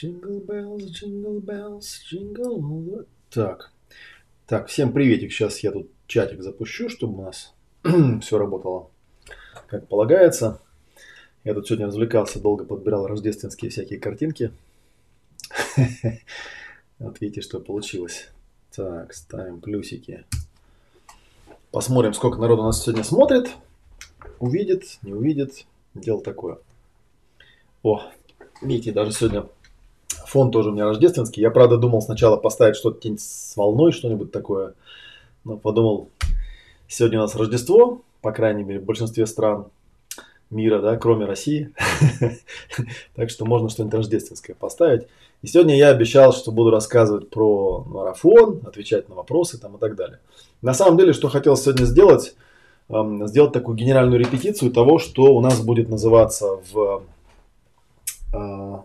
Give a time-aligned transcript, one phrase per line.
[0.00, 3.06] Jingle bells, jingle bells, jingle all the...
[3.30, 3.72] Так,
[4.46, 5.32] так, всем приветик.
[5.32, 7.52] Сейчас я тут чатик запущу, чтобы у нас
[8.22, 8.90] все работало
[9.66, 10.60] как полагается.
[11.42, 14.52] Я тут сегодня развлекался, долго подбирал рождественские всякие картинки.
[17.00, 18.28] Вот видите, что получилось.
[18.74, 20.24] Так, ставим плюсики.
[21.70, 23.50] Посмотрим, сколько народу нас сегодня смотрит.
[24.40, 25.64] Увидит, не увидит.
[25.94, 26.58] Дело такое.
[27.84, 28.02] О,
[28.62, 29.46] видите, даже сегодня
[30.28, 31.42] фон тоже у меня рождественский.
[31.42, 34.74] Я, правда, думал сначала поставить что-то с волной, что-нибудь такое.
[35.44, 36.10] Но подумал,
[36.86, 39.66] сегодня у нас Рождество, по крайней мере, в большинстве стран
[40.50, 41.72] мира, да, кроме России.
[43.14, 45.06] так что можно что-нибудь рождественское поставить.
[45.42, 49.94] И сегодня я обещал, что буду рассказывать про марафон, отвечать на вопросы там и так
[49.94, 50.18] далее.
[50.62, 52.34] На самом деле, что хотел сегодня сделать,
[52.88, 57.04] сделать такую генеральную репетицию того, что у нас будет называться в
[58.34, 58.84] а,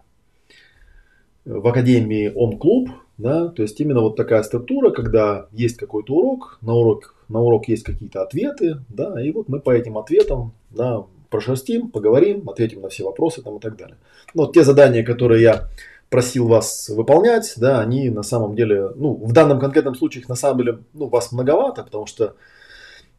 [1.45, 6.73] в Академии Ом-клуб, да, то есть именно вот такая структура, когда есть какой-то урок, на
[6.73, 11.89] урок, на урок есть какие-то ответы, да, и вот мы по этим ответам, да, прошерстим,
[11.89, 13.97] поговорим, ответим на все вопросы там и так далее.
[14.33, 15.69] Но те задания, которые я
[16.09, 20.35] просил вас выполнять, да, они на самом деле, ну, в данном конкретном случае их на
[20.35, 22.35] самом деле, ну, вас многовато, потому что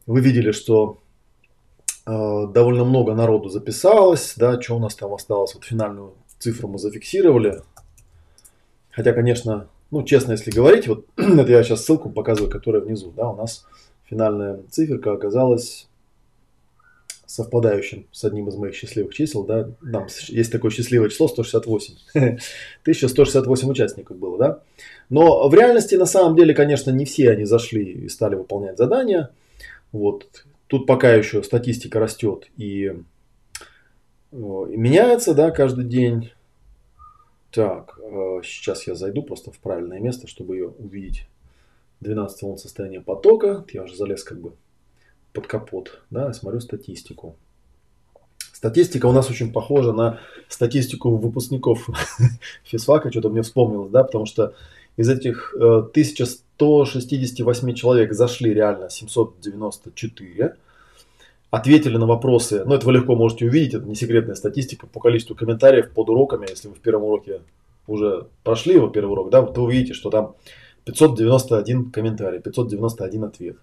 [0.06, 0.98] вы видели, что
[2.06, 6.78] э, довольно много народу записалось, да, что у нас там осталось, вот финальную цифру мы
[6.78, 7.62] зафиксировали,
[8.94, 13.30] Хотя, конечно, ну, честно, если говорить, вот это я сейчас ссылку показываю, которая внизу, да,
[13.30, 13.66] у нас
[14.04, 15.88] финальная циферка оказалась
[17.26, 21.94] совпадающим с одним из моих счастливых чисел, да, там есть такое счастливое число 168.
[22.14, 24.60] 1168 участников было, да.
[25.10, 29.30] Но в реальности, на самом деле, конечно, не все они зашли и стали выполнять задания.
[29.90, 30.44] Вот.
[30.68, 32.94] Тут пока еще статистика растет и,
[34.32, 36.30] и меняется, да, каждый день.
[37.54, 41.28] Так, э, сейчас я зайду просто в правильное место, чтобы ее увидеть.
[42.00, 43.64] 12 волн состояния потока.
[43.72, 44.54] Я уже залез как бы
[45.32, 46.02] под капот.
[46.10, 47.36] Да, смотрю статистику.
[48.52, 51.88] Статистика у нас очень похожа на статистику выпускников
[52.64, 54.54] физфака, что-то мне вспомнилось, да, потому что
[54.96, 60.56] из этих 1168 э, человек зашли реально 794,
[61.54, 62.64] ответили на вопросы.
[62.66, 66.46] Ну, это вы легко можете увидеть, это не секретная статистика по количеству комментариев под уроками.
[66.50, 67.40] Если вы в первом уроке
[67.86, 70.34] уже прошли его первый урок, да, то вы увидите, что там
[70.84, 73.56] 591 комментарий, 591 ответ.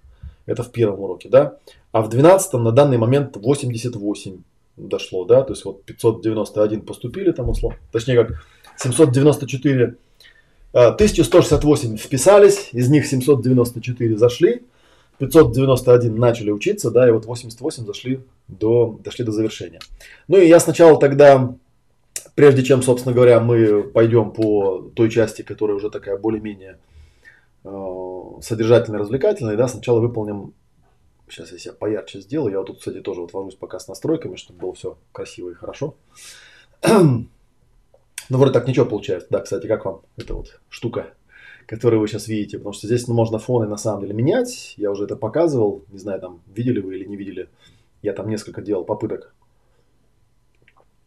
[0.45, 1.57] Это в первом уроке, да.
[1.91, 4.37] А в 12 на данный момент 88
[4.77, 8.45] дошло, да, то есть вот 591 поступили там условно, точнее как
[8.77, 9.97] 794,
[10.71, 14.63] 1168 вписались, из них 794 зашли,
[15.17, 19.79] 591 начали учиться, да, и вот 88 зашли до, дошли до завершения.
[20.27, 21.55] Ну и я сначала тогда,
[22.35, 26.79] прежде чем, собственно говоря, мы пойдем по той части, которая уже такая более-менее
[27.63, 30.53] э, содержательная, развлекательная, да, сначала выполним,
[31.29, 34.35] сейчас я себя поярче сделаю, я вот тут, кстати, тоже вот вожусь пока с настройками,
[34.35, 35.95] чтобы было все красиво и хорошо.
[38.29, 39.27] Ну, вроде так ничего получается.
[39.29, 41.07] Да, кстати, как вам эта вот штука?
[41.67, 44.73] Которые вы сейчас видите, потому что здесь можно фоны на самом деле менять.
[44.77, 47.49] Я уже это показывал, не знаю, там видели вы или не видели.
[48.01, 49.33] Я там несколько делал попыток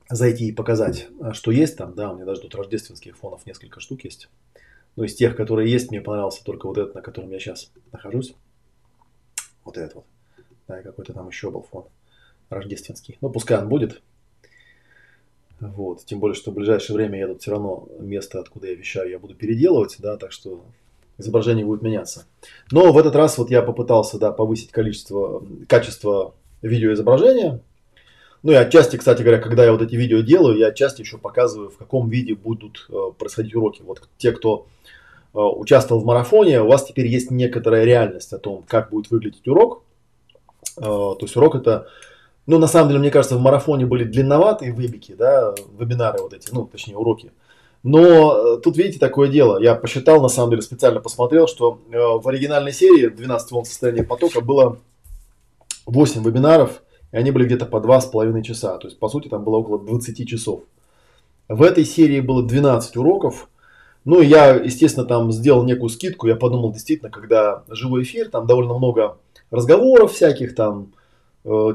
[0.09, 1.95] зайти и показать, а, что есть там.
[1.95, 4.29] Да, у меня даже тут рождественских фонов несколько штук есть.
[4.97, 8.35] Но из тех, которые есть, мне понравился только вот этот, на котором я сейчас нахожусь.
[9.65, 10.05] Вот этот вот.
[10.69, 11.87] Да, и какой-то там еще был фон
[12.49, 13.19] рождественский.
[13.21, 14.03] Ну, пускай он будет.
[15.61, 16.05] Вот.
[16.05, 19.19] Тем более, что в ближайшее время я тут все равно место, откуда я вещаю, я
[19.19, 20.65] буду переделывать, да, так что
[21.19, 22.27] изображение будет меняться.
[22.71, 27.61] Но в этот раз вот я попытался, да, повысить количество, качество видеоизображения.
[28.43, 31.71] Ну и отчасти, кстати говоря, когда я вот эти видео делаю, я отчасти еще показываю,
[31.71, 33.81] в каком виде будут э, происходить уроки.
[33.83, 34.67] Вот те, кто
[35.33, 39.49] э, участвовал в марафоне, у вас теперь есть некоторая реальность о том, как будет выглядеть
[39.49, 39.83] урок.
[40.77, 41.89] Э, то есть урок это
[42.47, 46.49] ну, на самом деле, мне кажется, в марафоне были длинноватые выбеги, да, вебинары вот эти,
[46.53, 47.33] ну, точнее, уроки.
[47.83, 49.61] Но э, тут, видите, такое дело.
[49.63, 54.03] Я посчитал, на самом деле, специально посмотрел, что э, в оригинальной серии 12 волн состояния
[54.03, 54.79] потока было
[55.87, 56.83] 8 вебинаров,
[57.13, 58.79] и они были где-то по 2,5 часа.
[58.79, 60.61] То есть, по сути, там было около 20 часов.
[61.49, 63.49] В этой серии было 12 уроков.
[64.05, 66.27] Ну, я, естественно, там сделал некую скидку.
[66.27, 69.19] Я подумал, действительно, когда живой эфир, там довольно много
[69.51, 70.93] разговоров всяких, там,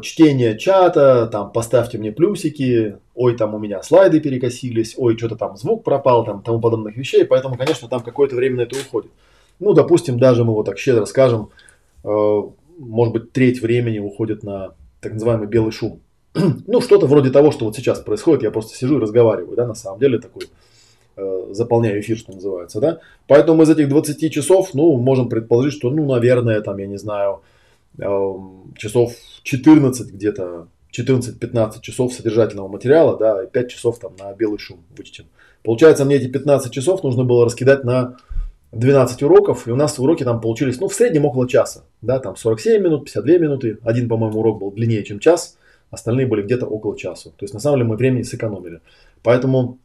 [0.02, 5.58] чтение чата, там поставьте мне плюсики, ой, там у меня слайды перекосились, ой, что-то там
[5.58, 9.12] звук пропал, там тому подобных вещей, поэтому, конечно, там какое-то время на это уходит.
[9.60, 11.50] Ну, допустим, даже мы вот так щедро скажем,
[12.04, 12.42] э,
[12.80, 16.00] может быть, треть времени уходит на так называемый белый шум.
[16.34, 19.76] ну, что-то вроде того, что вот сейчас происходит, я просто сижу и разговариваю, да, на
[19.76, 20.46] самом деле такой
[21.16, 23.00] э, заполняю эфир, что называется, да.
[23.28, 27.42] Поэтому из этих 20 часов, ну, можем предположить, что, ну, наверное, там, я не знаю,
[27.44, 27.59] э,
[28.78, 29.14] часов
[29.44, 30.68] 14 где-то,
[30.98, 35.26] 14-15 часов содержательного материала, да, и 5 часов там на белый шум вычтем.
[35.64, 38.18] Получается, мне эти 15 часов нужно было раскидать на
[38.72, 42.36] 12 уроков, и у нас уроки там получились, ну, в среднем около часа, да, там
[42.36, 43.78] 47 минут, 52 минуты.
[43.84, 45.58] Один, по-моему, урок был длиннее, чем час,
[45.90, 47.32] остальные были где-то около часу.
[47.32, 48.82] То есть, на самом деле, мы времени сэкономили.
[49.24, 49.80] Поэтому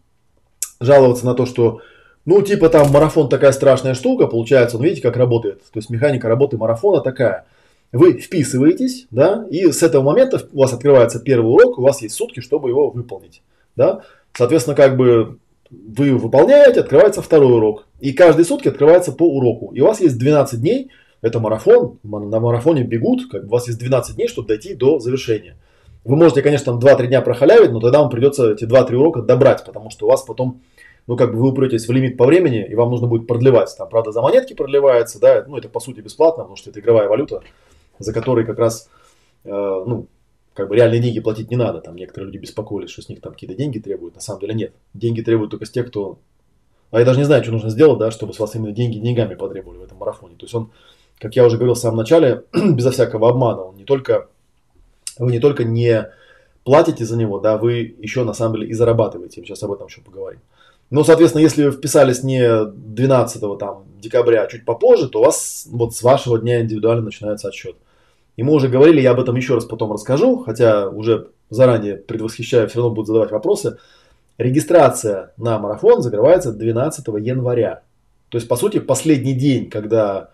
[0.80, 1.80] жаловаться на то, что,
[2.26, 5.62] ну, типа там марафон такая страшная штука, получается, ну, видите, как работает.
[5.64, 7.46] То есть, механика работы марафона такая.
[7.94, 12.16] Вы вписываетесь, да, и с этого момента у вас открывается первый урок, у вас есть
[12.16, 13.40] сутки, чтобы его выполнить,
[13.76, 14.02] да.
[14.32, 15.38] Соответственно, как бы
[15.70, 17.86] вы выполняете, открывается второй урок.
[18.00, 19.72] И каждые сутки открывается по уроку.
[19.74, 20.90] И у вас есть 12 дней,
[21.22, 24.98] это марафон, на марафоне бегут, как бы у вас есть 12 дней, чтобы дойти до
[24.98, 25.56] завершения.
[26.02, 29.64] Вы можете, конечно, там 2-3 дня прохалявить, но тогда вам придется эти 2-3 урока добрать,
[29.64, 30.62] потому что у вас потом,
[31.06, 33.72] ну, как бы вы упретесь в лимит по времени, и вам нужно будет продлевать.
[33.78, 37.08] Там, правда, за монетки продлевается, да, ну, это по сути бесплатно, потому что это игровая
[37.08, 37.42] валюта,
[37.98, 38.88] за которой как раз,
[39.44, 40.06] э, ну,
[40.54, 41.80] как бы реальные деньги платить не надо.
[41.80, 44.14] Там некоторые люди беспокоились, что с них там какие-то деньги требуют.
[44.14, 44.72] На самом деле нет.
[44.94, 46.18] Деньги требуют только с тех, кто...
[46.90, 49.34] А я даже не знаю, что нужно сделать, да, чтобы с вас именно деньги деньгами
[49.34, 50.36] потребовали в этом марафоне.
[50.36, 50.70] То есть он,
[51.18, 54.28] как я уже говорил в самом начале, безо всякого обмана, он не только...
[55.18, 56.08] Вы не только не
[56.64, 59.42] платите за него, да, вы еще на самом деле и зарабатываете.
[59.42, 60.40] Сейчас об этом еще поговорим.
[60.90, 65.66] Но, соответственно, если вы вписались не 12 там, декабря, а чуть попозже, то у вас
[65.70, 67.76] вот с вашего дня индивидуально начинается отсчет.
[68.36, 72.68] И мы уже говорили, я об этом еще раз потом расскажу, хотя уже заранее предвосхищаю,
[72.68, 73.78] все равно будут задавать вопросы.
[74.38, 77.82] Регистрация на марафон закрывается 12 января.
[78.28, 80.30] То есть, по сути, последний день, когда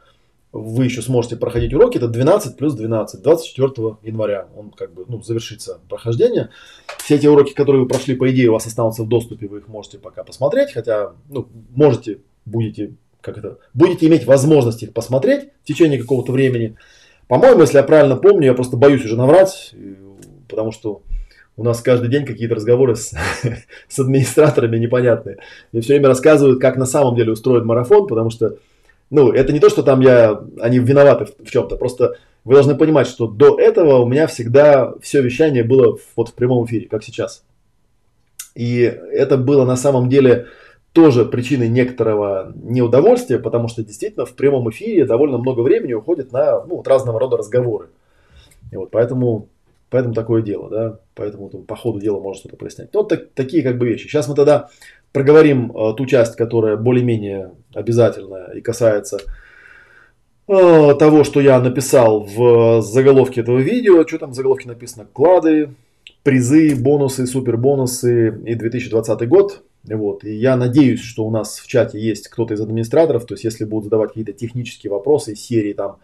[0.53, 4.49] вы еще сможете проходить уроки, это 12 плюс 12, 24 января.
[4.57, 6.51] Он как бы ну, завершится прохождение.
[6.99, 9.69] Все эти уроки, которые вы прошли, по идее, у вас останутся в доступе, вы их
[9.69, 15.67] можете пока посмотреть, хотя ну, можете, будете, как это, будете иметь возможность их посмотреть в
[15.67, 16.77] течение какого-то времени.
[17.31, 19.73] По-моему, если я правильно помню, я просто боюсь уже наврать,
[20.49, 21.03] потому что
[21.57, 23.15] у нас каждый день какие-то разговоры с,
[23.89, 25.39] с администраторами непонятные.
[25.71, 28.57] Мне все время рассказывают, как на самом деле устроен марафон, потому что,
[29.11, 32.75] ну, это не то, что там я, они виноваты в, в чем-то, просто вы должны
[32.75, 37.05] понимать, что до этого у меня всегда все вещание было вот в прямом эфире, как
[37.05, 37.45] сейчас.
[38.57, 40.49] И это было на самом деле
[40.93, 46.65] тоже причиной некоторого неудовольствия, потому что действительно в прямом эфире довольно много времени уходит на
[46.65, 47.89] ну, вот разного рода разговоры.
[48.73, 49.49] И вот поэтому,
[49.89, 52.91] поэтому такое дело, да, поэтому там, по ходу дела можно что-то прояснять.
[52.93, 54.09] Ну, вот так, такие как бы вещи.
[54.09, 54.69] Сейчас мы тогда
[55.13, 59.19] проговорим э, ту часть, которая более-менее обязательная и касается
[60.49, 64.05] э, того, что я написал в заголовке этого видео.
[64.07, 65.07] Что там в заголовке написано?
[65.13, 65.71] Клады,
[66.25, 69.63] призы, бонусы, супер бонусы и 2020 год.
[69.85, 70.25] Вот.
[70.25, 73.65] И я надеюсь, что у нас в чате есть кто-то из администраторов, то есть если
[73.65, 75.97] будут задавать какие-то технические вопросы из серии там,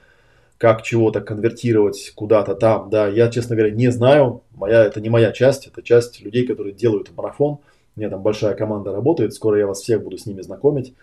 [0.58, 5.32] как чего-то конвертировать куда-то там, да, я, честно говоря, не знаю, моя, это не моя
[5.32, 7.58] часть, это часть людей, которые делают марафон,
[7.96, 10.94] у меня там большая команда работает, скоро я вас всех буду с ними знакомить.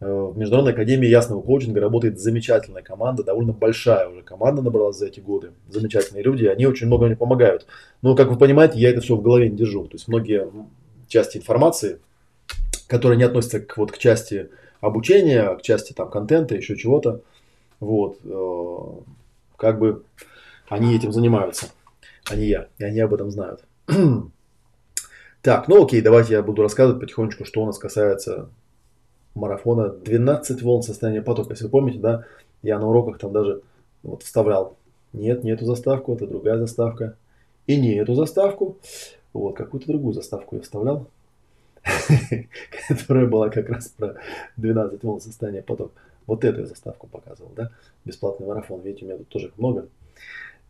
[0.00, 5.06] Э, в Международной академии ясного коучинга работает замечательная команда, довольно большая уже команда набралась за
[5.06, 5.52] эти годы.
[5.68, 7.66] Замечательные люди, они очень много мне помогают.
[8.02, 9.84] Но, как вы понимаете, я это все в голове не держу.
[9.86, 10.48] То есть многие
[11.08, 11.98] части информации
[12.86, 14.50] которые не относятся к, вот, к части
[14.80, 17.20] обучения, к части там контента, еще чего-то.
[17.80, 18.18] Вот.
[18.24, 19.00] Э,
[19.56, 20.04] как бы
[20.68, 21.68] они этим занимаются,
[22.30, 22.68] а не я.
[22.78, 23.64] И они об этом знают.
[25.42, 28.48] так, ну окей, давайте я буду рассказывать потихонечку, что у нас касается
[29.34, 31.50] марафона 12 волн состояния потока.
[31.50, 32.24] Если вы помните, да,
[32.62, 33.62] я на уроках там даже
[34.02, 34.76] вот вставлял.
[35.12, 37.16] Нет, не эту заставку, это другая заставка.
[37.66, 38.78] И не эту заставку.
[39.32, 41.08] Вот, какую-то другую заставку я вставлял.
[42.88, 44.16] которая была как раз про
[44.56, 45.92] 12 волн состояния поток.
[46.26, 47.70] Вот эту я заставку показывал, да?
[48.04, 48.80] Бесплатный марафон.
[48.80, 49.88] Видите, у меня тут тоже много.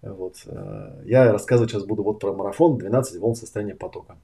[0.03, 0.37] Вот.
[0.47, 4.17] Э, я рассказывать сейчас буду вот про марафон 12 волн состояния потока.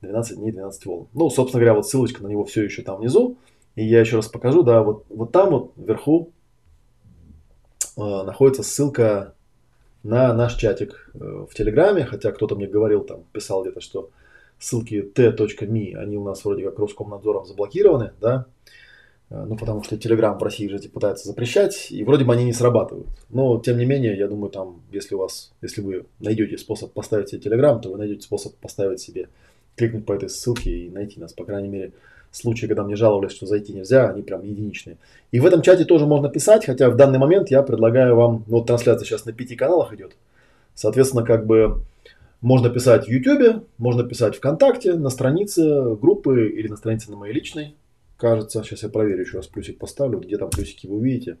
[0.00, 1.08] 12 дней, 12 волн.
[1.14, 3.36] Ну, собственно говоря, вот ссылочка на него все еще там внизу.
[3.76, 6.30] И я еще раз покажу, да, вот, вот там вот вверху
[7.96, 9.34] э, находится ссылка
[10.02, 14.10] на наш чатик э, в Телеграме, хотя кто-то мне говорил, там, писал где-то, что
[14.58, 18.46] ссылки t.me, они у нас вроде как Роскомнадзором заблокированы, да,
[19.30, 22.52] э, ну, потому что Telegram в России же пытаются запрещать, и вроде бы они не
[22.52, 23.08] срабатывают.
[23.30, 27.28] Но, тем не менее, я думаю, там, если у вас, если вы найдете способ поставить
[27.28, 29.28] себе Telegram, то вы найдете способ поставить себе,
[29.76, 31.32] кликнуть по этой ссылке и найти нас.
[31.32, 31.92] По крайней мере,
[32.30, 34.96] случаи, когда мне жаловались, что зайти нельзя, они прям единичные.
[35.30, 38.58] И в этом чате тоже можно писать, хотя в данный момент я предлагаю вам, ну,
[38.58, 40.16] вот трансляция сейчас на пяти каналах идет,
[40.74, 41.82] соответственно, как бы
[42.40, 47.34] Можно писать в YouTube, можно писать ВКонтакте, на странице группы или на странице на моей
[47.34, 47.74] личной.
[48.16, 51.38] Кажется, сейчас я проверю еще раз плюсик поставлю, где там плюсики вы увидите.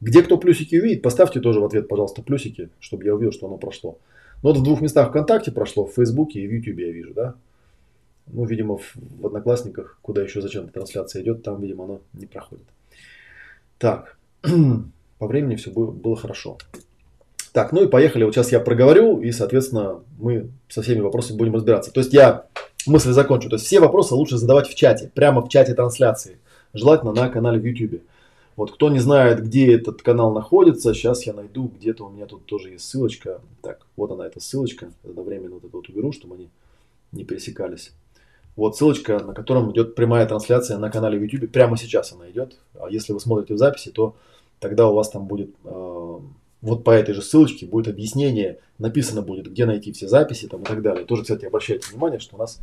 [0.00, 3.58] Где кто плюсики увидит, поставьте тоже в ответ, пожалуйста, плюсики, чтобы я увидел, что оно
[3.58, 3.98] прошло.
[4.42, 7.34] Ну, вот в двух местах ВКонтакте прошло, в Фейсбуке и в Ютубе я вижу, да.
[8.26, 12.64] Ну, видимо, в, в Одноклассниках, куда еще зачем-то трансляция идет, там, видимо, оно не проходит.
[13.78, 14.18] Так,
[15.18, 16.58] по времени все было хорошо.
[17.52, 18.24] Так, ну и поехали.
[18.24, 21.92] Вот сейчас я проговорю, и, соответственно, мы со всеми вопросами будем разбираться.
[21.92, 22.46] То есть я
[22.86, 23.50] мысль закончу.
[23.50, 26.38] То есть все вопросы лучше задавать в чате, прямо в чате трансляции.
[26.72, 28.02] Желательно на канале в YouTube.
[28.56, 32.44] Вот кто не знает, где этот канал находится, сейчас я найду, где-то у меня тут
[32.46, 33.40] тоже есть ссылочка.
[33.62, 34.90] Так, вот она, эта ссылочка.
[35.04, 36.48] Одновременно вот это вот уберу, чтобы они
[37.12, 37.92] не пересекались.
[38.56, 41.50] Вот ссылочка, на котором идет прямая трансляция на канале в YouTube.
[41.50, 42.56] Прямо сейчас она идет.
[42.78, 44.14] А если вы смотрите в записи, то
[44.58, 46.18] тогда у вас там будет э,
[46.62, 50.64] вот по этой же ссылочке будет объяснение, написано будет, где найти все записи там, и
[50.64, 51.04] так далее.
[51.04, 52.60] Тоже, кстати, обращайте внимание, что у нас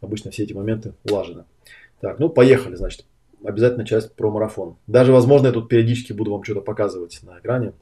[0.00, 1.44] обычно все эти моменты улажены.
[2.00, 3.06] Так, ну поехали, значит
[3.44, 4.76] обязательно часть про марафон.
[4.86, 7.72] Даже, возможно, я тут периодически буду вам что-то показывать на экране.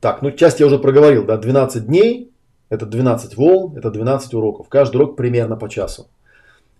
[0.00, 2.30] Так, ну часть я уже проговорил, да, 12 дней,
[2.68, 4.68] это 12 волн, это 12 уроков.
[4.68, 6.08] Каждый урок примерно по часу.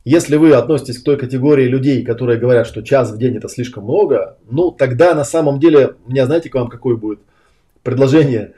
[0.09, 3.85] Если вы относитесь к той категории людей, которые говорят, что час в день это слишком
[3.85, 7.19] много, ну тогда на самом деле, у меня знаете к вам какое будет
[7.83, 8.55] предложение?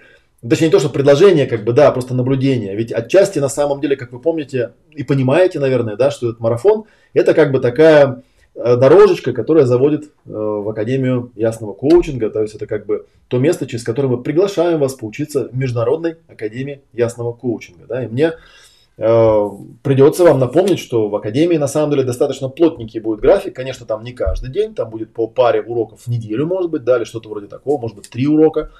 [0.49, 2.77] Точнее, не то, что предложение, как бы, да, просто наблюдение.
[2.77, 6.85] Ведь отчасти, на самом деле, как вы помните и понимаете, наверное, да, что этот марафон,
[7.15, 8.23] это как бы такая
[8.63, 12.31] Э, дорожечка, которая заводит э, в Академию ясного коучинга.
[12.31, 16.17] То есть это как бы то место, через которое мы приглашаем вас поучиться в Международной
[16.29, 17.87] Академии ясного коучинга.
[17.89, 18.05] Да?
[18.05, 18.33] И мне
[19.01, 23.57] придется вам напомнить, что в Академии на самом деле достаточно плотненький будет график.
[23.57, 26.99] Конечно, там не каждый день, там будет по паре уроков в неделю, может быть, да,
[26.99, 28.71] или что-то вроде такого, может быть, три урока.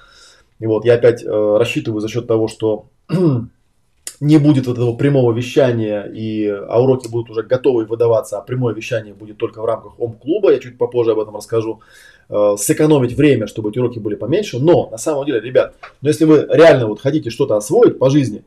[0.59, 2.85] И вот я опять э, рассчитываю за счет того, что
[4.19, 8.75] не будет вот этого прямого вещания, и, а уроки будут уже готовы выдаваться, а прямое
[8.75, 11.81] вещание будет только в рамках ОМ-клуба, я чуть попозже об этом расскажу,
[12.29, 14.59] э, сэкономить время, чтобы эти уроки были поменьше.
[14.59, 18.43] Но, на самом деле, ребят, ну если вы реально вот хотите что-то освоить по жизни,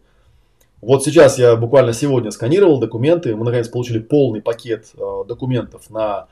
[0.85, 6.26] вот сейчас я буквально сегодня сканировал документы, мы наконец получили полный пакет э, документов на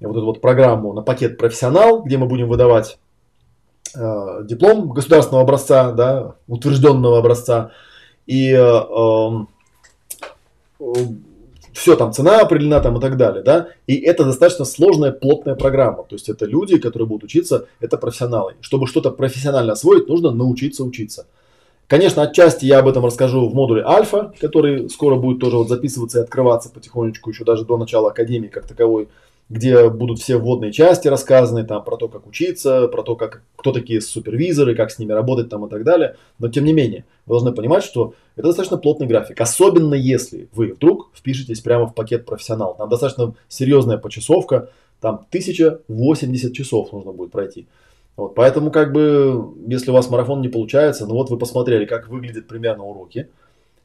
[0.00, 2.98] вот эту вот программу, на пакет профессионал, где мы будем выдавать
[3.94, 7.72] э, диплом государственного образца, да, утвержденного образца,
[8.26, 9.48] и э, эм,
[11.72, 16.04] все там цена определена там и так далее, да, и это достаточно сложная, плотная программа,
[16.04, 18.54] то есть это люди, которые будут учиться, это профессионалы.
[18.60, 21.26] Чтобы что-то профессионально освоить, нужно научиться учиться.
[21.88, 26.18] Конечно, отчасти я об этом расскажу в модуле альфа, который скоро будет тоже вот записываться
[26.18, 29.08] и открываться потихонечку, еще даже до начала академии как таковой
[29.48, 33.72] где будут все вводные части рассказаны, там про то, как учиться, про то, как, кто
[33.72, 36.16] такие супервизоры, как с ними работать там и так далее.
[36.38, 39.40] Но тем не менее, вы должны понимать, что это достаточно плотный график.
[39.40, 42.74] Особенно если вы вдруг впишетесь прямо в пакет профессионал.
[42.76, 47.68] Там достаточно серьезная почасовка, там 1080 часов нужно будет пройти.
[48.16, 52.08] Вот, поэтому, как бы, если у вас марафон не получается, ну вот вы посмотрели, как
[52.08, 53.28] выглядят примерно уроки.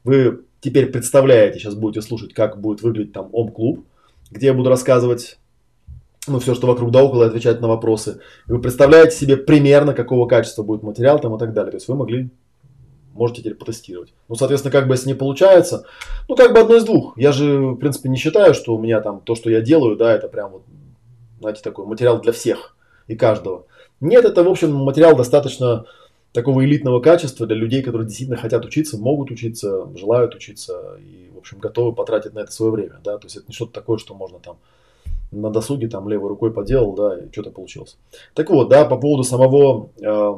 [0.04, 3.84] Вы теперь представляете, сейчас будете слушать, как будет выглядеть там ОМ-клуб,
[4.30, 5.38] где я буду рассказывать
[6.26, 8.20] ну, все, что вокруг да около, отвечать на вопросы.
[8.48, 11.72] И вы представляете себе примерно, какого качества будет материал там и так далее.
[11.72, 12.30] То есть вы могли,
[13.12, 14.14] можете теперь потестировать.
[14.28, 15.84] Ну, соответственно, как бы если не получается,
[16.28, 17.18] ну, как бы одно из двух.
[17.18, 20.12] Я же, в принципе, не считаю, что у меня там то, что я делаю, да,
[20.12, 20.62] это прям вот,
[21.40, 22.76] знаете, такой материал для всех
[23.08, 23.66] и каждого.
[24.02, 25.86] Нет, это, в общем, материал достаточно
[26.32, 31.38] такого элитного качества для людей, которые действительно хотят учиться, могут учиться, желают учиться и, в
[31.38, 34.14] общем, готовы потратить на это свое время, да, то есть это не что-то такое, что
[34.14, 34.56] можно там
[35.30, 37.96] на досуге там левой рукой поделал, да, и что-то получилось.
[38.34, 40.34] Так вот, да, по поводу самого э,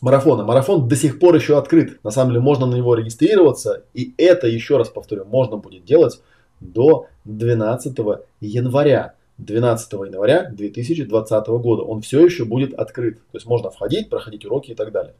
[0.00, 0.44] марафона.
[0.44, 2.02] Марафон до сих пор еще открыт.
[2.04, 6.20] На самом деле можно на него регистрироваться, и это, еще раз повторю, можно будет делать
[6.60, 7.98] до 12
[8.40, 9.14] января.
[9.38, 11.82] 12 января 2020 года.
[11.82, 13.18] Он все еще будет открыт.
[13.32, 15.14] То есть можно входить, проходить уроки и так далее.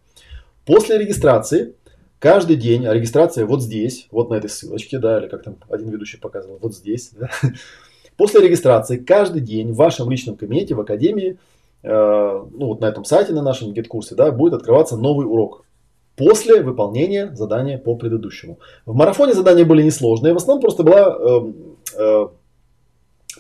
[0.67, 1.75] После регистрации
[2.19, 5.91] каждый день, а регистрация вот здесь, вот на этой ссылочке, да, или как там один
[5.91, 7.29] ведущий показывал, вот здесь, да,
[8.17, 11.37] После регистрации каждый день в вашем личном кабинете в Академии,
[11.83, 15.65] э, ну вот на этом сайте, на нашем гид-курсе, да, будет открываться новый урок
[16.17, 18.61] после выполнения задания по предыдущему.
[18.87, 21.53] В марафоне задания были несложные, в основном просто была э,
[21.99, 22.27] э,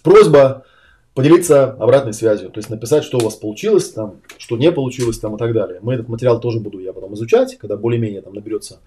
[0.04, 0.64] просьба
[1.14, 5.34] поделиться обратной связью, то есть написать, что у вас получилось, там, что не получилось там,
[5.34, 5.80] и так далее.
[5.82, 8.80] Мы этот материал тоже буду я потом изучать, когда более-менее там наберется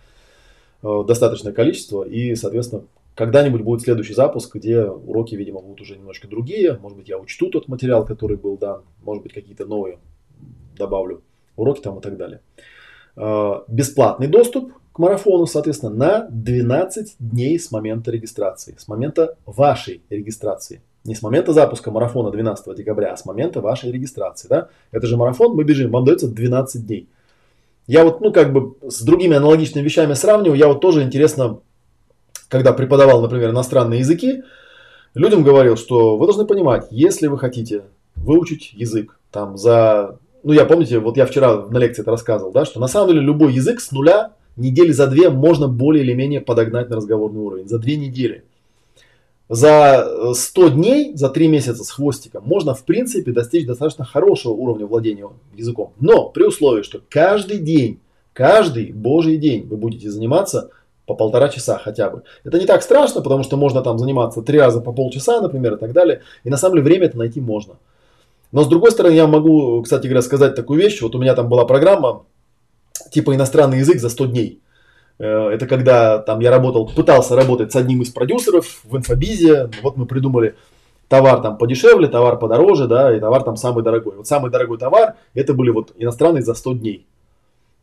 [0.83, 2.83] э, достаточное количество, и, соответственно,
[3.15, 6.77] когда-нибудь будет следующий запуск, где уроки, видимо, будут уже немножко другие.
[6.79, 8.83] Может быть, я учту тот материал, который был дан.
[9.01, 9.97] Может быть, какие-то новые
[10.77, 11.24] добавлю
[11.55, 12.41] уроки там и так далее.
[13.15, 20.03] А, бесплатный доступ к марафону, соответственно, на 12 дней с момента регистрации, с момента вашей
[20.12, 20.83] регистрации.
[21.07, 24.47] Не с момента запуска марафона 12 декабря, а с момента вашей регистрации.
[24.47, 24.67] Да?
[24.91, 27.07] Это же марафон, мы бежим, вам дается 12 дней.
[27.87, 31.61] Я вот, ну, как бы с другими аналогичными вещами сравниваю, я вот тоже интересно,
[32.49, 34.43] когда преподавал, например, иностранные языки,
[35.13, 37.83] людям говорил, что вы должны понимать, если вы хотите
[38.17, 42.65] выучить язык там за ну, я помните, вот я вчера на лекции это рассказывал, да,
[42.65, 46.41] что на самом деле любой язык с нуля недели за две можно более или менее
[46.41, 47.67] подогнать на разговорный уровень.
[47.67, 48.43] За две недели.
[49.49, 54.85] За 100 дней, за 3 месяца с хвостиком можно в принципе достичь достаточно хорошего уровня
[54.85, 55.93] владения языком.
[55.99, 58.01] Но при условии, что каждый день,
[58.33, 60.69] каждый божий день вы будете заниматься
[61.05, 62.23] по полтора часа хотя бы.
[62.43, 65.77] Это не так страшно, потому что можно там заниматься три раза по полчаса, например, и
[65.77, 66.21] так далее.
[66.43, 67.77] И на самом деле время это найти можно.
[68.51, 71.01] Но с другой стороны, я могу, кстати говоря, сказать такую вещь.
[71.01, 72.25] Вот у меня там была программа
[73.11, 74.61] типа иностранный язык за 100 дней.
[75.19, 79.69] Э, это когда там я работал, пытался работать с одним из продюсеров в инфобизе.
[79.81, 80.55] Вот мы придумали
[81.07, 84.17] товар там подешевле, товар подороже, да, и товар там самый дорогой.
[84.17, 87.07] Вот самый дорогой товар, это были вот иностранные за 100 дней.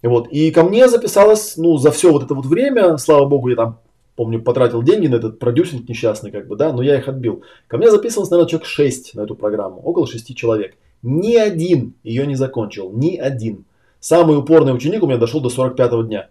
[0.03, 0.29] Вот.
[0.29, 3.79] И ко мне записалось, ну, за все вот это вот время, слава богу, я там
[4.17, 7.43] помню, потратил деньги на этот продюсинг несчастный, как бы, да, но я их отбил.
[7.67, 10.77] Ко мне записывалось, наверное, человек 6 на эту программу, около 6 человек.
[11.03, 13.65] Ни один ее не закончил, ни один.
[13.99, 16.29] Самый упорный ученик у меня дошел до 45-го дня.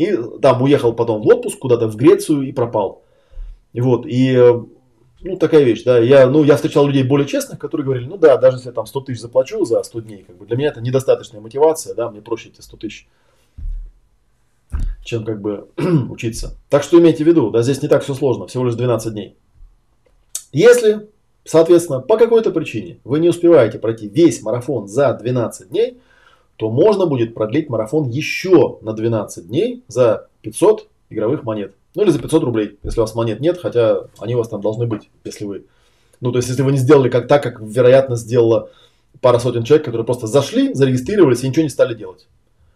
[0.00, 3.02] И там уехал потом в отпуск куда-то в Грецию и пропал.
[3.74, 4.34] Вот, и
[5.22, 8.38] ну, такая вещь, да, я, ну, я встречал людей более честных, которые говорили, ну да,
[8.38, 10.80] даже если я там 100 тысяч заплачу за 100 дней, как бы для меня это
[10.80, 13.06] недостаточная мотивация, да, мне проще эти 100 тысяч
[15.04, 15.68] чем как бы
[16.10, 16.56] учиться.
[16.68, 19.36] Так что имейте в виду, да, здесь не так все сложно, всего лишь 12 дней.
[20.52, 21.08] Если,
[21.44, 25.98] соответственно, по какой-то причине вы не успеваете пройти весь марафон за 12 дней,
[26.60, 31.74] то можно будет продлить марафон еще на 12 дней за 500 игровых монет.
[31.94, 34.60] Ну или за 500 рублей, если у вас монет нет, хотя они у вас там
[34.60, 35.64] должны быть, если вы...
[36.20, 38.68] Ну то есть если вы не сделали как так, как вероятно сделала
[39.22, 42.28] пара сотен человек, которые просто зашли, зарегистрировались и ничего не стали делать.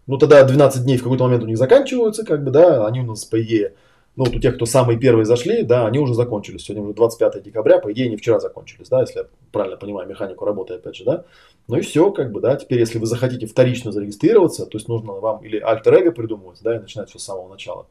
[0.06, 3.04] Ну, тогда 12 дней в какой-то момент у них заканчиваются, как бы, да, они у
[3.04, 3.74] нас, по идее,
[4.16, 6.62] ну, вот у тех, кто самые первые зашли, да, они уже закончились.
[6.62, 10.44] Сегодня уже 25 декабря, по идее, они вчера закончились, да, если я правильно понимаю механику
[10.44, 11.24] работы, опять же, да.
[11.66, 15.12] Ну и все, как бы, да, теперь, если вы захотите вторично зарегистрироваться, то есть нужно
[15.14, 17.86] вам или альтер-эго придумывать, да, и начинать все с самого начала.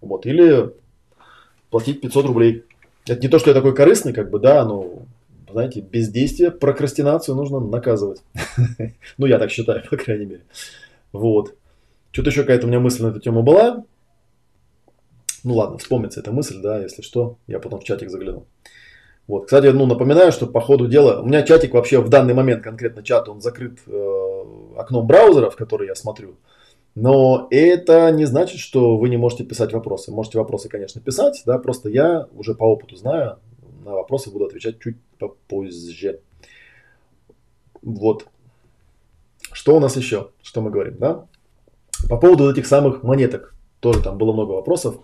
[0.00, 0.70] Вот, или
[1.70, 2.64] платить 500 рублей.
[3.06, 5.02] Это не то, что я такой корыстный, как бы, да, но,
[5.50, 8.22] знаете, бездействие, прокрастинацию нужно наказывать.
[9.18, 10.42] Ну, я так считаю, по крайней мере.
[11.12, 11.54] Вот.
[12.12, 13.84] Что-то еще какая-то у меня мысль на эту тему была.
[15.44, 18.46] Ну ладно, вспомнится эта мысль, да, если что, я потом в чатик загляну.
[19.26, 22.62] Вот, кстати, ну, напоминаю, что по ходу дела, у меня чатик вообще в данный момент,
[22.62, 24.44] конкретно чат, он закрыт э,
[24.76, 26.36] окном браузера, в который я смотрю.
[26.94, 30.10] Но это не значит, что вы не можете писать вопросы.
[30.10, 33.38] Можете вопросы, конечно, писать, да, просто я уже по опыту знаю,
[33.84, 36.20] на вопросы буду отвечать чуть попозже.
[37.82, 38.26] Вот.
[39.52, 40.30] Что у нас еще?
[40.42, 41.26] Что мы говорим, да?
[42.08, 43.54] По поводу этих самых монеток.
[43.80, 44.96] Тоже там было много вопросов.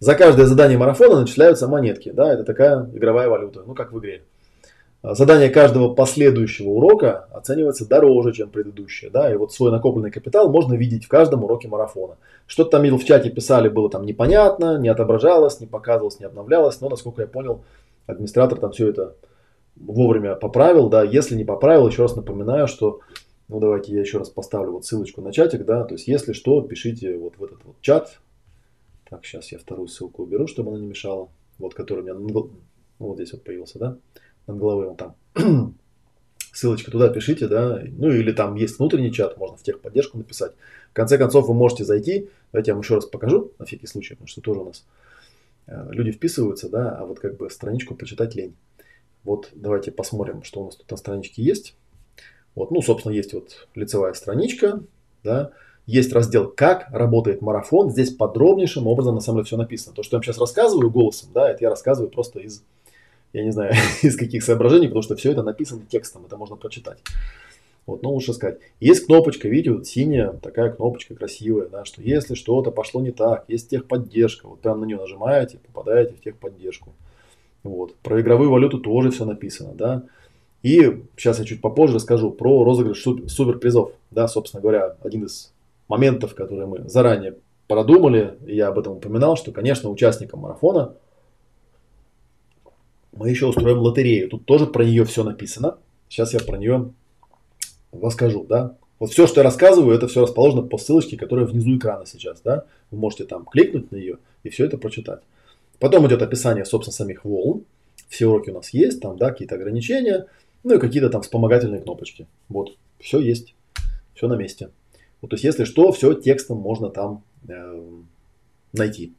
[0.00, 2.10] За каждое задание марафона начисляются монетки.
[2.10, 3.62] Да, это такая игровая валюта.
[3.66, 4.22] Ну, как в игре.
[5.02, 9.10] А задание каждого последующего урока оценивается дороже, чем предыдущее.
[9.10, 12.16] Да, и вот свой накопленный капитал можно видеть в каждом уроке марафона.
[12.46, 16.80] Что-то там видел в чате, писали, было там непонятно, не отображалось, не показывалось, не обновлялось.
[16.80, 17.60] Но, насколько я понял,
[18.06, 19.12] администратор там все это
[19.76, 20.88] вовремя поправил.
[20.88, 23.00] Да, если не поправил, еще раз напоминаю, что
[23.48, 26.62] ну, давайте я еще раз поставлю вот ссылочку на чатик, да, то есть, если что,
[26.62, 28.20] пишите вот в этот вот чат.
[29.08, 31.28] Так, сейчас я вторую ссылку уберу, чтобы она не мешала.
[31.58, 32.50] Вот, который у меня, ну,
[32.98, 33.98] вот здесь вот появился, да,
[34.46, 35.14] над головой он там.
[36.52, 40.52] Ссылочка туда пишите, да, ну, или там есть внутренний чат, можно в техподдержку написать.
[40.90, 44.14] В конце концов, вы можете зайти, давайте я вам еще раз покажу, на всякий случай,
[44.14, 44.86] потому что тоже у нас
[45.66, 48.54] э, люди вписываются, да, а вот как бы страничку почитать лень.
[49.24, 51.76] Вот давайте посмотрим, что у нас тут на страничке есть.
[52.54, 54.80] Вот, ну, собственно, есть вот лицевая страничка,
[55.22, 55.50] да,
[55.86, 57.90] есть раздел «Как работает марафон».
[57.90, 59.94] Здесь подробнейшим образом на самом деле все написано.
[59.94, 62.62] То, что я вам сейчас рассказываю голосом, да, это я рассказываю просто из,
[63.32, 66.98] я не знаю, из каких соображений, потому что все это написано текстом, это можно прочитать.
[67.86, 68.60] Вот, но лучше сказать.
[68.80, 73.44] Есть кнопочка, видите, вот синяя такая кнопочка красивая, да, что если что-то пошло не так,
[73.48, 76.94] есть техподдержка, вот прям на нее нажимаете, попадаете в техподдержку.
[77.62, 77.94] Вот.
[77.96, 80.04] Про игровую валюту тоже все написано, да.
[80.64, 83.92] И сейчас я чуть попозже расскажу про розыгрыш суперпризов.
[84.10, 85.52] Да, собственно говоря, один из
[85.88, 87.36] моментов, которые мы заранее
[87.68, 90.94] продумали, я об этом упоминал, что, конечно, участникам марафона
[93.12, 94.30] мы еще устроим лотерею.
[94.30, 95.76] Тут тоже про нее все написано.
[96.08, 96.92] Сейчас я про нее
[97.92, 98.74] расскажу, да.
[98.98, 102.64] Вот все, что я рассказываю, это все расположено по ссылочке, которая внизу экрана сейчас, да.
[102.90, 105.20] Вы можете там кликнуть на нее и все это прочитать.
[105.78, 107.64] Потом идет описание, собственно, самих волн.
[108.08, 110.26] Все уроки у нас есть, там, да, какие-то ограничения,
[110.64, 112.26] ну и какие-то там вспомогательные кнопочки.
[112.48, 113.54] Вот, все есть,
[114.14, 114.70] все на месте.
[115.20, 117.80] Вот, то есть, если что, все текстом можно там э,
[118.72, 119.12] найти.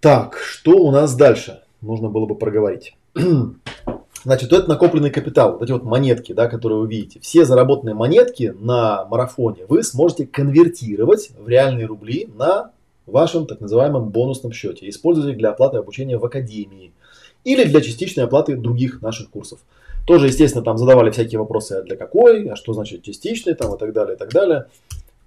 [0.00, 1.62] Так, что у нас дальше?
[1.80, 2.96] Нужно было бы проговорить.
[4.24, 7.18] Значит, это накопленный капитал, вот эти вот монетки, да, которые вы видите.
[7.20, 12.70] Все заработанные монетки на марафоне вы сможете конвертировать в реальные рубли на
[13.06, 14.88] вашем так называемом бонусном счете.
[14.88, 16.92] Использовать их для оплаты обучения в академии
[17.44, 19.58] или для частичной оплаты других наших курсов.
[20.06, 23.78] Тоже, естественно, там задавали всякие вопросы, а для какой, а что значит частичный, там и
[23.78, 24.66] так далее, и так далее.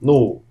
[0.01, 0.41] Ну,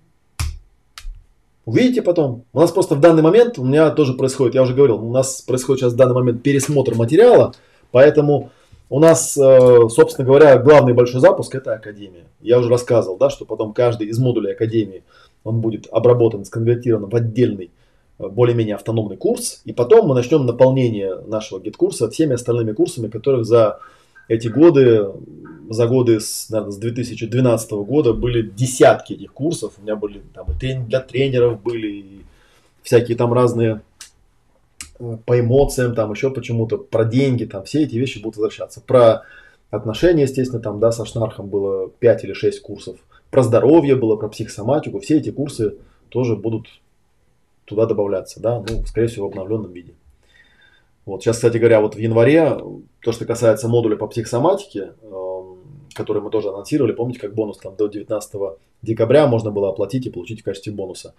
[1.65, 2.43] увидите потом.
[2.53, 5.41] У нас просто в данный момент, у меня тоже происходит, я уже говорил, у нас
[5.41, 7.53] происходит сейчас в данный момент пересмотр материала,
[7.95, 8.51] Поэтому
[8.89, 12.25] у нас, э, собственно говоря, главный большой запуск– это Академия.
[12.41, 15.03] Я уже рассказывал, да, что потом каждый из модулей Академии,
[15.45, 17.71] он будет обработан, сконвертирован в отдельный
[18.19, 19.61] э, более-менее автономный курс.
[19.63, 23.79] И потом мы начнем наполнение нашего гид-курса всеми остальными курсами, которых за
[24.27, 25.07] эти годы,
[25.69, 29.73] за годы с, наверное, с 2012 года были десятки этих курсов.
[29.77, 32.21] У меня были там и тренинги для тренеров были, и
[32.83, 33.81] всякие там разные
[35.25, 38.81] по эмоциям, там еще почему-то, про деньги, там все эти вещи будут возвращаться.
[38.81, 39.23] Про
[39.69, 42.97] отношения, естественно, там, да, со Шнархом было 5 или 6 курсов.
[43.29, 44.99] Про здоровье было, про психосоматику.
[44.99, 45.75] Все эти курсы
[46.09, 46.67] тоже будут
[47.65, 49.93] туда добавляться, да, ну, скорее всего, в обновленном виде.
[51.05, 52.57] Вот сейчас, кстати говоря, вот в январе,
[53.01, 55.59] то, что касается модуля по психосоматике, эм,
[55.93, 60.09] который мы тоже анонсировали, помните, как бонус там до 19 декабря можно было оплатить и
[60.09, 61.13] получить в качестве бонуса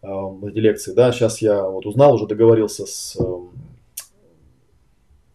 [0.00, 3.18] эти лекции, да, сейчас я вот узнал, уже договорился с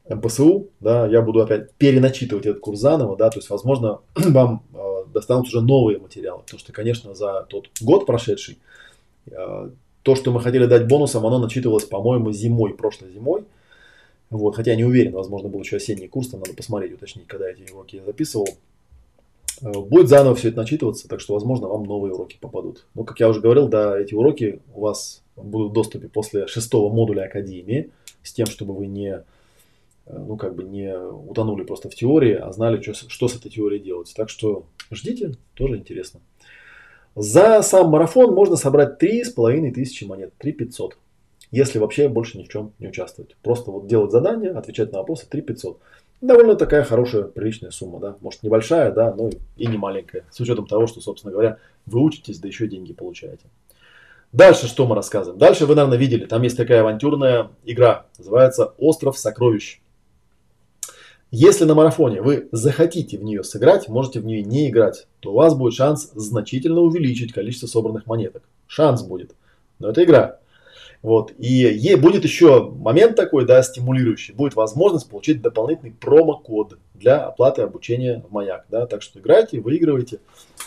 [0.09, 4.77] МПСУ, да, я буду опять переначитывать этот курс заново, да, то есть, возможно, вам э,
[5.13, 8.57] достанут уже новые материалы, потому что, конечно, за тот год прошедший,
[9.31, 9.69] э,
[10.01, 13.45] то, что мы хотели дать бонусом, оно начитывалось, по-моему, зимой, прошлой зимой,
[14.37, 17.49] вот, хотя я не уверен, возможно, был еще осенний курс, там надо посмотреть, уточнить, когда
[17.49, 18.47] эти уроки я записывал,
[19.61, 22.85] Э, будет заново все это начитываться, так что, возможно, вам новые уроки попадут.
[22.95, 26.93] Но, как я уже говорил, да, эти уроки у вас будут в доступе после шестого
[26.93, 27.91] модуля Академии,
[28.21, 29.23] с тем, чтобы вы не,
[30.05, 33.49] э, ну, как бы не утонули просто в теории, а знали, что, что с этой
[33.49, 34.11] теорией делать.
[34.15, 36.19] Так что ждите, тоже интересно.
[37.15, 40.97] За сам марафон можно собрать три с половиной тысячи монет, 3 500,
[41.57, 43.37] если вообще больше ни в чем не участвовать.
[43.41, 45.79] Просто вот делать задания, отвечать на вопросы 3 500
[46.23, 48.15] довольно такая хорошая, приличная сумма, да.
[48.21, 50.23] Может, небольшая, да, но и не маленькая.
[50.31, 53.45] С учетом того, что, собственно говоря, вы учитесь, да еще деньги получаете.
[54.31, 55.37] Дальше что мы рассказываем?
[55.37, 59.79] Дальше вы, наверное, видели, там есть такая авантюрная игра, называется «Остров сокровищ».
[61.29, 65.35] Если на марафоне вы захотите в нее сыграть, можете в нее не играть, то у
[65.35, 68.43] вас будет шанс значительно увеличить количество собранных монеток.
[68.67, 69.35] Шанс будет.
[69.79, 70.39] Но это игра.
[71.03, 71.33] Вот.
[71.37, 74.33] И ей будет еще момент такой, да, стимулирующий.
[74.33, 78.65] Будет возможность получить дополнительный промокод для оплаты обучения в Маяк.
[78.69, 78.87] Да.
[78.87, 80.19] Так что играйте, выигрывайте.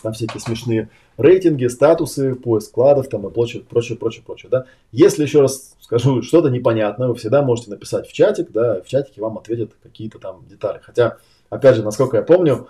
[0.03, 4.51] Там всякие смешные рейтинги, статусы, поиск кладов там и прочее, прочее, прочее, прочее.
[4.51, 4.67] Да.
[4.93, 9.23] Если еще раз скажу что-то непонятное, вы всегда можете написать в чатик, да, в чатике
[9.23, 10.81] вам ответят какие-то там детали.
[10.83, 11.17] Хотя,
[11.49, 12.69] опять же, насколько я помню,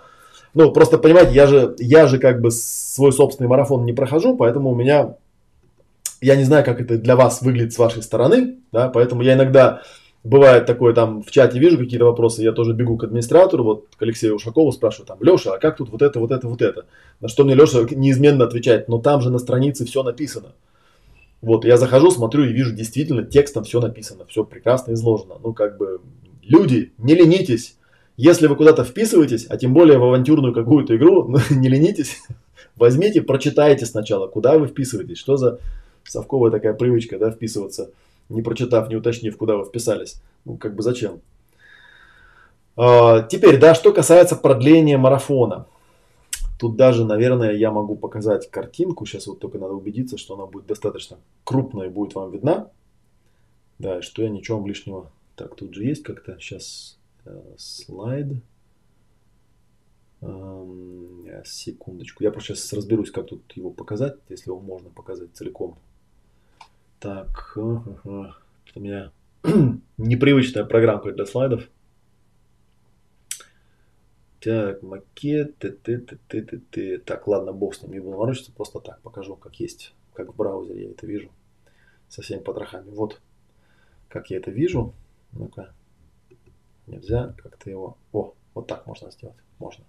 [0.53, 4.71] ну, просто понимаете, я же, я же как бы свой собственный марафон не прохожу, поэтому
[4.71, 5.15] у меня
[6.21, 9.81] я не знаю, как это для вас выглядит с вашей стороны, да, поэтому я иногда
[10.23, 14.01] бывает такое, там в чате вижу какие-то вопросы, я тоже бегу к администратору, вот к
[14.01, 16.85] Алексею Ушакову спрашиваю, там, Леша, а как тут вот это, вот это, вот это?
[17.21, 20.53] На что мне Леша неизменно отвечает, но там же на странице все написано.
[21.41, 25.35] Вот, я захожу, смотрю и вижу, действительно, текстом все написано, все прекрасно изложено.
[25.41, 26.01] Ну, как бы,
[26.41, 27.77] люди, не ленитесь.
[28.17, 32.17] Если вы куда-то вписываетесь, а тем более в авантюрную какую-то игру, ну, не ленитесь,
[32.75, 35.59] возьмите, прочитайте сначала, куда вы вписываетесь, что за
[36.07, 37.91] совковая такая привычка, да, вписываться,
[38.29, 40.21] не прочитав, не уточнив, куда вы вписались.
[40.45, 41.21] Ну, как бы зачем?
[42.75, 45.67] А, теперь, да, что касается продления марафона.
[46.59, 49.05] Тут даже, наверное, я могу показать картинку.
[49.05, 52.69] Сейчас вот только надо убедиться, что она будет достаточно крупная и будет вам видна.
[53.77, 55.11] Да, что я ничего лишнего.
[55.35, 58.27] Так, тут же есть как-то сейчас э, слайд.
[60.21, 62.23] Эм, секундочку.
[62.23, 65.77] Я просто сейчас разберусь, как тут его показать, если его можно показать целиком.
[66.99, 69.11] Так, у меня
[69.97, 71.69] непривычная программка для слайдов.
[74.39, 76.97] Так, макет, ты, ты, ты, ты, ты.
[76.99, 80.35] Так, ладно, бог с ним, не буду ворочаться, просто так покажу, как есть, как в
[80.35, 81.29] браузере я это вижу.
[82.07, 82.89] Со всеми потрохами.
[82.89, 83.21] Вот,
[84.09, 84.93] как я это вижу.
[85.33, 85.73] Ну-ка,
[86.87, 87.97] нельзя как-то его...
[88.11, 89.85] О, вот так можно сделать, можно.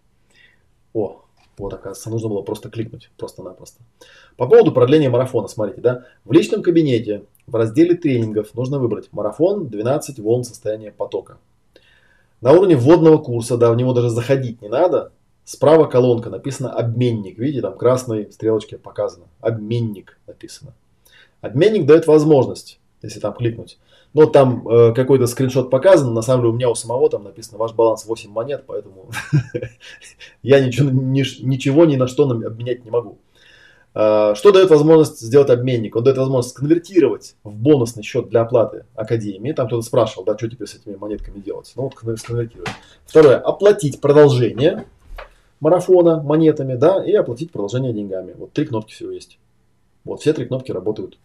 [0.93, 1.25] О,
[1.59, 3.81] Вот, оказывается, нужно было просто кликнуть, просто-напросто.
[4.37, 9.69] По поводу продления марафона, смотрите, да, в личном кабинете в разделе тренингов нужно выбрать марафон
[9.69, 11.39] 12 волн состояния потока.
[12.41, 15.13] На уровне вводного курса, да, в него даже заходить не надо.
[15.45, 17.39] Справа колонка написано обменник.
[17.39, 19.25] Видите, там красной стрелочке показано.
[19.41, 20.75] Обменник написано.
[21.41, 23.79] Обменник дает возможность, если там кликнуть.
[24.15, 26.15] Но там э, какой-то скриншот показан.
[26.15, 29.11] На самом деле у меня у самого там написано ваш баланс 8 монет, поэтому
[30.43, 33.19] я ничего, ни, ничего ни на что обменять не могу.
[33.95, 35.95] Э, что дает возможность сделать обменник?
[35.97, 39.53] Он дает возможность конвертировать в бонусный счет для оплаты Академии.
[39.53, 41.73] Там кто-то спрашивал, да, что теперь с этими монетками делать.
[41.77, 42.71] Ну вот конвертировать.
[43.07, 43.39] Второе.
[43.39, 44.87] Оплатить продолжение
[45.61, 48.35] марафона монетами, да, и оплатить продолжение деньгами.
[48.37, 49.39] Вот три кнопки всего есть.
[50.05, 51.19] Вот все три кнопки работают.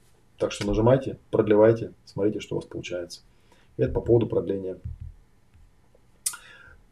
[0.43, 3.21] Так что нажимайте, продлевайте, смотрите, что у вас получается.
[3.77, 4.77] Это по поводу продления.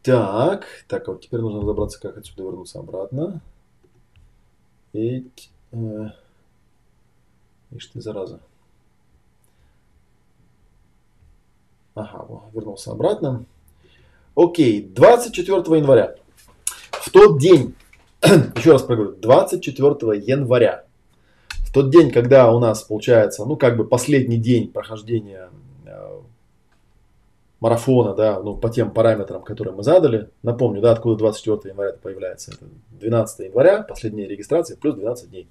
[0.02, 3.42] Так, так, вот теперь нужно разобраться, как отсюда вернуться обратно.
[4.94, 5.28] И,
[5.72, 6.08] э,
[7.72, 8.40] ишь ты, зараза.
[11.94, 13.44] Ага, вернулся обратно.
[14.34, 16.16] Окей, 24 января.
[16.90, 17.74] В тот день,
[18.22, 20.86] еще раз проговорю, 24 января,
[21.72, 25.48] тот день, когда у нас получается, ну, как бы последний день прохождения
[25.86, 26.20] э,
[27.60, 30.28] марафона, да, ну, по тем параметрам, которые мы задали.
[30.42, 32.52] Напомню, да, откуда 24 января это появляется.
[32.52, 32.66] Это
[33.00, 35.48] 12 января, последняя регистрация, плюс 12 дней.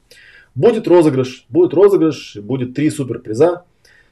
[0.53, 3.63] Будет розыгрыш, будет розыгрыш, будет три супер приза.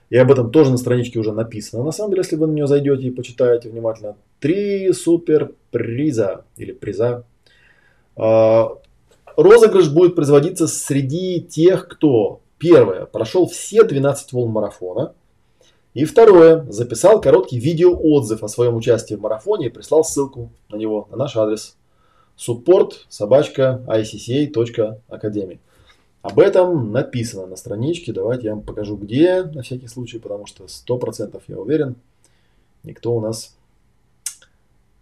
[0.09, 1.83] И об этом тоже на страничке уже написано.
[1.83, 6.71] На самом деле, если вы на нее зайдете и почитаете внимательно, три супер приза или
[6.71, 7.25] приза.
[9.41, 15.13] Розыгрыш будет производиться среди тех, кто, первое, прошел все 12 волн марафона.
[15.93, 21.07] И второе, записал короткий видеоотзыв о своем участии в марафоне и прислал ссылку на него,
[21.09, 21.77] на наш адрес
[22.37, 25.59] support собачка icca.academy.
[26.21, 28.11] Об этом написано на страничке.
[28.11, 31.95] Давайте я вам покажу где, на всякий случай, потому что 100% я уверен,
[32.83, 33.55] никто у нас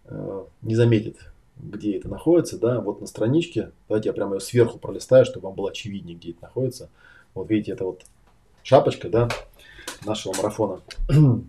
[0.04, 1.16] э, не заметит,
[1.60, 2.58] где это находится.
[2.58, 2.80] Да?
[2.80, 6.42] Вот на страничке, давайте я прямо ее сверху пролистаю, чтобы вам было очевиднее, где это
[6.42, 6.88] находится.
[7.34, 8.02] Вот видите, это вот
[8.62, 9.28] шапочка да,
[10.04, 10.80] нашего марафона.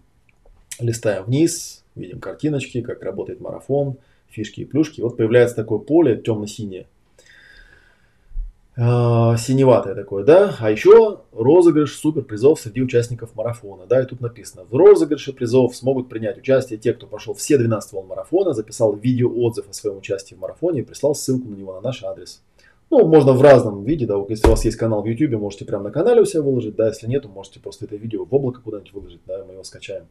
[0.80, 3.98] Листаем вниз, видим картиночки, как работает марафон,
[4.30, 5.02] фишки и плюшки.
[5.02, 6.88] Вот появляется такое поле темно-синее
[8.80, 10.56] синеватое такое, да.
[10.60, 15.76] А еще розыгрыш супер призов среди участников марафона, да, и тут написано, в розыгрыше призов
[15.76, 19.98] смогут принять участие те, кто прошел все 12 волн марафона, записал видео отзыв о своем
[19.98, 22.42] участии в марафоне и прислал ссылку на него на наш адрес.
[22.90, 25.86] Ну, можно в разном виде, да, если у вас есть канал в YouTube, можете прямо
[25.86, 28.94] на канале у себя выложить, да, если нет, можете просто это видео в облако куда-нибудь
[28.94, 30.06] выложить, да, мы его скачаем.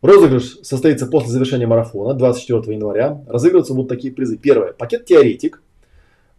[0.00, 3.22] Розыгрыш состоится после завершения марафона 24 января.
[3.26, 4.36] Разыгрываться будут такие призы.
[4.36, 4.74] Первое.
[4.74, 5.62] Пакет теоретик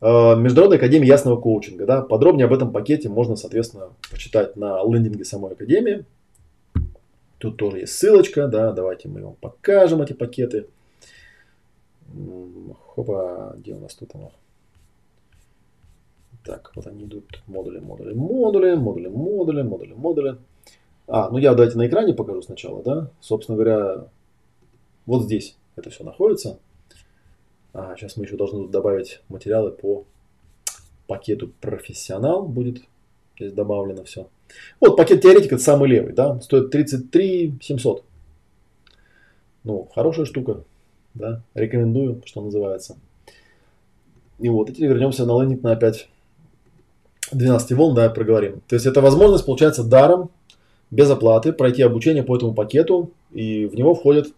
[0.01, 1.85] Э, Международной академии ясного коучинга.
[1.85, 2.01] Да?
[2.01, 6.05] Подробнее об этом пакете можно, соответственно, почитать на лендинге самой академии.
[7.37, 10.67] Тут тоже есть ссылочка, да, давайте мы вам покажем эти пакеты.
[12.95, 14.31] Хопа, где у нас тут оно?
[16.45, 20.37] Так, вот они идут, модули, модули, модули, модули, модули, модули, модули.
[21.07, 23.09] А, ну я давайте на экране покажу сначала, да.
[23.19, 24.07] Собственно говоря,
[25.05, 26.59] вот здесь это все находится.
[27.77, 30.05] А, сейчас мы еще должны добавить материалы по
[31.07, 32.81] пакету профессионал будет
[33.35, 34.29] здесь добавлено все.
[34.79, 38.05] Вот пакет теоретик это самый левый, да, стоит 33 700.
[39.65, 40.63] Ну, хорошая штука,
[41.15, 42.95] да, рекомендую, что называется.
[44.39, 46.07] И вот, и теперь вернемся на лендинг на опять
[47.33, 48.61] 12 волн, да, проговорим.
[48.69, 50.29] То есть это возможность, получается, даром,
[50.91, 54.33] без оплаты, пройти обучение по этому пакету, и в него входит,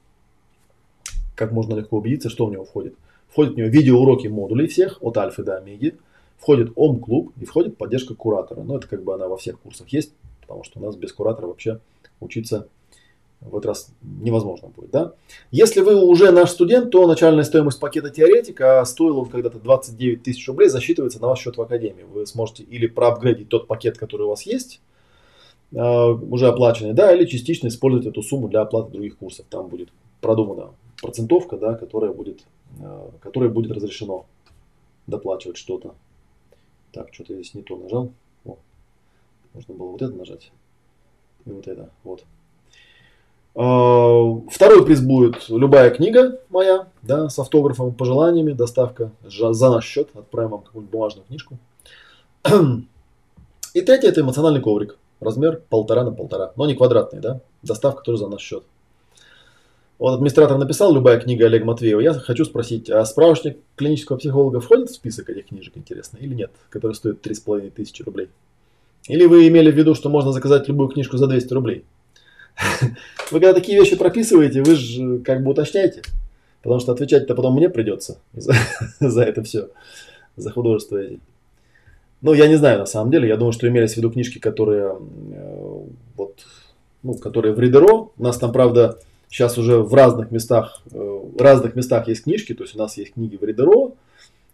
[1.36, 2.96] как можно легко убедиться, что в него входит–
[3.38, 5.96] Входит в него видеоуроки модулей всех, от альфы до омеги.
[6.40, 8.64] Входит ОМ-клуб и входит поддержка куратора.
[8.64, 11.46] Но это как бы она во всех курсах есть, потому что у нас без куратора
[11.46, 11.80] вообще
[12.20, 12.68] учиться
[13.42, 14.90] в этот раз невозможно будет.
[14.90, 15.14] Да?
[15.52, 20.70] Если вы уже наш студент, то начальная стоимость пакета теоретика стоила когда-то 29 тысяч рублей,
[20.70, 22.06] засчитывается на ваш счет в академии.
[22.12, 24.82] Вы сможете или проапгрейдить тот пакет, который у вас есть,
[25.76, 29.46] а, уже оплаченный, да, или частично использовать эту сумму для оплаты других курсов.
[29.48, 29.90] Там будет
[30.22, 32.40] продумана процентовка, да, которая будет
[33.22, 34.26] которой будет разрешено
[35.08, 35.96] доплачивать что-то.
[36.92, 38.12] Так, что-то здесь не то нажал.
[38.46, 38.58] О,
[39.54, 40.52] можно было вот это нажать.
[41.46, 41.90] И вот это.
[42.04, 42.24] Вот.
[43.56, 50.10] Э, второй приз будет любая книга моя, да, с автографом, пожеланиями, доставка за наш счет.
[50.14, 51.58] Отправим вам какую-нибудь бумажную книжку.
[53.74, 54.98] И третий это эмоциональный коврик.
[55.20, 56.54] Размер полтора на полтора.
[56.56, 57.42] Но не квадратный, да.
[57.64, 58.64] Доставка тоже за наш счет.
[60.00, 62.00] Вот администратор написал «Любая книга Олега Матвеева».
[62.00, 66.52] Я хочу спросить, а справочник клинического психолога входит в список этих книжек, интересно, или нет,
[66.70, 68.30] которые стоят 3,5 тысячи рублей?
[69.08, 71.84] Или вы имели в виду, что можно заказать любую книжку за 200 рублей?
[73.32, 76.02] Вы когда такие вещи прописываете, вы же как бы уточняете.
[76.64, 78.54] Потому что отвечать-то потом мне придется за,
[79.00, 79.70] за это все,
[80.36, 81.20] за художество эти.
[82.22, 83.28] Ну, я не знаю, на самом деле.
[83.28, 84.98] Я думаю, что имелись в виду книжки, которые,
[85.34, 85.82] э,
[86.16, 86.46] вот,
[87.04, 88.10] ну, которые в Ридеро.
[88.18, 88.98] У нас там, правда,
[89.30, 92.54] сейчас уже в разных местах, э, в разных местах есть книжки.
[92.54, 93.94] То есть у нас есть книги в Ридеро,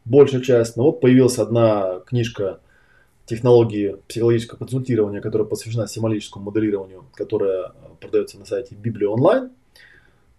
[0.05, 0.77] большая часть.
[0.77, 2.59] Но вот появилась одна книжка
[3.25, 9.51] технологии психологического консультирования, которая посвящена символическому моделированию, которая продается на сайте Библия онлайн.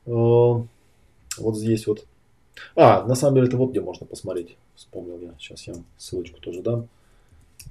[0.06, 2.04] Э, вот здесь вот.
[2.76, 4.56] А, на самом деле это вот где можно посмотреть.
[4.76, 5.34] Вспомнил я.
[5.38, 6.88] Сейчас я ссылочку тоже дам.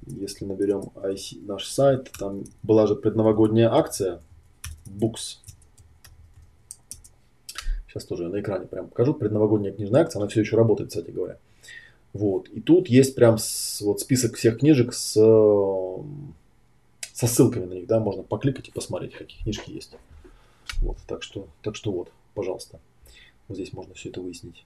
[0.06, 4.20] Если наберем IC, наш сайт, там была же предновогодняя акция
[4.86, 5.38] Books.
[7.94, 9.14] Сейчас тоже на экране прям покажу.
[9.14, 11.38] Предновогодняя книжная акция, она все еще работает, кстати говоря.
[12.12, 12.48] Вот.
[12.48, 15.12] И тут есть прям с, вот список всех книжек с,
[17.12, 19.92] со ссылками на них, да, можно покликать и посмотреть, какие книжки есть.
[20.80, 22.80] Вот, так что, так что вот, пожалуйста.
[23.46, 24.64] Вот здесь можно все это выяснить.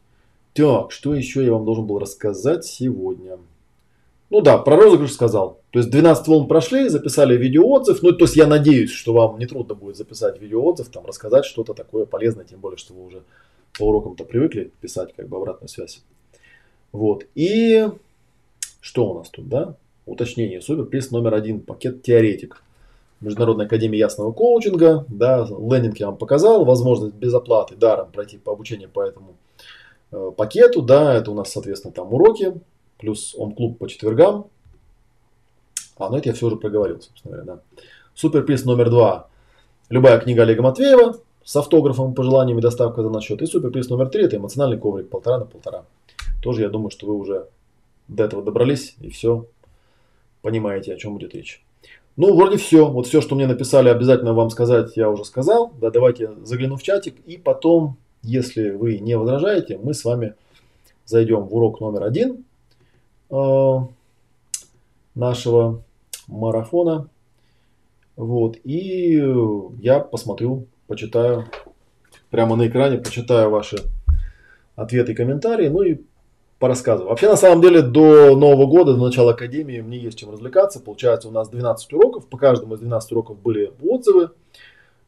[0.54, 3.38] Так, что еще я вам должен был рассказать сегодня?
[4.30, 5.60] Ну да, про розыгрыш сказал.
[5.70, 8.02] То есть 12 волн прошли, записали видеоотзыв.
[8.02, 11.72] Ну, то есть я надеюсь, что вам не трудно будет записать видеоотзыв, там рассказать что-то
[11.72, 13.22] такое полезное, тем более, что вы уже
[13.78, 16.02] по урокам-то привыкли писать как бы обратную связь.
[16.92, 17.24] Вот.
[17.34, 17.86] И
[18.80, 19.76] что у нас тут, да?
[20.04, 20.60] Уточнение.
[20.60, 21.60] Суперприз номер один.
[21.60, 22.62] Пакет теоретик.
[23.20, 25.04] Международная академия ясного коучинга.
[25.08, 26.64] Да, лендинг я вам показал.
[26.64, 29.36] Возможность без оплаты даром пройти по обучению по этому
[30.12, 30.82] э, пакету.
[30.82, 32.54] Да, это у нас, соответственно, там уроки.
[32.98, 34.46] Плюс он клуб по четвергам.
[35.96, 37.82] А, ну это я все уже проговорил, собственно говоря, да.
[38.14, 39.28] Суперприз номер два.
[39.88, 43.40] Любая книга Олега Матвеева с автографом, пожеланиями, доставка за насчет.
[43.40, 45.84] И суперприз номер три– это эмоциональный коврик полтора на полтора.
[46.42, 47.46] Тоже я думаю, что вы уже
[48.08, 49.46] до этого добрались и все
[50.42, 51.62] понимаете, о чем будет речь.
[52.16, 52.88] Ну, вроде все.
[52.88, 55.72] Вот все, что мне написали, обязательно вам сказать, я уже сказал.
[55.80, 57.14] Да, давайте загляну в чатик.
[57.26, 60.34] И потом, если вы не возражаете, мы с вами
[61.04, 62.44] зайдем в урок номер один
[65.14, 65.82] нашего
[66.26, 67.08] марафона.
[68.16, 68.56] Вот.
[68.64, 69.22] И
[69.80, 71.46] я посмотрю, почитаю
[72.30, 73.78] прямо на экране, почитаю ваши
[74.76, 75.68] ответы и комментарии.
[75.68, 75.98] Ну и
[76.58, 77.10] порассказываю.
[77.10, 80.80] Вообще, на самом деле, до Нового года, до начала Академии мне есть чем развлекаться.
[80.80, 82.26] Получается, у нас 12 уроков.
[82.26, 84.30] По каждому из 12 уроков были отзывы.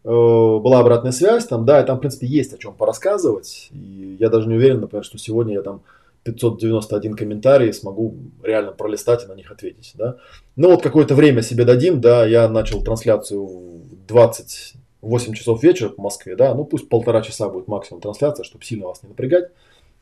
[0.05, 1.47] Э, была обратная связь.
[1.47, 3.69] Там, да, и там, в принципе, есть о чем порассказывать.
[3.73, 5.83] И я даже не уверен, например, что сегодня я там
[6.25, 9.93] 591 комментарий смогу реально пролистать и на них ответить.
[9.95, 10.17] Да?
[10.57, 16.03] Ну вот какое-то время себе дадим, да, я начал трансляцию в 28 часов вечера по
[16.03, 19.51] Москве, да, ну пусть полтора часа будет максимум трансляция, чтобы сильно вас не напрягать.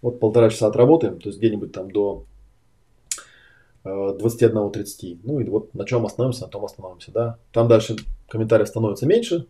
[0.03, 2.25] Вот полтора часа отработаем, то есть где-нибудь там до
[3.85, 5.15] 21.30.
[5.15, 7.13] Э, ну и вот на чем остановимся, на том остановимся.
[7.13, 7.39] Да?
[7.53, 7.97] Там дальше
[8.29, 9.47] комментариев становится меньше.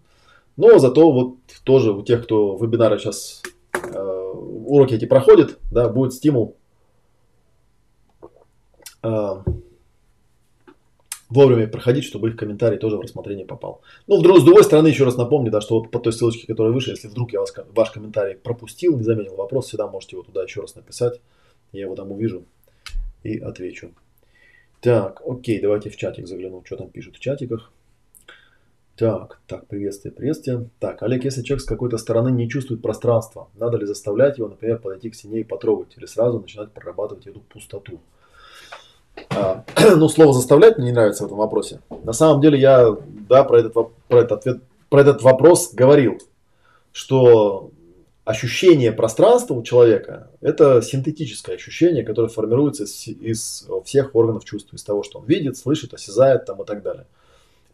[0.57, 6.15] Но зато вот тоже у тех, кто вебинары сейчас э, уроки эти проходит, да, будет
[6.15, 6.57] стимул
[11.31, 13.83] вовремя проходить, чтобы их комментарий тоже в рассмотрение попал.
[14.07, 16.91] Ну, с другой стороны, еще раз напомню, да, что вот по той ссылочке, которая выше,
[16.91, 20.63] если вдруг я вас, ваш комментарий пропустил, не заметил вопрос, всегда можете его туда еще
[20.63, 21.21] раз написать.
[21.73, 22.45] Я его там увижу
[23.23, 23.91] и отвечу.
[24.81, 27.73] Так, окей, давайте в чатик загляну, что там пишут в чатиках.
[28.97, 30.71] Так, так, приветствие, приветствие.
[30.81, 34.79] Так, Олег, если человек с какой-то стороны не чувствует пространства, надо ли заставлять его, например,
[34.79, 38.01] подойти к стене и потрогать, или сразу начинать прорабатывать эту пустоту?
[39.31, 39.65] А,
[39.97, 41.81] ну, слово заставлять мне не нравится в этом вопросе.
[42.05, 42.97] На самом деле я,
[43.29, 46.19] да, про этот, про этот, ответ, про этот вопрос говорил,
[46.93, 47.71] что
[48.25, 54.83] ощущение пространства у человека– это синтетическое ощущение, которое формируется из, из всех органов чувств, из
[54.83, 57.07] того, что он видит, слышит, осязает там, и так далее.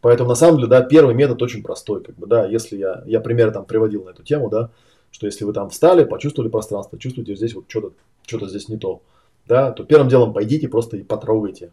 [0.01, 2.05] Поэтому, на самом деле, да, первый метод очень простой.
[2.05, 4.70] Как бы, да, если я, я пример там приводил на эту тему, да,
[5.11, 7.92] что если вы там встали, почувствовали пространство, чувствуете здесь вот что-то
[8.26, 9.03] что здесь не то,
[9.47, 11.72] да, то первым делом пойдите просто и потрогайте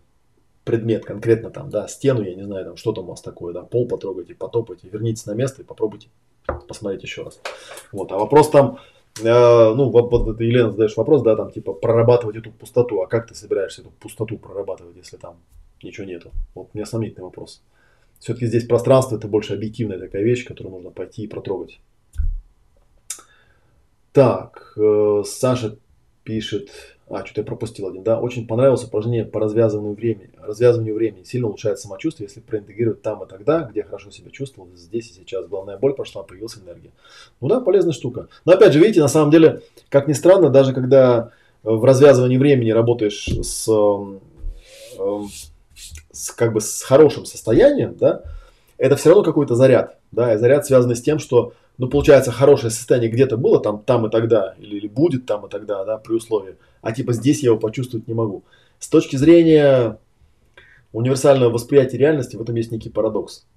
[0.63, 3.63] предмет конкретно там, да, стену, я не знаю, там, что там у вас такое, да,
[3.63, 6.09] пол потрогайте, потопайте, вернитесь на место и попробуйте
[6.67, 7.39] посмотреть еще раз.
[7.91, 8.77] Вот, а вопрос там,
[9.19, 13.27] э, ну, вот, ты, Елена, задаешь вопрос, да, там, типа, прорабатывать эту пустоту, а как
[13.27, 15.37] ты собираешься эту пустоту прорабатывать, если там
[15.81, 16.31] ничего нету?
[16.53, 17.63] Вот у меня сомнительный вопрос.
[18.19, 21.79] Все-таки здесь пространство это больше объективная такая вещь, которую нужно пойти и протрогать.
[24.13, 25.77] Так, э, Саша
[26.31, 26.69] пишет,
[27.09, 30.29] а, что-то я пропустил один, да, очень понравилось упражнение по развязыванию времени.
[30.41, 35.09] Развязыванию времени сильно улучшает самочувствие, если проинтегрировать там и тогда, где хорошо себя чувствовал, здесь
[35.09, 35.45] и сейчас.
[35.47, 36.91] Главная боль прошла, появилась энергия.
[37.41, 38.29] Ну да, полезная штука.
[38.45, 41.31] Но опять же, видите, на самом деле, как ни странно, даже когда
[41.63, 44.21] в развязывании времени работаешь с, эм,
[46.13, 48.23] с как бы с хорошим состоянием, да,
[48.77, 51.51] это все равно какой-то заряд, да, и заряд связан с тем, что
[51.81, 55.49] ну, получается, хорошее состояние где-то было там, там и тогда, или, или будет там и
[55.49, 58.43] тогда, да, при условии, а типа здесь я его почувствовать не могу.
[58.77, 59.97] С точки зрения
[60.93, 63.47] универсального восприятия реальности в этом есть некий парадокс,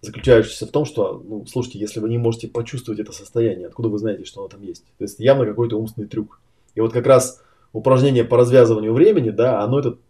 [0.00, 4.00] заключающийся в том, что, ну, слушайте, если вы не можете почувствовать это состояние, откуда вы
[4.00, 4.82] знаете, что оно там есть?
[4.98, 6.40] То есть явно какой-то умственный трюк.
[6.74, 10.00] И вот как раз упражнение по развязыванию времени, да, оно этот,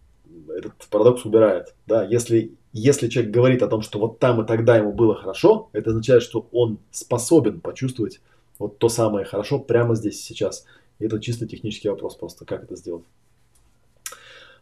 [0.49, 1.75] этот парадокс убирает.
[1.87, 5.69] Да, если если человек говорит о том, что вот там и тогда ему было хорошо,
[5.73, 8.21] это означает, что он способен почувствовать
[8.59, 10.65] вот то самое хорошо прямо здесь сейчас.
[10.99, 13.05] И это чисто технический вопрос просто, как это сделать.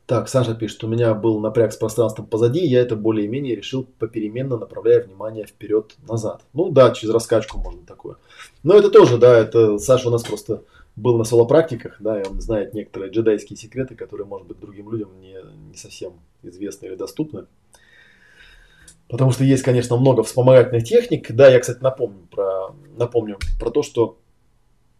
[0.06, 4.56] Так, Саша пишет, у меня был напряг с пространством позади, я это более-менее решил попеременно,
[4.56, 6.42] направляя внимание вперед-назад.
[6.52, 8.16] Ну да, через раскачку можно такое.
[8.64, 10.64] Но это тоже, да, это Саша у нас просто
[10.96, 15.10] был на соло-практиках, да, и он знает некоторые джедайские секреты, которые, может быть, другим людям
[15.20, 15.36] не,
[15.68, 17.46] не совсем известны или доступны.
[19.10, 21.32] Потому что есть, конечно, много вспомогательных техник.
[21.32, 24.18] Да, я, кстати, напомню про, напомню про то, что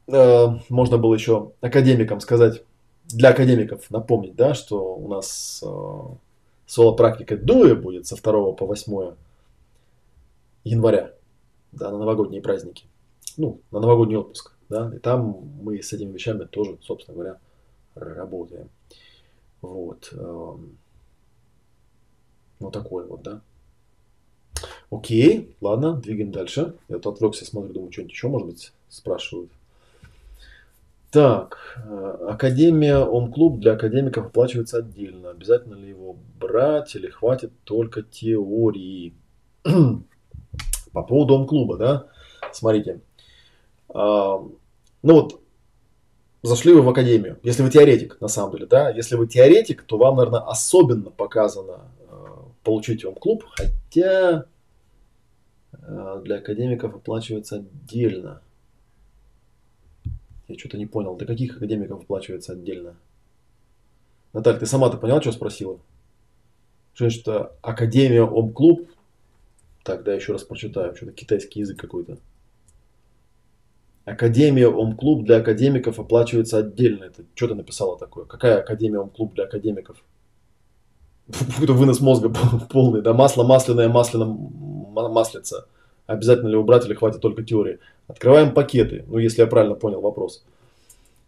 [0.09, 2.65] э, можно было еще академикам сказать,
[3.05, 6.01] для академиков напомнить, да, что у нас э,
[6.67, 9.15] соло-практика дуэ будет со 2 по 8
[10.65, 11.13] января,
[11.71, 12.87] да, на новогодние праздники.
[13.37, 17.39] Ну, на новогодний отпуск, да, и там мы с этими вещами тоже, собственно говоря,
[17.95, 18.71] работаем.
[19.63, 20.09] Вот.
[20.13, 20.57] Э,
[22.59, 23.41] ну, такой вот, да.
[24.91, 26.75] Окей, ладно, двигаем дальше.
[26.89, 29.51] Я тут отвлекся, смотрю, думаю, что-нибудь еще, может быть, спрашивают.
[31.13, 35.31] Так, э, Академия Ом-клуб для академиков оплачивается отдельно.
[35.31, 39.15] Обязательно ли его брать или хватит только теории?
[40.93, 42.07] По поводу Ом-клуба, да?
[42.53, 43.01] Смотрите.
[43.89, 44.39] А,
[45.03, 45.41] ну вот,
[46.43, 47.39] зашли вы в академию.
[47.43, 48.91] Если вы теоретик, на самом деле, да?
[48.91, 52.15] Если вы теоретик, то вам, наверное, особенно показано э,
[52.63, 53.45] получить Ом-клуб.
[53.57, 54.47] Хотя
[55.73, 58.43] для академиков оплачивается отдельно.
[60.49, 61.17] Я что-то не понял.
[61.17, 62.97] Для каких академиков оплачивается отдельно?
[64.33, 65.79] Наталья, ты сама-то поняла, что спросила?
[66.93, 68.89] Что это Академия Ом-клуб?
[69.85, 70.95] Так, да, еще раз прочитаю.
[70.95, 72.19] Что-то китайский язык какой-то.
[74.05, 77.05] Академия Ом-клуб для академиков оплачивается отдельно.
[77.05, 78.25] Это что ты написала такое?
[78.25, 80.03] Какая Академия Ом-клуб для академиков?
[81.53, 82.29] Какой-то вынос мозга
[82.71, 83.03] полный.
[83.03, 84.27] Да, масло масляное, масляно
[84.91, 85.67] маслица.
[86.07, 87.79] Обязательно ли убрать или хватит только теории?
[88.09, 90.45] Открываем пакеты, ну если я правильно понял вопрос.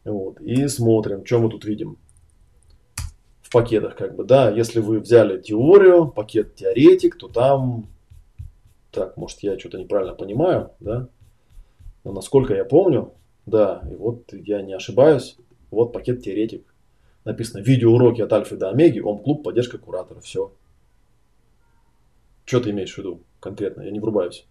[0.04, 1.96] Вот, и смотрим, что мы тут видим
[3.42, 3.94] в пакетах.
[3.94, 7.86] Как бы, да, если вы взяли теорию, пакет теоретик, то там,
[8.90, 11.08] так, может я что-то неправильно понимаю, да,
[12.02, 13.12] но насколько я помню,
[13.46, 15.36] да, и вот я не ошибаюсь,
[15.70, 16.66] вот пакет теоретик.
[17.24, 20.52] Написано видеоуроки от альфа до омеги, ом-клуб, поддержка куратора, все.
[22.44, 23.82] Что ты имеешь в виду конкретно?
[23.82, 24.46] Я не врубаюсь.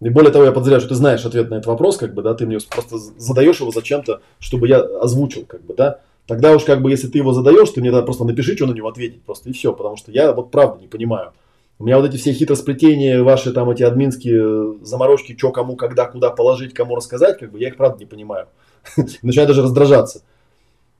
[0.00, 2.34] И более того, я подозреваю, что ты знаешь ответ на этот вопрос, как бы, да,
[2.34, 6.00] ты мне просто задаешь его зачем-то, чтобы я озвучил, как бы, да.
[6.26, 8.72] Тогда уж, как бы, если ты его задаешь, ты мне тогда просто напиши, что на
[8.72, 11.32] него ответить просто, и все, потому что я вот правда не понимаю.
[11.80, 16.30] У меня вот эти все хитросплетения, ваши там эти админские заморочки, что кому, когда, куда
[16.30, 18.46] положить, кому рассказать, как бы, я их правда не понимаю.
[19.22, 20.22] Начинаю даже раздражаться.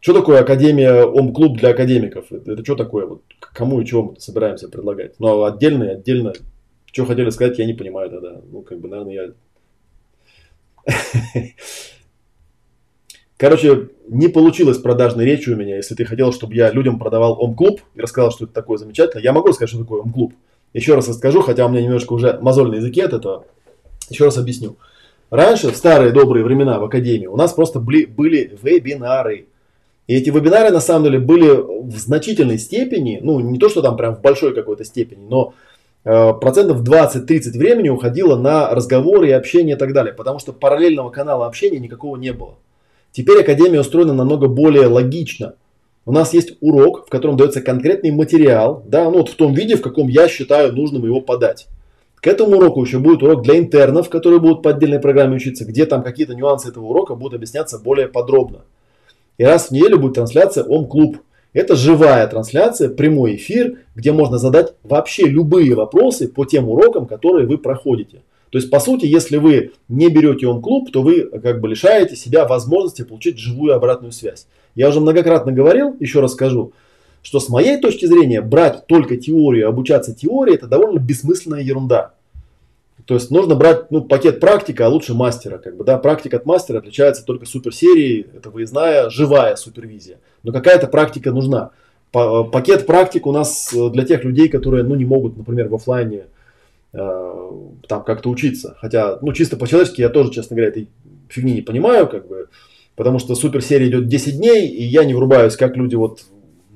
[0.01, 2.31] Что такое Академия Ом-клуб для академиков?
[2.31, 3.07] Это, это что такое?
[3.07, 5.19] Вот, кому и чего мы собираемся предлагать?
[5.19, 6.33] Ну, а отдельно, отдельно
[6.99, 8.41] что хотели сказать, я не понимаю тогда.
[8.51, 9.35] Ну, как бы, наверное,
[10.85, 10.93] я...
[13.37, 15.77] Короче, не получилось продажной речи у меня.
[15.77, 19.33] Если ты хотел, чтобы я людям продавал Ом-клуб и рассказал, что это такое замечательно, я
[19.33, 20.35] могу сказать, что такое Ом-клуб.
[20.73, 23.45] Еще раз расскажу, хотя у меня немножко уже мозоль на языке от этого.
[24.11, 24.77] Еще раз объясню.
[25.31, 29.47] Раньше, в старые добрые времена в Академии, у нас просто были, были вебинары.
[30.09, 33.97] И эти вебинары, на самом деле, были в значительной степени, ну, не то, что там
[33.97, 35.55] прям в большой какой-то степени, но
[36.03, 41.47] процентов 20-30 времени уходило на разговоры и общение и так далее, потому что параллельного канала
[41.47, 42.55] общения никакого не было.
[43.13, 45.55] Теперь Академия устроена намного более логично.
[46.07, 49.77] У нас есть урок, в котором дается конкретный материал, да, ну вот в том виде,
[49.77, 51.67] в каком я считаю нужным его подать.
[52.21, 55.87] К этому уроку еще будет урок для интернов, которые будут по отдельной программе учиться, где
[55.87, 58.61] там какие-то нюансы этого урока будут объясняться более подробно.
[59.37, 61.19] И раз в неделю будет трансляция Ом-клуб.
[61.53, 67.47] Это живая трансляция, прямой эфир, где можно задать вообще любые вопросы по тем урокам, которые
[67.47, 68.23] вы проходите.
[68.51, 72.17] То есть, по сути, если вы не берете он клуб, то вы как бы лишаете
[72.17, 74.47] себя возможности получить живую обратную связь.
[74.75, 76.73] Я уже многократно говорил, еще раз скажу,
[77.23, 82.15] что с моей точки зрения брать только теорию, обучаться теории, это довольно бессмысленная ерунда.
[83.09, 85.57] То есть нужно брать ну, пакет практика, а лучше мастера.
[85.57, 85.97] Как бы, да?
[85.97, 90.19] Практика от мастера отличается только суперсерией, это выездная, живая супервизия.
[90.43, 91.71] Но какая-то практика нужна.
[92.13, 96.27] Пакет практик у нас э, для тех людей, которые ну, не могут, например, в офлайне
[96.93, 97.51] э,
[97.87, 98.77] там как-то учиться.
[98.79, 100.91] Хотя, ну, чисто по-человечески я тоже, честно говоря, этой
[101.31, 102.49] фигни не понимаю, как бы,
[102.95, 106.25] потому что суперсерия идет 10 дней, и я не врубаюсь, как люди вот,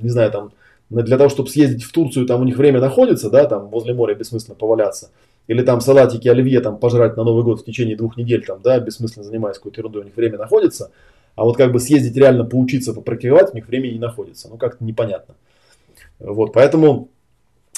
[0.01, 0.53] не знаю, там,
[0.89, 4.15] для того, чтобы съездить в Турцию, там у них время находится, да, там возле моря
[4.15, 5.11] бессмысленно поваляться
[5.49, 8.79] или там салатики оливье там пожрать на Новый год в течение двух недель, там, да,
[8.79, 10.91] бессмысленно занимаясь какой-то ерундой, у них время находится,
[11.35, 14.49] а вот как бы съездить реально поучиться, попрактиковать, у них времени не находится.
[14.49, 15.35] Ну, как-то непонятно.
[16.19, 17.09] Вот, поэтому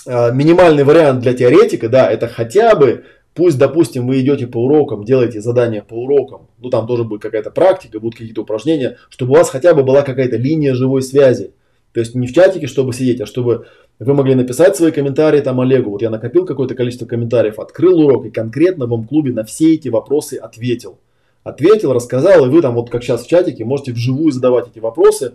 [0.07, 5.05] э, минимальный вариант для теоретика, да, это хотя бы, пусть, допустим, вы идете по урокам,
[5.05, 9.35] делаете задания по урокам, ну, там тоже будет какая-то практика, будут какие-то упражнения, чтобы у
[9.37, 11.53] вас хотя бы была какая-то линия живой связи.
[11.93, 15.61] То есть не в чатике, чтобы сидеть, а чтобы вы могли написать свои комментарии там
[15.61, 15.90] Олегу.
[15.90, 19.74] Вот я накопил какое-то количество комментариев, открыл урок и конкретно в вам клубе на все
[19.74, 20.99] эти вопросы ответил.
[21.45, 25.34] Ответил, рассказал, и вы там вот как сейчас в чатике можете вживую задавать эти вопросы,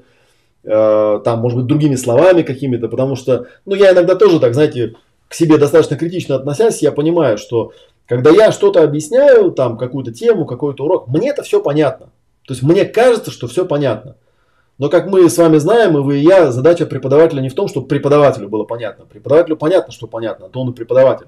[0.63, 4.95] э, там, может быть, другими словами какими-то, потому что, ну, я иногда тоже так, знаете,
[5.27, 7.73] к себе достаточно критично относясь, я понимаю, что
[8.07, 12.07] когда я что-то объясняю, там, какую-то тему, какой-то урок, мне это все понятно.
[12.47, 14.15] То есть мне кажется, что все понятно.
[14.79, 17.67] Но как мы с вами знаем, и вы и я, задача преподавателя не в том,
[17.67, 19.05] чтобы преподавателю было понятно.
[19.05, 21.27] Преподавателю понятно, что понятно, а то он и преподаватель.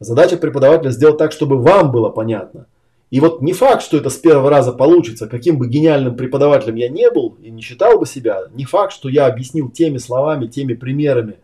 [0.00, 2.66] Задача преподавателя сделать так, чтобы вам было понятно.
[3.12, 6.88] И вот не факт, что это с первого раза получится, каким бы гениальным преподавателем я
[6.88, 10.74] не был и не считал бы себя, не факт, что я объяснил теми словами, теми
[10.74, 11.36] примерами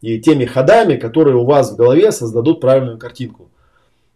[0.00, 3.50] и теми ходами, которые у вас в голове создадут правильную картинку.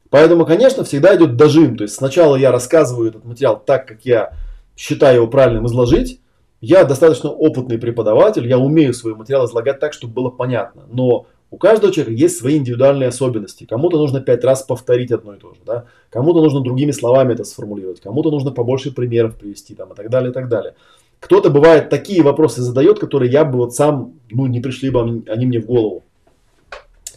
[0.09, 1.77] Поэтому, конечно, всегда идет дожим.
[1.77, 4.33] То есть сначала я рассказываю этот материал так, как я
[4.75, 6.22] считаю его правильным изложить,
[6.63, 10.85] я достаточно опытный преподаватель, я умею свой материал излагать так, чтобы было понятно.
[10.91, 13.65] Но у каждого человека есть свои индивидуальные особенности.
[13.65, 15.87] Кому-то нужно пять раз повторить одно и то же, да?
[16.09, 20.31] кому-то нужно другими словами это сформулировать, кому-то нужно побольше примеров привести там, и так далее,
[20.31, 20.77] и так далее.
[21.19, 25.47] Кто-то бывает такие вопросы задает, которые я бы вот сам, ну, не пришли бы они
[25.47, 26.05] мне в голову.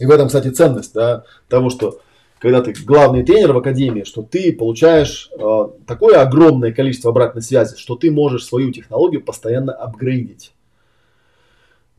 [0.00, 2.00] И в этом, кстати, ценность да, того, что
[2.38, 7.76] когда ты главный тренер в академии, что ты получаешь э, такое огромное количество обратной связи,
[7.76, 10.52] что ты можешь свою технологию постоянно апгрейдить.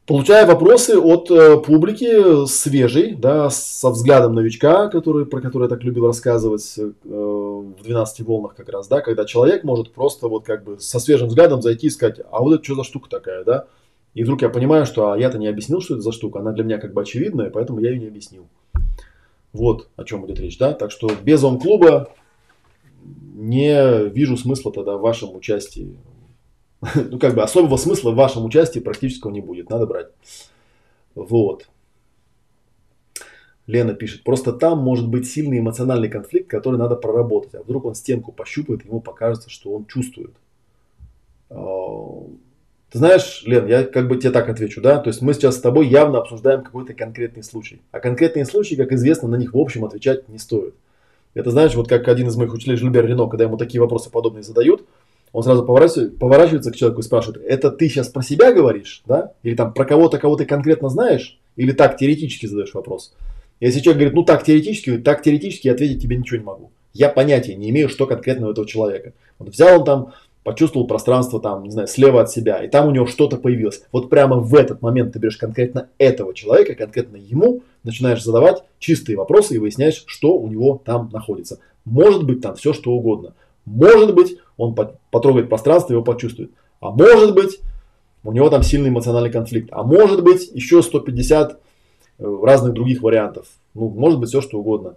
[0.05, 5.83] Получая вопросы от э, публики свежей, да, со взглядом новичка, который, про который я так
[5.83, 10.63] любил рассказывать э, в 12 волнах как раз, да, когда человек может просто вот как
[10.63, 13.65] бы со свежим взглядом зайти и сказать, а вот это что за штука такая, да,
[14.13, 16.63] и вдруг я понимаю, что а я-то не объяснил, что это за штука, она для
[16.63, 18.47] меня как бы очевидная, поэтому я ее не объяснил.
[19.58, 20.74] Вот о чем идет речь, да.
[20.74, 22.14] Так что без ом-клуба
[23.34, 25.97] не вижу смысла тогда в вашем участии.
[26.95, 29.72] Ну, как бы особого смысла в вашем участии практического не будет.
[29.72, 30.10] Надо брать.
[31.16, 31.68] Вот.
[33.66, 37.55] Лена пишет, просто там может быть сильный эмоциональный конфликт, который надо проработать.
[37.55, 40.36] А вдруг он стенку пощупает, ему покажется, что он чувствует.
[42.98, 45.88] Знаешь, Лен, я как бы тебе так отвечу, да, то есть мы сейчас с тобой
[45.88, 47.80] явно обсуждаем какой-то конкретный случай.
[47.91, 50.74] А конкретные случаи, как известно, на них в общем отвечать не стоит.
[51.36, 54.41] Это знаешь, вот как один из моих учителей Жильбер Рено, когда ему такие вопросы подобные
[54.41, 54.84] задают,
[55.32, 59.34] он сразу поворачивается к человеку и спрашивает, это ты сейчас про себя говоришь, да?
[59.43, 61.38] Или там про кого-то, кого ты конкретно знаешь?
[61.56, 63.14] Или так теоретически задаешь вопрос?
[63.60, 66.72] Если человек говорит, ну так теоретически, так теоретически, я ответить тебе ничего не могу.
[66.93, 69.14] Я понятия не имею, что конкретно у этого человека.
[69.38, 70.14] Вот взял он там
[70.48, 73.82] почувствовал пространство там, не знаю, слева от себя, и там у него что-то появилось.
[73.91, 79.18] Вот прямо в этот момент ты берешь конкретно этого человека, конкретно ему, начинаешь задавать чистые
[79.18, 81.60] вопросы и выясняешь, что у него там находится.
[81.84, 83.34] Может быть там все что угодно.
[83.66, 84.74] Может быть он
[85.12, 86.52] потрогает пространство его почувствует.
[86.80, 87.60] А может быть
[88.24, 89.68] у него там сильный эмоциональный конфликт.
[89.74, 91.60] А может быть еще 150
[92.20, 93.48] э, разных других вариантов.
[93.74, 94.95] Ну, может быть все что угодно.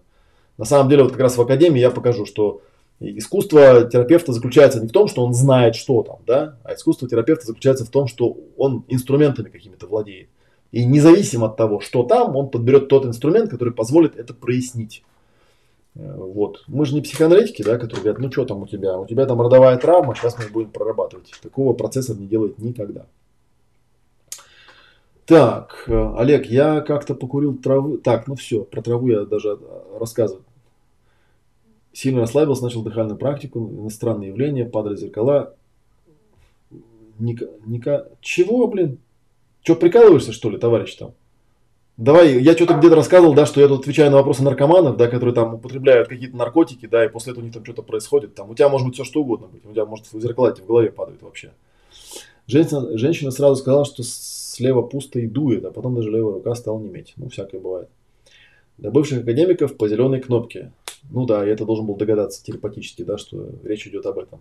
[0.59, 2.61] На самом деле вот как раз в академии я покажу, что
[3.01, 7.47] искусство терапевта заключается не в том, что он знает, что там, да, а искусство терапевта
[7.47, 10.29] заключается в том, что он инструментами какими-то владеет.
[10.71, 15.03] И независимо от того, что там, он подберет тот инструмент, который позволит это прояснить.
[15.97, 16.63] Э, вот.
[16.69, 18.97] Мы же не психоаналитики, да, которые говорят, ну что там у тебя?
[18.99, 21.33] У тебя там родовая травма, сейчас мы будем прорабатывать.
[21.43, 23.07] Такого процесса не делает никогда.
[25.27, 27.99] Так, э, Олег, я как-то покурил травы.
[27.99, 29.59] Так, ну все, про траву я даже
[29.99, 30.45] рассказывать
[31.93, 35.55] Сильно расслабился, начал дыхальную практику, иностранные явления, падали зеркала.
[37.19, 38.99] Ника, Ника, чего, блин?
[39.63, 41.13] Че, прикалываешься, что ли, товарищ там?
[41.97, 45.35] Давай, я что-то где-то рассказывал, да, что я тут отвечаю на вопросы наркоманов, да, которые
[45.35, 48.35] там употребляют какие-то наркотики, да, и после этого у них там что-то происходит.
[48.35, 49.67] Там у тебя может быть все что угодно быть.
[49.67, 51.53] У тебя может зеркала в голове падают вообще.
[52.47, 56.81] Женщина, женщина сразу сказала, что слева пусто и дует, а потом даже левая рука стала
[56.81, 57.13] неметь.
[57.17, 57.91] Ну, всякое бывает.
[58.79, 60.73] Для бывших академиков по зеленой кнопке.
[61.11, 64.41] Ну да, я это должен был догадаться телепатически, да, что речь идет об этом.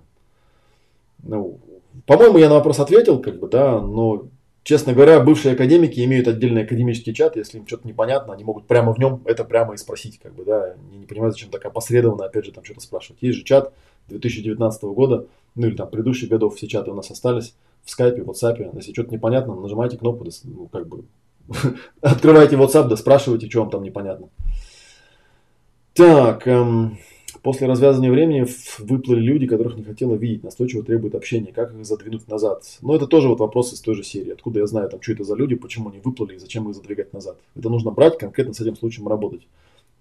[1.24, 1.60] Ну,
[2.06, 4.28] по-моему, я на вопрос ответил, как бы, да, но,
[4.64, 8.94] честно говоря, бывшие академики имеют отдельный академический чат, если им что-то непонятно, они могут прямо
[8.94, 12.26] в нем это прямо и спросить, как бы, да, они не понимают, зачем так опосредованно,
[12.26, 13.22] опять же, там что-то спрашивать.
[13.22, 13.74] Есть же чат
[14.08, 18.30] 2019 года, ну или там предыдущих годов, все чаты у нас остались, в скайпе, в
[18.30, 21.04] WhatsApp, если что-то непонятно, нажимайте кнопку, ну, как бы,
[22.02, 24.30] открывайте WhatsApp, да спрашивайте, что вам там непонятно.
[26.00, 26.98] Так, эм,
[27.44, 28.48] после развязывания времени
[28.78, 31.52] выплыли люди, которых не хотела видеть, настойчиво требуют общения.
[31.52, 32.64] Как их задвинуть назад?
[32.82, 34.32] Но это тоже вот вопрос из той же серии.
[34.32, 37.12] Откуда я знаю, там, что это за люди, почему они выплыли и зачем их задвигать
[37.12, 37.36] назад?
[37.54, 39.42] Это нужно брать, конкретно с этим случаем работать.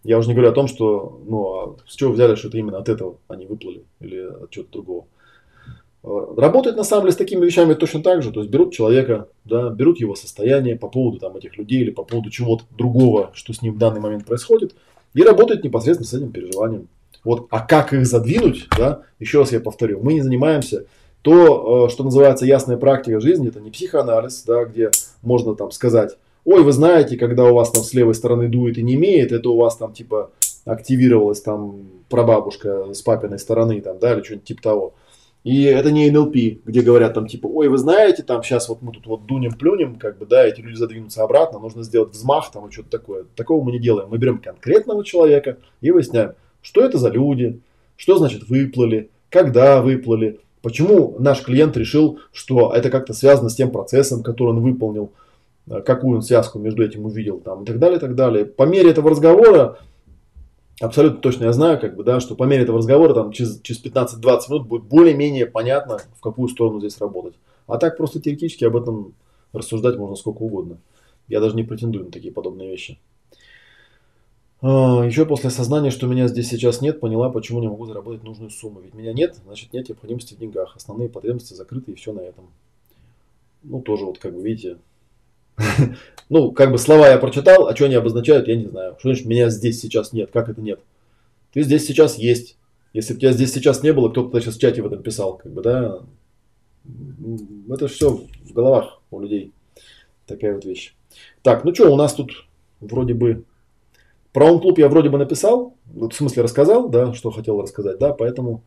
[0.05, 2.79] Я уже не говорю о том, что, ну, а с чего взяли, что это именно
[2.79, 5.07] от этого они выплыли или от чего-то другого.
[6.05, 8.31] Работают на самом деле с такими вещами точно так же.
[8.31, 12.05] То есть берут человека, да, берут его состояние по поводу там, этих людей или по
[12.05, 14.77] поводу чего-то другого, что с ним в данный момент происходит,
[15.15, 16.89] и работают непосредственно с этим переживанием.
[17.25, 20.87] Вот, а как их задвинуть, да, еще раз я повторю, мы не занимаемся
[21.23, 24.91] то, э, что называется ясная практика жизни, это не психоанализ, да, где
[25.23, 28.83] можно там сказать, ой, вы знаете, когда у вас там с левой стороны дует и
[28.83, 30.31] не имеет, это у вас там типа
[30.65, 34.95] активировалась там прабабушка с папиной стороны, там, да, или что-нибудь типа того.
[35.49, 36.35] И это не НЛП,
[36.67, 39.95] где говорят там типа, ой, вы знаете, там сейчас вот мы тут вот дунем, плюнем,
[39.95, 43.25] как бы, да, эти люди задвинутся обратно, нужно сделать взмах там и что-то такое.
[43.35, 44.11] Такого мы не делаем.
[44.11, 47.61] Мы берем конкретного человека и выясняем, что это за люди,
[47.97, 53.71] что значит выплыли, когда выплыли, почему наш клиент решил, что это как-то связано с тем
[53.71, 55.13] процессом, который он выполнил,
[55.71, 58.45] э, какую он связку между этим увидел там и так далее, и так далее.
[58.45, 59.79] По мере этого разговора
[60.81, 63.83] абсолютно точно я знаю, как бы, да, что по мере этого разговора там, через, через
[63.85, 67.35] 15-20 минут будет более-менее понятно, в какую сторону здесь работать.
[67.67, 69.15] А так просто теоретически об этом
[69.53, 70.79] рассуждать можно сколько угодно.
[71.29, 72.99] Я даже не претендую на такие подобные вещи.
[74.61, 78.51] А, еще после осознания, что меня здесь сейчас нет, поняла, почему не могу заработать нужную
[78.51, 78.81] сумму.
[78.81, 80.75] Ведь меня нет, значит нет необходимости в деньгах.
[80.77, 82.47] Основные потребности закрыты и все на этом.
[83.63, 84.79] Ну, тоже вот как бы видите,
[86.29, 88.97] ну, как бы слова я прочитал, а что они обозначают, я не знаю.
[88.99, 90.31] Что значит меня здесь сейчас нет?
[90.33, 90.81] Как это нет?
[91.53, 92.57] Ты здесь сейчас есть.
[92.93, 95.53] Если бы тебя здесь сейчас не было, кто-то сейчас в чате в этом писал, как
[95.53, 96.01] бы, да.
[97.69, 99.53] Это все в головах у людей.
[100.27, 100.95] Такая вот вещь.
[101.43, 102.47] Так, ну что, у нас тут
[102.81, 103.45] вроде бы...
[104.33, 108.63] Про он-клуб я вроде бы написал, в смысле рассказал, да, что хотел рассказать, да, поэтому,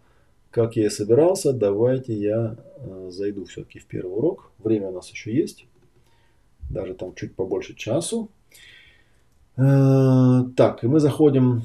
[0.50, 4.52] как я и собирался, давайте я э, зайду все-таки в первый урок.
[4.58, 5.66] Время у нас еще есть
[6.72, 8.30] даже там чуть побольше часу.
[9.58, 11.64] Э, так, и мы заходим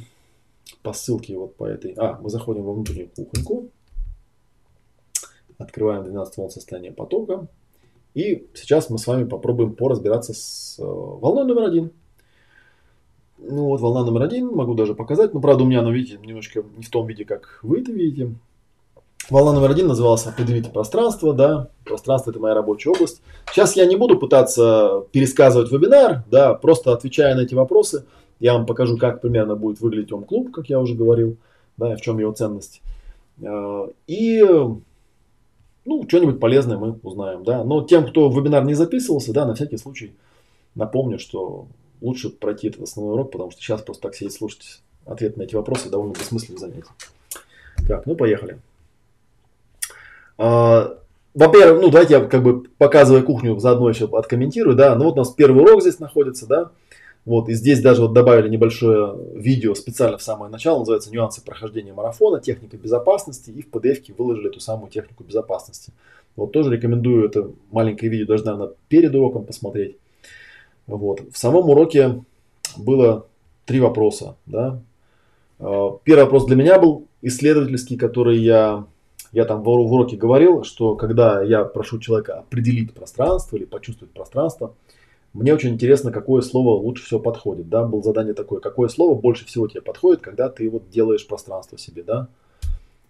[0.82, 1.92] по ссылке вот по этой.
[1.96, 3.70] А, мы заходим во внутреннюю кухоньку.
[5.58, 7.48] Открываем 12 волн состояния потока.
[8.14, 11.92] И сейчас мы с вами попробуем поразбираться с э, волной номер один.
[13.38, 15.34] Ну вот волна номер один, могу даже показать.
[15.34, 18.34] Но правда у меня она, видите, немножко не в том виде, как вы это видите.
[19.28, 23.22] Волна номер один называлась «Определите пространство», да, пространство– это моя рабочая область.
[23.50, 28.04] Сейчас я не буду пытаться пересказывать вебинар, да, просто отвечая на эти вопросы,
[28.38, 31.38] я вам покажу, как примерно будет выглядеть Ом-клуб, как я уже говорил,
[31.76, 32.82] да, и в чем его ценность.
[33.44, 34.44] А, и,
[35.84, 37.64] ну, что-нибудь полезное мы узнаем, да.
[37.64, 40.14] Но тем, кто вебинар не записывался, да, на всякий случай
[40.76, 41.66] напомню, что
[42.00, 45.56] лучше пройти этот основной урок, потому что сейчас просто так сидеть слушать ответ на эти
[45.56, 46.92] вопросы довольно бессмысленное занятие.
[47.88, 48.60] Так, ну поехали.
[50.38, 50.98] А,
[51.34, 54.94] во-первых, ну давайте я как бы показывая кухню заодно еще откомментирую, да.
[54.94, 56.70] Ну вот у нас первый урок здесь находится, да.
[57.26, 61.92] Вот, и здесь даже вот добавили небольшое видео специально в самое начало, называется «Нюансы прохождения
[61.92, 62.40] марафона.
[62.40, 63.50] Техника безопасности».
[63.50, 65.92] И в PDF выложили эту самую технику безопасности.
[66.36, 69.96] Вот тоже рекомендую это маленькое видео даже, наверное, перед уроком посмотреть.
[70.86, 71.20] Вот.
[71.32, 72.22] В самом уроке
[72.76, 73.26] было
[73.64, 74.36] три вопроса.
[74.46, 74.80] Да?
[75.58, 78.86] А, первый вопрос для меня был исследовательский, который я
[79.32, 84.74] я там в уроке говорил, что когда я прошу человека определить пространство или почувствовать пространство,
[85.32, 87.68] мне очень интересно, какое слово лучше всего подходит.
[87.68, 87.84] Да?
[87.84, 92.02] Было задание такое, какое слово больше всего тебе подходит, когда ты вот делаешь пространство себе.
[92.02, 92.28] Да?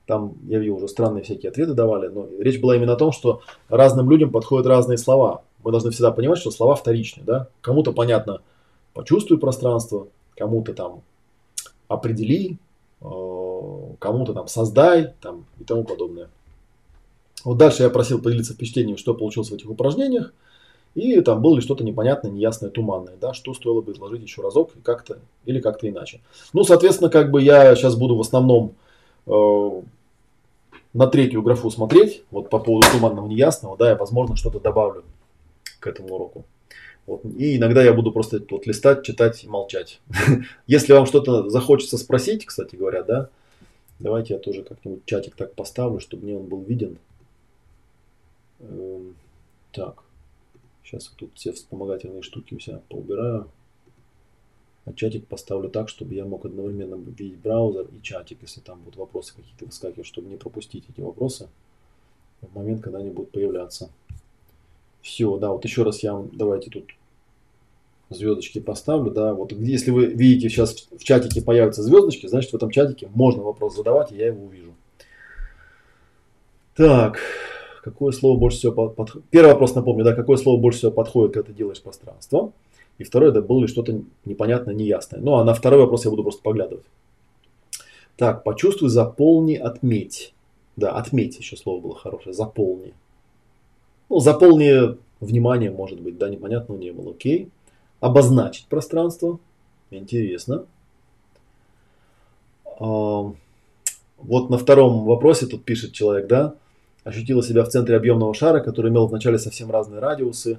[0.06, 3.42] Там, я видел, уже странные всякие ответы давали, но речь была именно о том, что
[3.68, 5.42] разным людям подходят разные слова.
[5.62, 7.22] Мы должны всегда понимать, что слова вторичны.
[7.24, 7.48] Да?
[7.60, 8.40] Кому-то понятно,
[8.92, 11.02] почувствуй пространство, кому-то там
[11.86, 12.58] определи,
[13.00, 13.04] э,
[13.98, 16.28] кому-то там создай там, и тому подобное.
[17.44, 20.32] Вот дальше я просил поделиться впечатлением, что получилось в этих упражнениях.
[20.94, 24.70] И там было ли что-то непонятное, неясное, туманное, да, что стоило бы изложить еще разок
[24.74, 26.20] и как-то, или как-то иначе.
[26.54, 28.74] Ну, соответственно, как бы я сейчас буду в основном,
[29.26, 29.82] э,
[30.94, 35.04] на третью графу смотреть, вот по поводу туманного неясного, да, я, возможно, что-то добавлю
[35.80, 36.44] к этому уроку.
[37.06, 37.24] Вот.
[37.24, 40.00] И иногда я буду просто вот листать, читать и молчать.
[40.66, 43.28] Если вам что-то захочется спросить, кстати говоря, да,
[43.98, 46.98] давайте я тоже как-нибудь чатик так поставлю, чтобы мне он был виден.
[48.60, 49.16] Эм,
[49.72, 50.02] так,
[50.82, 53.48] сейчас тут все вспомогательные штуки у себя поубираю.
[54.84, 58.96] А чатик поставлю так, чтобы я мог одновременно видеть браузер и чатик, если там будут
[58.96, 61.48] вопросы какие-то выскакивать, чтобы не пропустить эти вопросы
[62.40, 63.90] в момент, когда они будут появляться.
[65.02, 66.95] Все, да, вот еще раз я вам, давайте тут
[68.10, 72.70] звездочки поставлю, да, вот если вы видите сейчас в чатике появятся звездочки, значит в этом
[72.70, 74.74] чатике можно вопрос задавать, и я его увижу.
[76.76, 77.18] Так,
[77.82, 79.28] какое слово больше всего подходит?
[79.30, 82.52] Первый вопрос напомню, да, какое слово больше всего подходит, когда ты делаешь пространство?
[82.98, 85.20] И второе, это было ли что-то непонятное, неясное.
[85.20, 86.84] Ну, а на второй вопрос я буду просто поглядывать.
[88.16, 90.32] Так, почувствуй, заполни, отметь.
[90.76, 92.94] Да, отметь еще слово было хорошее, заполни.
[94.08, 97.50] Ну, заполни внимание, может быть, да, непонятного не было, окей.
[98.00, 99.38] Обозначить пространство,
[99.90, 100.66] интересно.
[102.78, 103.32] А,
[104.18, 106.54] вот на втором вопросе тут пишет человек, да,
[107.04, 110.58] ощутила себя в центре объемного шара, который имел вначале совсем разные радиусы,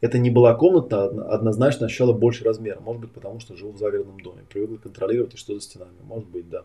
[0.00, 2.78] это не была комната, однозначно ощущала больше размера.
[2.80, 4.42] Может быть, потому что живу в загородном доме.
[4.50, 5.96] Привыкла контролировать, и что за стенами.
[6.02, 6.64] Может быть, да.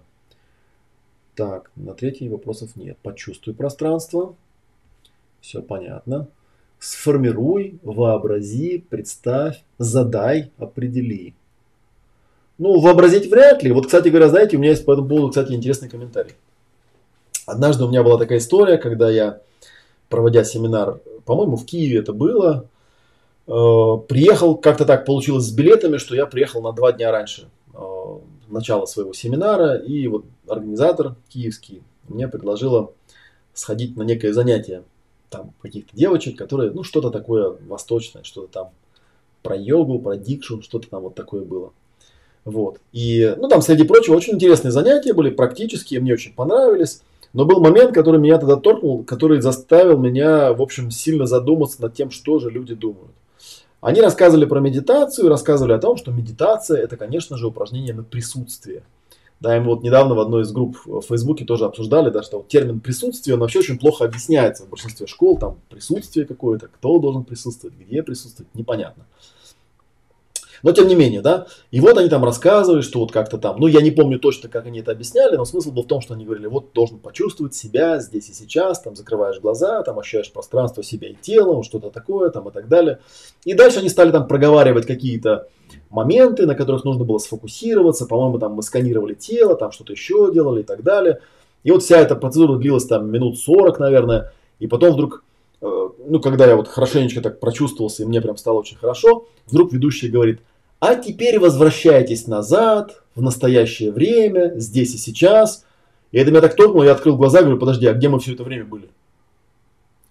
[1.36, 2.98] Так, на третий вопросов нет.
[3.02, 4.36] Почувствуй пространство.
[5.40, 6.28] Все понятно.
[6.80, 11.34] Сформируй, вообрази, представь, задай, определи.
[12.58, 13.72] Ну, вообразить вряд ли.
[13.72, 16.34] Вот, кстати говоря, знаете, у меня есть по этому поводу, кстати, интересный комментарий.
[17.46, 19.42] Однажды у меня была такая история, когда я,
[20.08, 22.68] проводя семинар, по-моему, в Киеве это было,
[23.50, 27.80] Э, приехал, как-то так получилось с билетами, что я приехал на два дня раньше э,
[28.48, 32.92] начала своего семинара, и вот организатор киевский мне предложила
[33.56, 34.84] сходить на некое занятие
[35.30, 38.70] там каких-то девочек, которые, ну, что-то такое восточное, что-то там
[39.44, 41.72] про йогу, про дикшу, что-то там вот такое было.
[42.46, 42.80] Вот.
[42.92, 47.02] И, ну, там, среди прочего, очень интересные занятия были, практические, мне очень понравились.
[47.32, 51.94] Но был момент, который меня тогда торкнул, который заставил меня, в общем, сильно задуматься над
[51.94, 53.12] тем, что же люди думают.
[53.82, 58.84] Они рассказывали про медитацию, рассказывали о том, что медитация это, конечно же, упражнение на присутствие.
[59.40, 62.38] Да, и мы вот недавно в одной из групп в Фейсбуке тоже обсуждали, да, что
[62.38, 67.00] вот термин присутствие, он вообще очень плохо объясняется в большинстве школ, там присутствие какое-то, кто
[67.00, 69.06] должен присутствовать, где присутствовать, непонятно.
[70.62, 71.48] Но тем не менее, да.
[71.72, 74.66] И вот они там рассказывали, что вот как-то там, ну я не помню точно, как
[74.66, 78.00] они это объясняли, но смысл был в том, что они говорили, вот должен почувствовать себя
[78.00, 82.50] здесь и сейчас, там закрываешь глаза, там ощущаешь пространство себя и тела, что-то такое, там
[82.50, 83.00] и так далее.
[83.46, 85.48] И дальше они стали там проговаривать какие-то
[85.90, 90.62] моменты, на которых нужно было сфокусироваться, по-моему, там мы сканировали тело, там что-то еще делали
[90.62, 91.20] и так далее.
[91.64, 95.24] И вот вся эта процедура длилась там минут 40, наверное, и потом вдруг
[95.62, 99.74] э, ну, когда я вот хорошенечко так прочувствовался, и мне прям стало очень хорошо, вдруг
[99.74, 100.40] ведущий говорит,
[100.80, 105.66] а теперь возвращайтесь назад, в настоящее время, здесь и сейчас.
[106.12, 108.44] И это меня так торкнуло, я открыл глаза, говорю, подожди, а где мы все это
[108.44, 108.90] время были?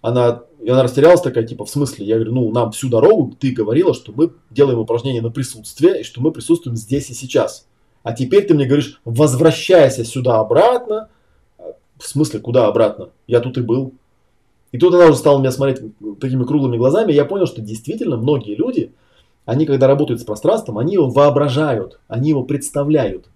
[0.01, 2.07] Она, и она растерялась такая, типа, в смысле?
[2.07, 6.05] Я говорю, ну, нам всю дорогу ты говорила, что мы делаем упражнение на присутствие, и
[6.05, 7.67] что мы присутствуем здесь и сейчас.
[8.03, 11.09] А теперь ты мне говоришь, возвращайся сюда обратно.
[11.99, 13.11] В смысле, куда обратно?
[13.27, 13.93] Я тут и был.
[14.71, 15.81] И тут она уже стала меня смотреть
[16.21, 18.93] такими круглыми глазами, и я понял, что действительно многие люди,
[19.47, 23.29] они, когда работают с пространством, они его воображают, они его представляют.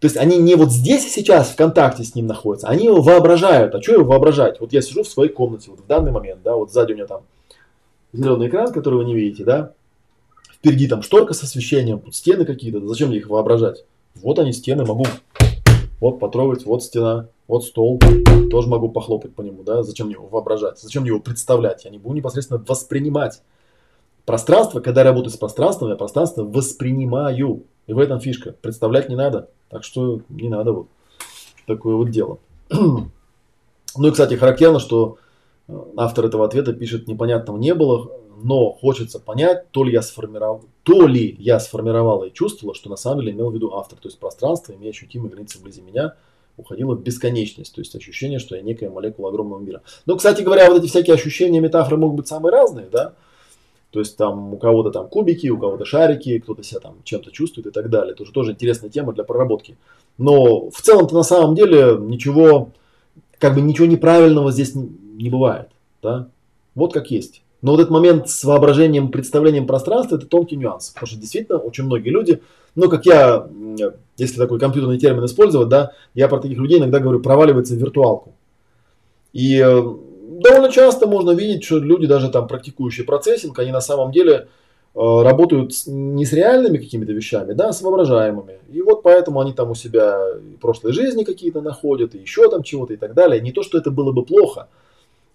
[0.00, 3.74] То есть они не вот здесь сейчас в контакте с ним находятся, они его воображают.
[3.74, 4.60] А что его воображать?
[4.60, 7.06] Вот я сижу в своей комнате вот в данный момент, да, вот сзади у меня
[7.06, 7.22] там
[8.12, 9.72] зеленый экран, который вы не видите, да,
[10.52, 13.84] впереди там шторка с освещением, тут стены какие-то, зачем мне их воображать?
[14.16, 15.06] Вот они стены, могу
[16.00, 17.98] вот потрогать, вот стена, вот стол,
[18.50, 21.90] тоже могу похлопать по нему, да, зачем мне его воображать, зачем мне его представлять, я
[21.90, 23.40] не буду непосредственно воспринимать
[24.26, 27.62] Пространство, когда я работаю с пространством, я пространство воспринимаю.
[27.86, 28.52] И в этом фишка.
[28.52, 29.48] Представлять не надо.
[29.70, 30.88] Так что не надо вот
[31.66, 32.38] такое вот дело.
[33.98, 35.16] Ну и, кстати, характерно, что
[35.68, 38.10] э, автор этого ответа пишет, непонятного не было,
[38.42, 42.96] но хочется понять, то ли я сформировал, то ли я сформировала и чувствовала, что на
[42.96, 43.98] самом деле имел в виду автор.
[43.98, 46.14] То есть пространство, имея ощутимые границы вблизи меня,
[46.58, 47.74] уходило в бесконечность.
[47.74, 49.82] То есть ощущение, что я некая молекула огромного мира.
[50.04, 53.14] Но, кстати говоря, вот эти всякие ощущения, метафоры могут быть самые разные, да.
[53.90, 57.66] То есть там у кого-то там кубики, у кого-то шарики, кто-то себя там чем-то чувствует
[57.66, 58.12] и так далее.
[58.12, 59.76] Это уже тоже интересная тема для проработки.
[60.18, 62.70] Но в целом-то на самом деле ничего,
[63.38, 65.68] как бы ничего неправильного здесь не бывает.
[66.02, 66.28] Да?
[66.74, 67.42] Вот как есть.
[67.62, 70.90] Но вот этот момент с воображением, представлением пространства, это тонкий нюанс.
[70.90, 72.42] Потому что действительно очень многие люди,
[72.74, 73.48] ну как я,
[74.16, 78.34] если такой компьютерный термин использовать, да, я про таких людей иногда говорю, проваливается в виртуалку.
[79.32, 79.82] И э,
[80.40, 84.48] довольно часто можно видеть, что люди, даже там практикующие процессинг, они на самом деле
[84.94, 88.58] э, работают не с реальными какими-то вещами, да, а с воображаемыми.
[88.72, 90.18] И вот поэтому они там у себя
[90.60, 93.40] прошлой жизни какие-то находят, и еще там чего-то и так далее.
[93.40, 94.68] Не то, что это было бы плохо,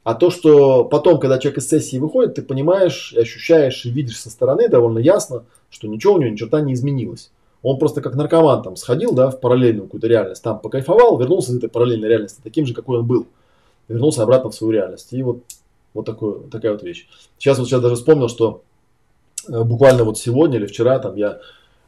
[0.04, 4.30] а то, что потом, когда человек из сессии выходит, ты понимаешь, ощущаешь и видишь со
[4.30, 7.32] стороны довольно ясно, что ничего у него ни черта не изменилось.
[7.62, 11.58] Он просто как наркоман там сходил, да, в параллельную какую-то реальность, там покайфовал, вернулся из
[11.58, 13.28] этой параллельной реальности таким же, какой он был.
[13.88, 15.12] Вернулся обратно в свою реальность.
[15.14, 15.44] И вот,
[15.94, 17.08] вот такой, такая вот вещь.
[17.38, 18.64] Сейчас вот сейчас даже вспомнил, что
[19.48, 21.40] э, буквально вот сегодня или вчера там я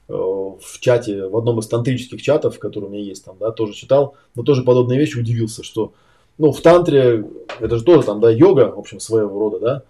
[0.09, 3.73] э, в чате, в одном из тантрических чатов, который у меня есть там, да, тоже
[3.73, 5.93] читал, но тоже подобные вещи удивился, что
[6.37, 7.25] ну, в тантре,
[7.59, 9.83] это же тоже там, да, йога, в общем, своего рода, да,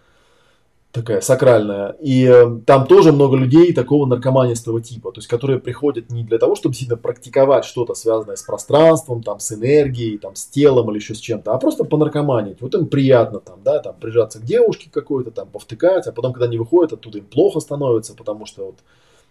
[0.94, 1.96] такая сакральная.
[2.00, 6.38] И э, там тоже много людей такого наркоманистого типа, то есть которые приходят не для
[6.38, 11.00] того, чтобы сильно практиковать что-то связанное с пространством, там, с энергией, там, с телом или
[11.00, 12.62] еще с чем-то, а просто понаркоманить.
[12.62, 16.46] Вот им приятно там, да, там, прижаться к девушке какой-то, там, повтыкать, а потом, когда
[16.46, 18.76] они выходят, оттуда им плохо становится, потому что вот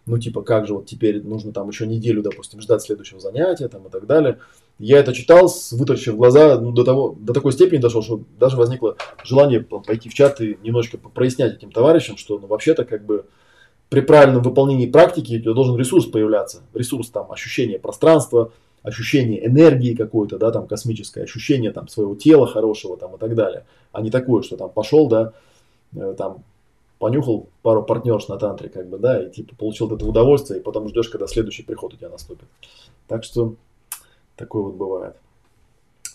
[0.07, 3.87] ну, типа, как же вот теперь нужно там еще неделю, допустим, ждать следующего занятия там
[3.87, 4.39] и так далее.
[4.79, 8.97] Я это читал, вытащив глаза, ну, до, того, до такой степени дошел, что даже возникло
[9.23, 13.27] желание пойти в чат и немножечко прояснять этим товарищам, что, ну, вообще-то, как бы,
[13.91, 16.63] при правильном выполнении практики у тебя должен ресурс появляться.
[16.75, 18.51] Ресурс там ощущение пространства,
[18.83, 23.67] ощущение энергии какой-то, да, там космическое ощущение там своего тела хорошего там и так далее.
[23.93, 25.33] А не такое, что там пошел, да,
[25.95, 26.43] э, там
[27.03, 30.63] понюхал пару партнерш на тантре, как бы, да, и типа получил от этого удовольствие, и
[30.63, 32.47] потом ждешь, когда следующий приход у тебя наступит.
[33.09, 33.57] Так что
[34.37, 35.17] такое вот бывает.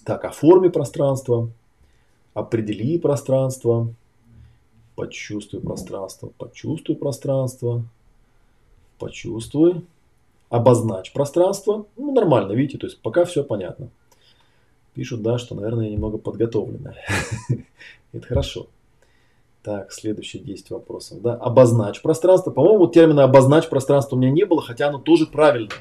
[0.06, 1.50] Так, оформи пространство,
[2.34, 3.94] определи пространство,
[4.96, 7.84] почувствуй пространство, почувствуй пространство,
[8.98, 9.86] почувствуй,
[10.48, 11.86] обозначь пространство.
[11.98, 13.90] Ну, нормально, видите, то есть пока все понятно.
[14.94, 16.96] Пишут, да, что, наверное, я немного подготовленная.
[18.14, 18.68] Это хорошо.
[19.68, 21.22] Так, следующие 10 вопросов.
[21.22, 21.34] Да?
[21.34, 22.52] Обозначь пространство.
[22.52, 25.72] По-моему, термина обозначь пространство у меня не было, хотя оно тоже правильно.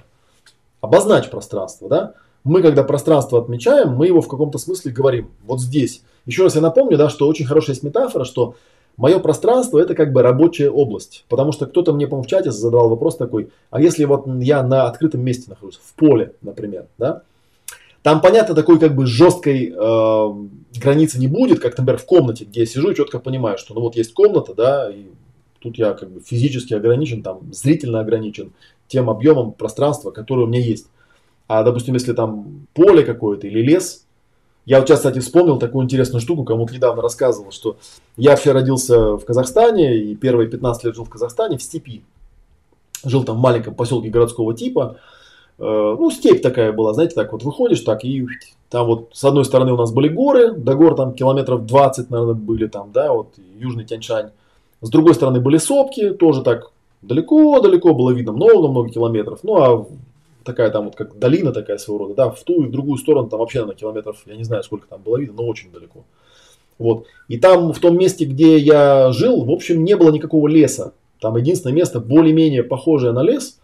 [0.81, 2.15] Обозначь пространство, да?
[2.43, 5.31] Мы, когда пространство отмечаем, мы его в каком-то смысле говорим.
[5.45, 6.03] Вот здесь.
[6.25, 8.57] Еще раз я напомню, да, что очень хорошая есть метафора, что
[8.97, 11.25] мое пространство это как бы рабочая область.
[11.29, 14.89] Потому что кто-то мне, по-моему, в чате задавал вопрос такой, а если вот я на
[14.89, 17.23] открытом месте нахожусь, в поле, например, да?
[18.07, 22.61] Там, понятно, такой как бы жесткой э, границы не будет, как, например, в комнате, где
[22.61, 25.07] я сижу и четко понимаю, что ну вот есть комната, да, и
[25.59, 28.53] тут я как бы физически ограничен, там зрительно ограничен
[28.87, 30.87] тем объемом пространства, которое у меня есть.
[31.49, 34.07] А, допустим, если там поле какое-то или лес,
[34.67, 37.77] я вот сейчас, кстати, вспомнил такую интересную штуку, кому-то недавно рассказывал, что
[38.17, 42.05] я вообще родился в Казахстане и первые 15 лет жил в Казахстане в степи.
[43.05, 45.01] Жил там в маленьком поселке городского типа.
[45.59, 48.27] Э, ну, степь такая была, знаете, так вот выходишь, так и
[48.69, 52.35] там вот с одной стороны у нас были горы, до гор там километров 20, наверное,
[52.35, 53.29] были там, да, вот
[53.59, 54.31] южный Тяньшань.
[54.83, 59.41] С другой стороны были сопки, тоже так далеко-далеко было видно, много-много километров.
[59.43, 59.87] Ну, а
[60.45, 63.29] такая там вот как долина такая своего рода, да, в ту и в другую сторону
[63.29, 66.05] там вообще на километров, я не знаю, сколько там было видно, но очень далеко.
[66.79, 67.07] Вот.
[67.29, 70.93] И там, в том месте, где я жил, в общем, не было никакого леса.
[71.21, 73.59] Там единственное место, более-менее похожее на лес,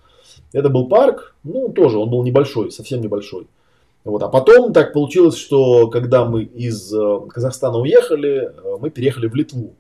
[0.53, 3.47] это был парк, ну, тоже он был небольшой, совсем небольшой.
[4.05, 4.23] Вот.
[4.23, 9.35] А потом так получилось, что когда мы из э, Казахстана уехали, э, мы переехали в
[9.35, 9.75] Литву.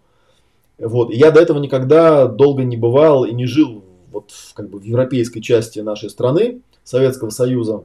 [0.78, 1.10] Вот.
[1.10, 4.84] И я до этого никогда долго не бывал и не жил вот как бы в
[4.84, 7.84] европейской части нашей страны, Советского Союза.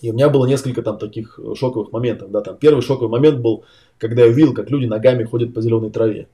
[0.00, 2.30] И у меня было несколько там таких шоковых моментов.
[2.30, 3.64] Да, там первый шоковый момент был,
[3.98, 6.28] когда я увидел, как люди ногами ходят по зеленой траве.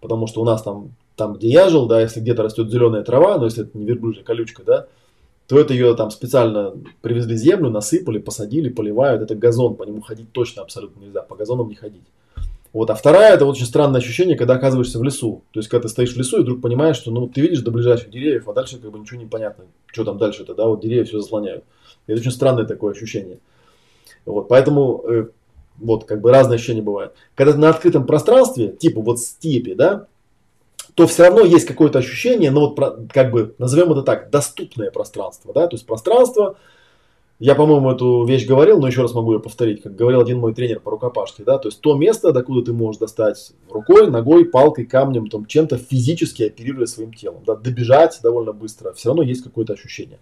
[0.00, 3.38] Потому что у нас там там, где я жил, да, если где-то растет зеленая трава,
[3.38, 4.86] но если это не верблюжья колючка, да,
[5.46, 9.22] то это ее там специально привезли землю, насыпали, посадили, поливают.
[9.22, 12.04] Это газон, по нему ходить точно абсолютно нельзя, по газонам не ходить.
[12.72, 12.90] Вот.
[12.90, 15.42] А вторая, это очень странное ощущение, когда оказываешься в лесу.
[15.52, 17.70] То есть, когда ты стоишь в лесу и вдруг понимаешь, что ну, ты видишь до
[17.70, 21.04] ближайших деревьев, а дальше как бы ничего не понятно, что там дальше-то, да, вот деревья
[21.04, 21.62] все заслоняют.
[22.06, 23.38] Это очень странное такое ощущение.
[24.24, 25.26] Вот, поэтому э,
[25.78, 27.14] вот как бы разные ощущения бывают.
[27.34, 30.06] Когда ты на открытом пространстве, типа вот степи, да,
[30.94, 35.52] то все равно есть какое-то ощущение, ну вот как бы назовем это так, доступное пространство,
[35.52, 36.56] да, то есть пространство,
[37.40, 40.54] я, по-моему, эту вещь говорил, но еще раз могу ее повторить, как говорил один мой
[40.54, 44.86] тренер по рукопашке, да, то есть то место, докуда ты можешь достать рукой, ногой, палкой,
[44.86, 49.72] камнем, там, чем-то физически оперируя своим телом, да, добежать довольно быстро, все равно есть какое-то
[49.72, 50.20] ощущение.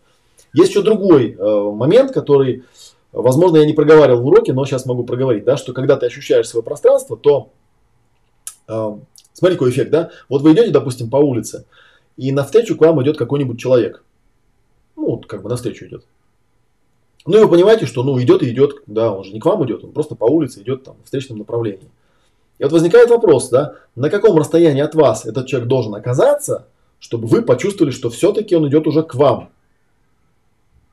[0.55, 2.65] Есть еще другой э, момент, который,
[3.13, 6.49] возможно, я не проговаривал в уроке, но сейчас могу проговорить, да, что когда ты ощущаешь
[6.49, 7.51] свое пространство, то
[8.69, 8.97] э,
[9.35, 10.11] Смотри, какой эффект, да?
[10.29, 11.65] Вот вы идете, допустим, по улице,
[12.17, 14.05] и навстречу к вам идет какой-нибудь человек.
[14.97, 16.05] Ну, вот как бы навстречу идет.
[17.25, 19.65] Ну и вы понимаете, что ну идет и идет, да, он же не к вам
[19.65, 21.89] идет, он просто по улице идет там в встречном направлении.
[22.59, 26.67] И вот возникает вопрос, да, на каком расстоянии от вас этот человек должен оказаться,
[26.99, 29.51] чтобы вы почувствовали, что все-таки он идет уже к вам.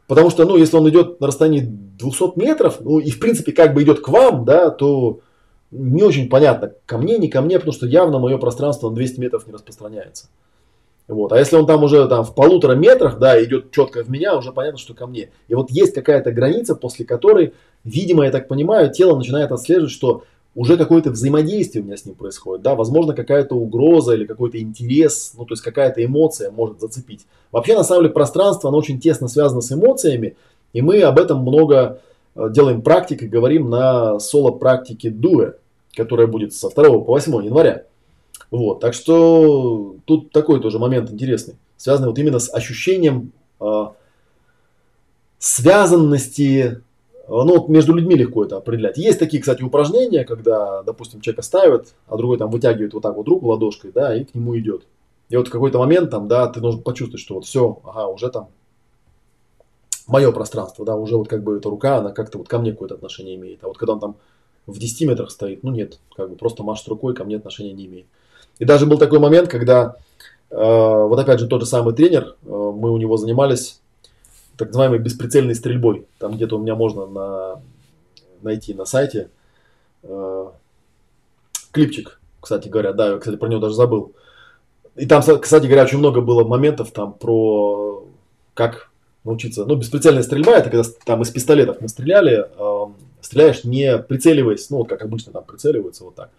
[0.10, 3.76] Потому что, ну, если он идет на расстоянии 200 метров, ну, и в принципе как
[3.76, 5.20] бы идет к вам, да, то
[5.70, 9.20] не очень понятно, ко мне, не ко мне, потому что явно мое пространство на 200
[9.20, 10.26] метров не распространяется.
[11.07, 11.32] Вот.
[11.32, 14.51] А если он там уже там, в полутора метрах, да, идет четко в меня, уже
[14.51, 15.30] понятно, что ко мне.
[15.47, 17.53] И вот есть какая-то граница, после которой,
[17.84, 20.24] видимо, я так понимаю, тело начинает отслеживать, что
[20.56, 25.34] уже какое-то взаимодействие у меня с ним происходит, да, возможно, какая-то угроза или какой-то интерес,
[25.38, 27.26] ну, то есть какая-то эмоция может зацепить.
[27.52, 30.36] Вообще, на самом деле, пространство, оно очень тесно связано с эмоциями,
[30.74, 32.02] и мы об этом много
[32.36, 35.54] э, делаем практик и говорим на соло-практике Дуэ,
[35.95, 37.84] которая будет со 2 по 8 января.
[38.52, 43.32] Вот, так что тут такой тоже момент интересный, связанный вот именно с ощущением
[43.62, 43.86] э,
[45.38, 46.82] связанности,
[47.30, 48.98] ну вот между людьми легко это определять.
[48.98, 53.28] Есть такие, кстати, упражнения, когда, допустим, человека ставят, а другой там вытягивает вот так вот
[53.28, 54.84] руку ладошкой, да, и к нему идет.
[55.30, 58.30] И вот в какой-то момент там, да, ты должен почувствовать, что вот все, ага, уже
[58.30, 58.50] там
[60.08, 62.96] мое пространство, да, уже вот как бы эта рука, она как-то вот ко мне какое-то
[62.96, 63.64] отношение имеет.
[63.64, 64.16] А вот когда он там
[64.66, 67.86] в 10 метрах стоит, ну нет, как бы просто машет рукой, ко мне отношения не
[67.86, 68.08] имеет.
[68.58, 69.96] И даже был такой момент, когда
[70.50, 73.82] э, вот опять же тот же самый тренер, э, мы у него занимались
[74.60, 76.05] так называемой бесприцельной стрельбой.
[76.20, 77.62] Там где-то у меня можно на,
[78.41, 79.30] найти на сайте
[80.03, 80.47] э,
[81.72, 84.14] клипчик, кстати говоря, да, я, кстати, про него даже забыл.
[84.97, 88.05] И там, кстати говоря, очень много было моментов там про
[88.53, 88.91] как
[89.24, 89.66] научиться.
[89.66, 92.86] Ну, бесприцельная стрельба, это когда там из пистолетов мы стреляли, э,
[93.22, 96.32] стреляешь не прицеливаясь, ну, вот как обычно там прицеливаются вот так.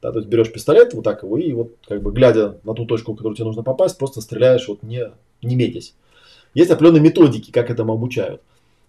[0.00, 2.86] Да, то есть берешь пистолет, вот так его, и вот как бы глядя на ту
[2.86, 5.10] точку, в которую тебе нужно попасть, просто стреляешь вот не,
[5.42, 5.94] не метясь.
[6.56, 8.40] Есть определенные методики, как этому обучают.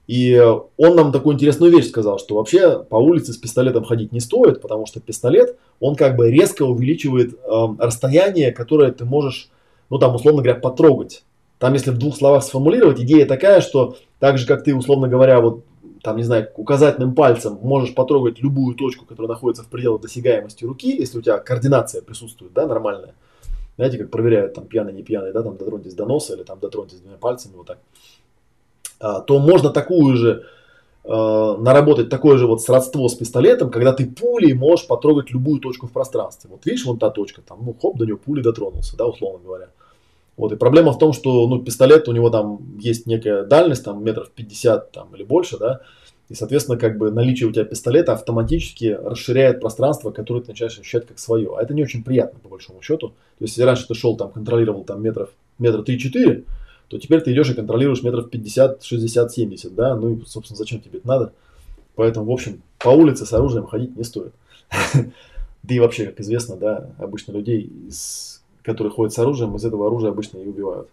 [0.08, 0.42] И
[0.78, 4.62] он нам такую интересную вещь сказал, что вообще по улице с пистолетом ходить не стоит,
[4.62, 9.50] потому что пистолет, он как бы резко увеличивает э, расстояние, которое ты можешь,
[9.90, 11.26] ну там условно говоря, потрогать.
[11.60, 15.42] Там, если в двух словах сформулировать, идея такая, что так же, как ты, условно говоря,
[15.42, 15.66] вот
[16.04, 20.96] там, не знаю, указательным пальцем можешь потрогать любую точку, которая находится в пределах досягаемости руки,
[20.96, 23.14] если у тебя координация присутствует, да, нормальная.
[23.78, 27.00] Знаете, как проверяют, там, пьяный, не пьяный, да, там, дотроньтесь до носа или там дотроньтесь
[27.00, 27.78] двумя пальцами, вот так.
[29.00, 30.46] А, то можно такую же,
[31.04, 35.86] э, наработать такое же вот сродство с пистолетом, когда ты пулей можешь потрогать любую точку
[35.86, 36.50] в пространстве.
[36.52, 39.70] Вот видишь, вон та точка, там, ну, хоп, до нее пули дотронулся, да, условно говоря.
[40.38, 44.04] Вот, и проблема в том, что ну, пистолет, у него там есть некая дальность, там
[44.04, 45.82] метров 50 там, или больше, да,
[46.30, 51.08] и, соответственно, как бы наличие у тебя пистолета автоматически расширяет пространство, которое ты начинаешь ощущать
[51.08, 51.56] как свое.
[51.58, 53.10] А это не очень приятно, по большому счету.
[53.10, 56.44] То есть, если раньше ты шел, там, контролировал там метров, метра 3-4,
[56.90, 60.82] то теперь ты идешь и контролируешь метров 50, 60, 70, да, ну и, собственно, зачем
[60.82, 61.34] тебе это надо?
[61.96, 64.34] Поэтому, в общем, по улице с оружием ходить не стоит.
[65.64, 67.70] Да и вообще, как известно, да, обычно людей
[68.68, 70.90] которые ходят с оружием, из этого оружия обычно и убивают.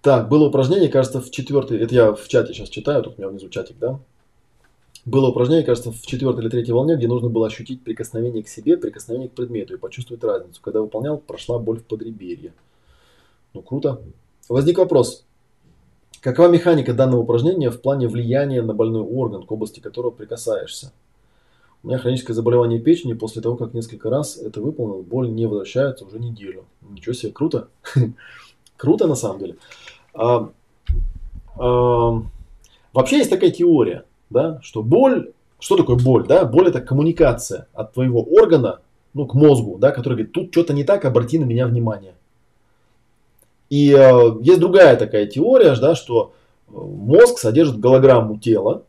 [0.00, 3.28] Так, было упражнение, кажется, в четвертой, это я в чате сейчас читаю, тут у меня
[3.30, 3.98] внизу чатик, да?
[5.04, 8.76] Было упражнение, кажется, в четвертой или третьей волне, где нужно было ощутить прикосновение к себе,
[8.76, 10.60] прикосновение к предмету и почувствовать разницу.
[10.60, 12.52] Когда выполнял, прошла боль в подреберье.
[13.54, 14.00] Ну, круто.
[14.48, 15.24] Возник вопрос.
[16.20, 20.92] Какова механика данного упражнения в плане влияния на больной орган, к области которого прикасаешься?
[21.82, 26.04] У меня хроническое заболевание печени, после того, как несколько раз это выполнил, боль не возвращается
[26.04, 26.66] уже неделю.
[26.82, 27.68] Ничего себе, круто.
[28.76, 29.56] круто на самом деле.
[30.14, 30.50] А,
[31.56, 32.22] а,
[32.92, 36.44] вообще есть такая теория, да, что боль, что такое боль, да?
[36.44, 38.80] Боль это коммуникация от твоего органа,
[39.14, 42.14] ну, к мозгу, да, который говорит, тут что-то не так, обрати на меня внимание.
[43.70, 46.32] И э, есть другая такая теория, да, что
[46.68, 48.84] э, мозг содержит голограмму тела,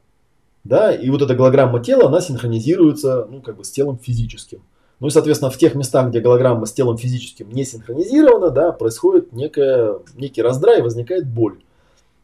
[0.63, 4.61] да, и вот эта голограмма тела, она синхронизируется, ну, как бы с телом физическим.
[4.99, 9.31] Ну и, соответственно, в тех местах, где голограмма с телом физическим не синхронизирована, да, происходит
[9.31, 11.59] некая, некий раздрай, возникает боль.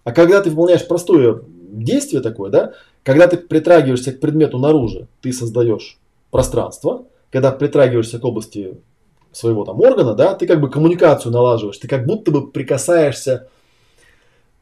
[0.03, 2.73] А когда ты выполняешь простое действие такое, да,
[3.03, 5.99] когда ты притрагиваешься к предмету наружу, ты создаешь
[6.31, 8.77] пространство, когда притрагиваешься к области
[9.31, 13.47] своего там органа, да, ты как бы коммуникацию налаживаешь, ты как будто бы прикасаешься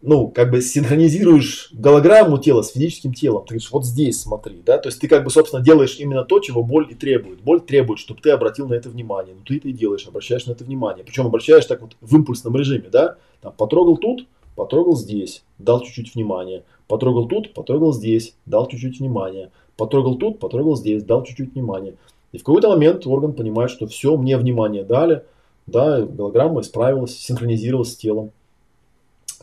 [0.05, 3.43] ну, как бы синхронизируешь голограмму тела с физическим телом.
[3.45, 6.39] Ты говоришь, вот здесь смотри, да, то есть ты как бы, собственно, делаешь именно то,
[6.39, 7.41] чего боль и требует.
[7.41, 9.33] Боль требует, чтобы ты обратил на это внимание.
[9.33, 11.05] Ну, ты это и делаешь, обращаешь на это внимание.
[11.05, 14.27] Причем обращаешь так вот в импульсном режиме, да, там, потрогал тут,
[14.57, 16.63] потрогал здесь, дал чуть-чуть внимания.
[16.89, 19.51] Потрогал тут, потрогал здесь, дал чуть-чуть внимания.
[19.77, 21.95] Потрогал тут, потрогал здесь, дал чуть-чуть внимания.
[22.33, 25.23] И в какой-то момент орган понимает, что все, мне внимание дали,
[25.65, 28.31] да, голограмма исправилась, синхронизировалась с телом.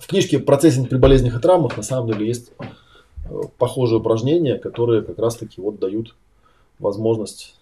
[0.01, 5.03] В книжке «Процессинг при болезнях и травмах» на самом деле есть э, похожие упражнения, которые
[5.03, 6.17] как раз-таки вот дают
[6.79, 7.55] возможность,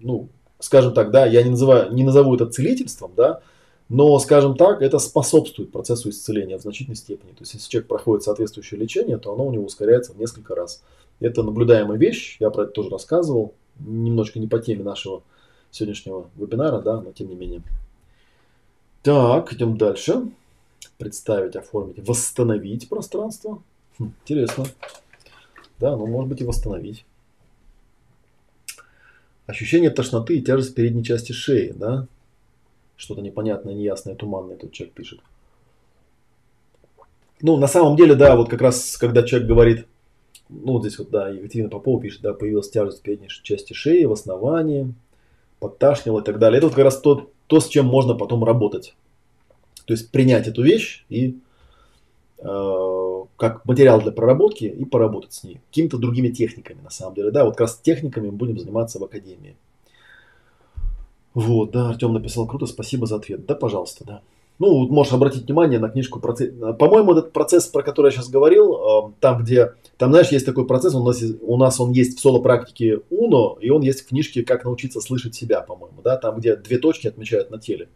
[0.00, 3.40] ну, скажем так, да, я не, называю, не назову это целительством, да,
[3.88, 7.30] но, скажем так, это способствует процессу исцеления в значительной степени.
[7.30, 10.82] То есть, если человек проходит соответствующее лечение, то оно у него ускоряется в несколько раз.
[11.20, 15.22] Это наблюдаемая вещь, я про это тоже рассказывал, немножко не по теме нашего
[15.70, 17.62] сегодняшнего вебинара, да, но тем не менее.
[19.02, 20.22] Так, идем дальше.
[21.02, 23.60] Представить, оформить, восстановить пространство.
[23.98, 24.66] Хм, интересно.
[25.80, 27.04] Да, ну может быть и восстановить.
[29.46, 32.06] Ощущение тошноты и тяжесть передней части шеи, да?
[33.02, 35.18] что-то непонятное, неясное, туманное тут человек пишет.
[37.40, 39.86] Ну, на самом деле, да, вот как раз, когда человек говорит,
[40.48, 44.04] ну, вот здесь вот, да, Екатерина Попова пишет, да, появилась тяжесть в передней части шеи,
[44.04, 44.94] в основании,
[45.58, 46.58] подташнило и так далее.
[46.58, 48.94] Это вот как раз то, то, с чем можно потом работать.
[49.84, 51.38] То есть принять эту вещь и
[52.38, 55.60] э, как материал для проработки и поработать с ней.
[55.70, 57.30] Какими-то другими техниками, на самом деле.
[57.30, 59.56] Да, вот как раз техниками мы будем заниматься в академии.
[61.34, 63.46] Вот, да, Артем написал круто, спасибо за ответ.
[63.46, 64.22] Да, пожалуйста, да.
[64.58, 66.52] Ну, можешь обратить внимание на книжку процесс.
[66.78, 70.66] По-моему, этот процесс, про который я сейчас говорил, э, там, где, там, знаешь, есть такой
[70.66, 74.44] процесс, у нас, у нас он есть в соло-практике Уно, и он есть в книжке
[74.44, 77.88] «Как научиться слышать себя», по-моему, да, там, где две точки отмечают на теле.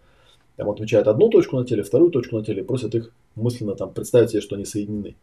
[0.57, 3.92] Там отмечают одну точку на теле, вторую точку на теле, и просят их мысленно там
[3.92, 5.16] представить себе, что они соединены.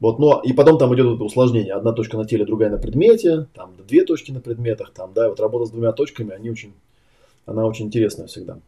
[0.00, 1.74] Вот, но и потом там идет это усложнение.
[1.74, 5.40] Одна точка на теле, другая на предмете, там две точки на предметах, там, да, вот
[5.40, 6.72] работа с двумя точками, они очень
[7.48, 8.58] она очень интересная всегда.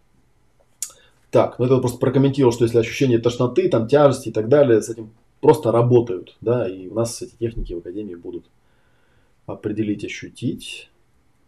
[1.31, 4.89] Так, ну это просто прокомментировал, что если ощущение тошноты, там тяжести и так далее, с
[4.89, 8.47] этим просто работают, да, и у нас эти техники в Академии будут
[9.47, 10.91] определить, ощутить,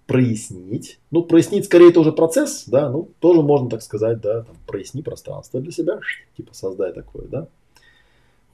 [0.07, 0.98] прояснить.
[1.11, 5.03] Ну, прояснить скорее это уже процесс, да, ну, тоже можно так сказать, да, там, проясни
[5.03, 6.00] пространство для себя,
[6.36, 7.48] типа создай такое, да.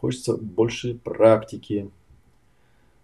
[0.01, 1.90] Хочется больше практики.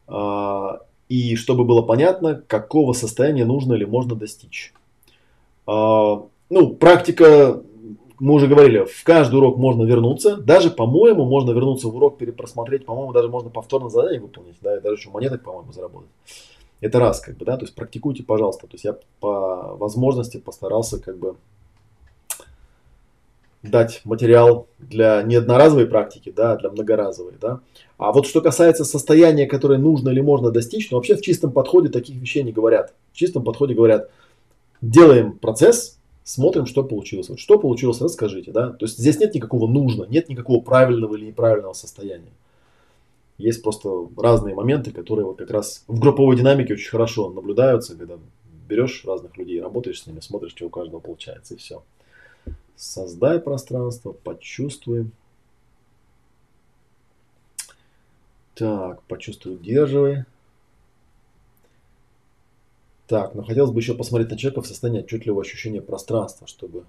[0.06, 4.72] А, и чтобы было понятно, какого состояния нужно или можно достичь.
[5.66, 7.62] А, ну, практика,
[8.20, 10.36] мы уже говорили, в каждый урок можно вернуться.
[10.36, 12.86] Даже, по-моему, можно вернуться в урок, перепросмотреть.
[12.86, 14.56] По-моему, даже можно повторно задание выполнить.
[14.60, 16.10] Да, и даже еще монеток, по-моему, заработать.
[16.84, 18.66] Это раз, как бы, да, то есть практикуйте, пожалуйста.
[18.66, 21.36] То есть я по возможности постарался, как бы,
[23.62, 27.60] дать материал для не одноразовой практики, да, а для многоразовой, да.
[27.96, 31.88] А вот что касается состояния, которое нужно или можно достичь, ну, вообще в чистом подходе
[31.88, 32.92] таких вещей не говорят.
[33.12, 34.10] В чистом подходе говорят–
[34.90, 37.28] делаем процесс, смотрим, что получилось.
[37.28, 38.52] Вот что получилось, расскажите.
[38.52, 38.70] Да?
[38.70, 42.32] То есть здесь нет никакого нужно, нет никакого правильного или неправильного состояния.
[43.38, 48.18] Есть просто разные моменты, которые вот как раз в групповой динамике очень хорошо наблюдаются, когда
[48.68, 51.82] берешь разных людей, работаешь с ними, смотришь, что у каждого получается, и все.
[52.76, 55.10] Создай пространство, почувствуй.
[58.54, 60.24] Так, почувствуй, удерживай.
[63.06, 66.84] Так, но хотелось бы еще посмотреть на человека в состоянии отчетливого ощущения пространства, чтобы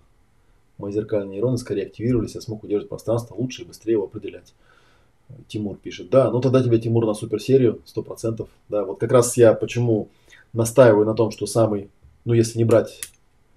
[0.77, 4.53] мои зеркальные нейроны скорее активировались, я смог удерживать пространство лучше и быстрее его определять.
[5.47, 8.49] Тимур пишет, да, ну тогда тебе, Тимур, на суперсерию, сто процентов.
[8.69, 10.09] Да, вот как раз я почему
[10.53, 11.89] настаиваю на том, что самый,
[12.25, 13.01] ну если не брать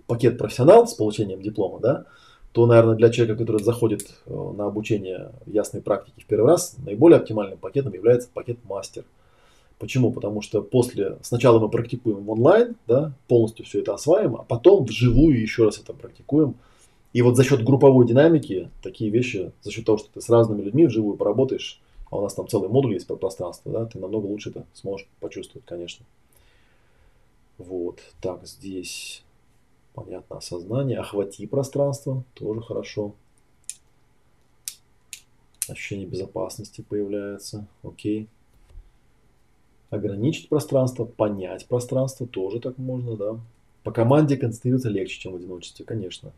[0.06, 2.04] пакет профессионал с получением диплома, да,
[2.52, 7.18] то, наверное, для человека, который заходит э, на обучение ясной практики в первый раз, наиболее
[7.18, 9.04] оптимальным пакетом является пакет мастер–
[9.78, 10.10] Почему?
[10.10, 15.40] Потому что после, сначала мы практикуем онлайн, да, полностью все это осваиваем, а потом вживую
[15.40, 16.56] еще раз это практикуем.
[17.12, 20.62] И вот за счет групповой динамики такие вещи, за счет того, что ты с разными
[20.62, 21.80] людьми вживую поработаешь,
[22.10, 25.08] а у нас там целый модуль есть про пространство, да, ты намного лучше это сможешь
[25.20, 26.04] почувствовать, конечно.
[27.56, 29.24] Вот, так, здесь
[29.94, 33.14] понятно осознание, охвати пространство, тоже хорошо.
[35.68, 38.28] Ощущение безопасности появляется, окей
[39.90, 43.40] ограничить пространство, понять пространство, тоже так можно, да.
[43.84, 46.32] По команде концентрироваться легче, чем в одиночестве, конечно.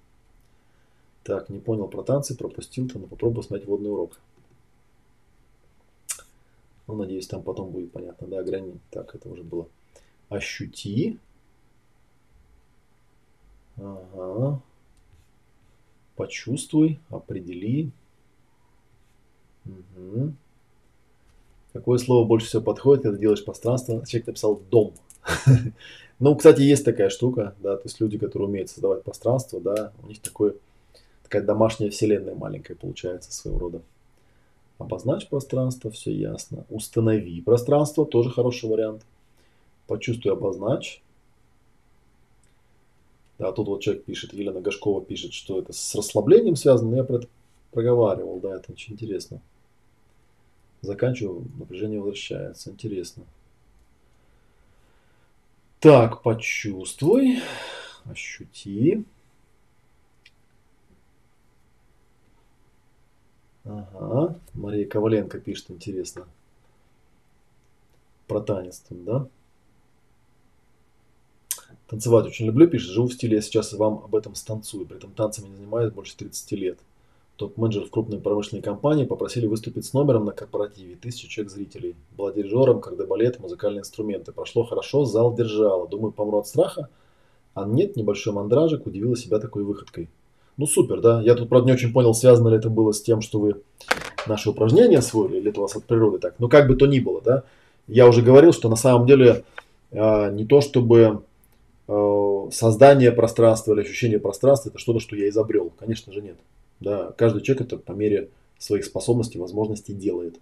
[1.30, 4.18] Так, не понял про танцы, пропустил-то, но попробую смотреть водный урок.
[6.88, 8.80] Ну, надеюсь, там потом будет понятно, да, ограни.
[8.90, 9.68] Так, это уже было.
[10.28, 11.20] Ощути.
[13.76, 14.60] Ага.
[16.16, 17.92] Почувствуй, определи.
[19.66, 20.32] Угу.
[21.74, 24.04] Какое слово больше всего подходит, когда делаешь пространство?
[24.04, 24.94] Человек написал дом.
[26.22, 30.06] Ну, кстати, есть такая штука, да, то есть люди, которые умеют создавать пространство, да, у
[30.06, 30.54] них такой,
[31.30, 33.82] такая домашняя вселенная маленькая получается своего рода.
[34.78, 36.64] Обозначь пространство, все ясно.
[36.68, 39.06] Установи пространство, тоже хороший вариант.
[39.86, 41.02] Почувствуй, обозначь.
[43.38, 47.04] Да, тут вот человек пишет, Елена Гашкова пишет, что это с расслаблением связано, но я
[47.04, 47.28] про это
[47.70, 49.40] проговаривал, да, это очень интересно.
[50.82, 52.70] Заканчиваю, напряжение возвращается.
[52.70, 53.22] Интересно.
[55.78, 57.38] Так, почувствуй,
[58.04, 59.04] ощути.
[63.70, 66.26] Ага, Мария Коваленко пишет, интересно.
[68.26, 69.26] Про танец там, да?
[71.88, 72.90] Танцевать очень люблю, пишет.
[72.90, 74.86] Живу в стиле, я сейчас вам об этом станцую.
[74.86, 76.78] При этом танцами не занимаюсь больше 30 лет.
[77.36, 80.94] Топ-менеджер в крупной промышленной компании попросили выступить с номером на корпоративе.
[80.94, 81.96] Тысяча человек зрителей.
[82.16, 84.30] Была дирижером, когда балет, музыкальные инструменты.
[84.32, 85.88] Прошло хорошо, зал держала.
[85.88, 86.88] Думаю, помру от страха.
[87.54, 90.08] А нет, небольшой мандражик удивила себя такой выходкой.
[90.60, 91.22] Ну супер, да.
[91.22, 93.56] Я тут, правда, не очень понял, связано ли это было с тем, что вы
[94.26, 96.34] наши упражнения освоили, или это у вас от природы так.
[96.38, 97.42] Ну, как бы то ни было, да.
[97.88, 99.44] Я уже говорил, что на самом деле
[99.90, 101.22] э, не то чтобы
[101.92, 105.72] Э, создание пространства или ощущение пространства это что-то, что я изобрел.
[105.76, 106.36] Конечно же нет.
[106.78, 108.28] Да, каждый человек это по мере
[108.58, 110.36] своих способностей, возможностей делает.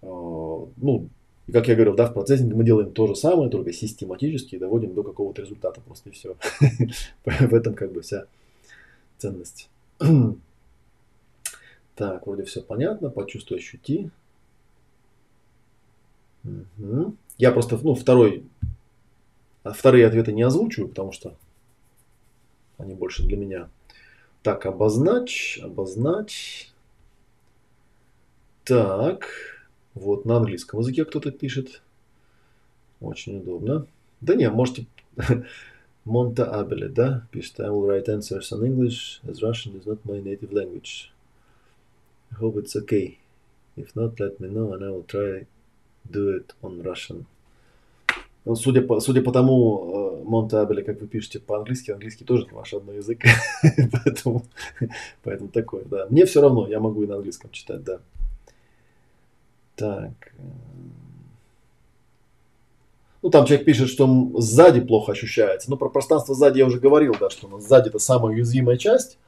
[0.00, 1.08] Э, ну,
[1.52, 4.94] как я говорил, да, в процессе мы делаем то же самое, только систематически и доводим
[4.94, 6.36] до какого-то результата просто и все.
[7.24, 8.26] В этом как бы вся
[9.20, 9.70] ценность.
[11.96, 13.10] Так, вроде все понятно.
[13.10, 14.10] Почувствуй, ощути.
[16.44, 17.14] Угу.
[17.36, 18.46] Я просто, ну, второй
[19.62, 21.36] а вторые ответы не озвучиваю, потому что
[22.78, 23.68] они больше для меня.
[24.42, 26.72] Так, обозначь, обозначь.
[28.64, 29.28] Так,
[29.94, 31.82] вот на английском языке кто-то пишет.
[33.00, 33.86] Очень удобно.
[34.20, 34.86] Да не, можете...
[36.04, 37.60] Монта Абеле, да, пишет.
[37.60, 41.12] I will write answers in English, as Russian is not my native language.
[42.32, 43.18] I hope it's okay.
[43.76, 45.46] If not, let me know and I will try
[46.10, 47.26] do it on Russian.
[48.46, 52.52] Ну, судя по, судя по тому, э, Монтабеле, как вы пишете по-английски, английский тоже не
[52.52, 53.22] ваш родной язык.
[53.92, 54.46] поэтому,
[55.22, 56.06] поэтому такое, да.
[56.08, 58.00] Мне все равно, я могу и на английском читать, да.
[59.76, 60.32] Так.
[63.22, 65.70] Э, ну, там человек пишет, что сзади плохо ощущается.
[65.70, 69.18] Ну, про пространство сзади я уже говорил, да, что сзади это самая уязвимая часть.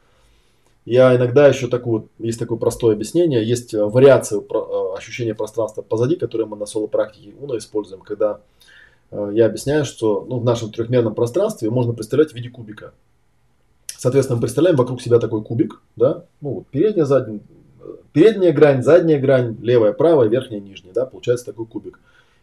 [0.84, 4.42] Я иногда еще такую, есть такое простое объяснение, есть вариация
[4.96, 8.40] ощущения пространства позади, которые мы на соло-практике УНО используем, когда
[9.12, 12.92] Э, я объясняю, что ну, в нашем трехмерном пространстве можно представлять в виде кубика.
[13.86, 17.40] Соответственно, мы представляем вокруг себя такой кубик, да, ну, вот передняя, задняя,
[18.12, 22.00] передняя грань, задняя грань, левая, правая, верхняя, нижняя, да, получается такой кубик.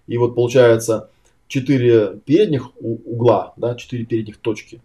[0.07, 1.09] И вот получается
[1.49, 4.81] четыре передних угла, да, четыре передних точки.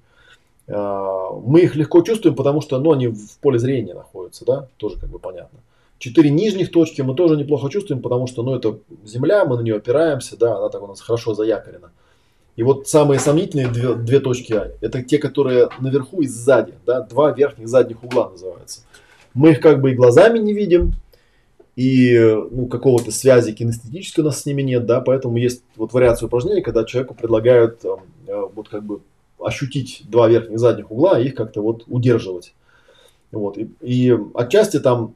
[0.67, 4.99] Э, мы их легко чувствуем, потому что ну, они в поле зрения находятся, да, тоже
[4.99, 5.61] как бы понятно.
[5.99, 9.77] Четыре нижних точки мы тоже неплохо чувствуем, потому что ну, это земля, мы на нее
[9.77, 11.93] опираемся, да, она так у нас хорошо заякорена.
[12.57, 17.33] И вот самые сомнительные две, две точки это те, которые наверху и сзади, да, два
[17.33, 18.81] верхних задних угла называются.
[19.35, 20.93] Мы их как бы и глазами не видим,
[21.77, 22.17] и
[22.51, 26.63] ну, какого-то связи кинестетической у нас с ними нет, да, поэтому есть вот вариация упражнений,
[26.63, 27.97] когда человеку предлагают э,
[28.27, 29.01] вот как бы
[29.41, 32.55] ощутить два верхних задних угла и их как-то вот удерживать.
[33.33, 33.59] Вот.
[33.59, 35.15] И, и отчасти там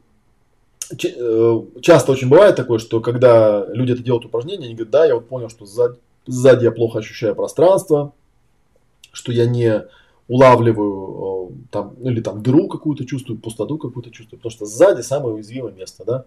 [0.90, 5.14] Э, часто очень бывает такое, что когда люди это делают упражнения, они говорят, да, я
[5.14, 8.12] вот понял, что сзади, сзади я плохо ощущаю пространство,
[9.12, 9.84] что я не
[10.28, 15.34] улавливаю э, там, или там дыру какую-то чувствую, пустоту какую-то чувствую, потому что сзади самое
[15.34, 16.24] уязвимое место, да.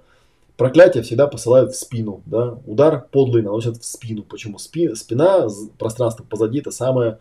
[0.62, 2.60] Проклятие всегда посылают в спину, да.
[2.68, 4.22] Удар подлый наносят в спину.
[4.22, 4.60] Почему?
[4.60, 5.48] Спи, спина,
[5.80, 7.18] пространство позади это самое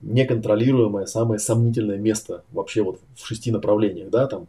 [0.00, 4.48] неконтролируемое, самое сомнительное место вообще вот в шести направлениях, да, там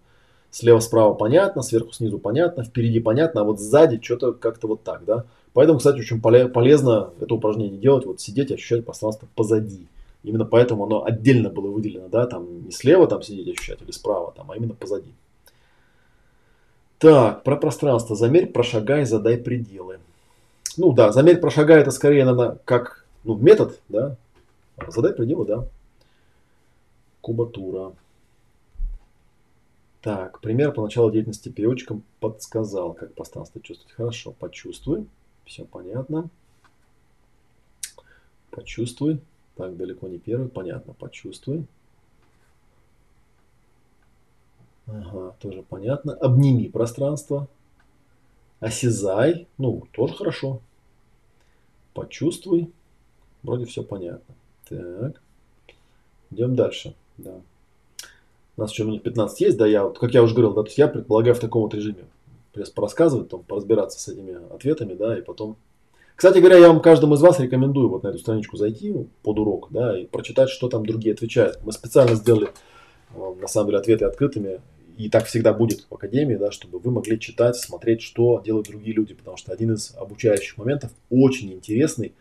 [0.49, 5.25] Слева-справа понятно, сверху-снизу понятно, впереди понятно, а вот сзади что-то как-то вот так, да.
[5.53, 9.85] Поэтому, кстати, очень полезно это упражнение делать, вот сидеть ощущать пространство позади.
[10.23, 14.33] Именно поэтому оно отдельно было выделено, да, там не слева там сидеть ощущать или справа
[14.35, 15.13] там, а именно позади.
[17.03, 18.15] Так, про пространство.
[18.15, 19.99] Замерь, прошагай, задай пределы.
[20.77, 24.15] Ну да, замерь, прошагай, это скорее надо как ну, метод, да.
[24.87, 25.67] Задай пределы, да.
[27.19, 27.91] Кубатура.
[29.99, 33.93] Так, пример по началу деятельности переводчиком подсказал, как пространство чувствовать.
[33.97, 35.05] Хорошо, почувствуй.
[35.43, 36.29] Все понятно.
[38.49, 39.19] Почувствуй.
[39.57, 40.47] Так, далеко не первый.
[40.47, 41.65] Понятно, почувствуй.
[44.87, 46.13] Ага, тоже понятно.
[46.13, 47.47] Обними пространство.
[48.59, 49.47] Осязай.
[49.57, 50.61] Ну, тоже хорошо.
[51.93, 52.71] Почувствуй.
[53.43, 54.35] Вроде все понятно.
[54.67, 55.21] Так.
[56.31, 56.95] Идем дальше.
[57.17, 57.41] Да.
[58.55, 60.67] У нас еще минут 15 есть, да, я, вот, как я уже говорил, да, то
[60.67, 62.05] есть я предполагаю в таком вот режиме
[62.75, 65.57] порассказывать, там, поразбираться с этими ответами, да, и потом...
[66.15, 69.69] Кстати говоря, я вам каждому из вас рекомендую вот на эту страничку зайти под урок,
[69.71, 71.59] да, и прочитать, что там другие отвечают.
[71.63, 72.49] Мы специально сделали,
[73.15, 74.61] э, на самом деле, ответы открытыми,
[74.97, 78.95] и так всегда будет в академии, да, чтобы вы могли читать, смотреть, что делают другие
[78.95, 82.13] люди, потому что один из обучающих моментов очень интересный,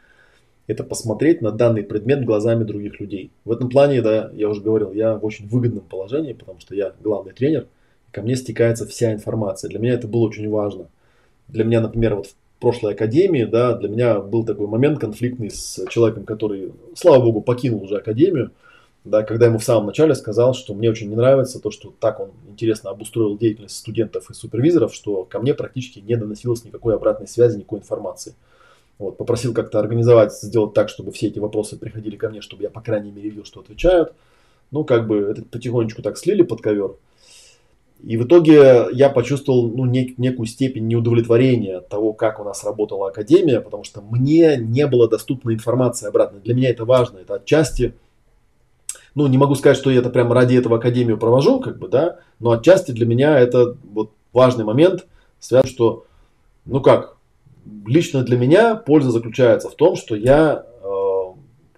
[0.66, 3.31] это посмотреть на данный предмет глазами других людей.
[3.44, 6.94] В этом плане, да, я уже говорил, я в очень выгодном положении, потому что я
[7.01, 7.66] главный тренер,
[8.11, 9.69] ко мне стекается вся информация.
[9.69, 10.89] Для меня это было очень важно.
[11.49, 15.85] Для меня, например, вот в прошлой академии, да, для меня был такой момент конфликтный с
[15.90, 18.53] человеком, который, слава богу, покинул уже академию,
[19.05, 22.20] да, когда ему в самом начале сказал, что мне очень не нравится то, что так
[22.20, 27.27] он интересно обустроил деятельность студентов и супервизоров, что ко мне практически не доносилось никакой обратной
[27.27, 28.35] связи, никакой информации.
[28.99, 32.70] Вот, попросил как-то организовать, сделать так, чтобы все эти вопросы приходили ко мне, чтобы я,
[32.70, 34.12] по крайней мере, видел, что отвечают.
[34.70, 36.95] Ну, как бы это потихонечку так слили под ковер.
[38.05, 42.62] И в итоге я почувствовал ну, нек- некую степень неудовлетворения от того, как у нас
[42.65, 46.39] работала Академия, потому что мне не было доступна информация обратно.
[46.41, 47.19] Для меня это важно.
[47.19, 47.95] Это отчасти,
[49.15, 52.19] ну, не могу сказать, что я это прямо ради этого Академию провожу, как бы, да,
[52.39, 55.07] но отчасти для меня это вот важный момент,
[55.39, 56.07] связан, что,
[56.65, 57.17] ну как,
[57.87, 60.89] лично для меня польза заключается в том, что я э,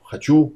[0.03, 0.55] хочу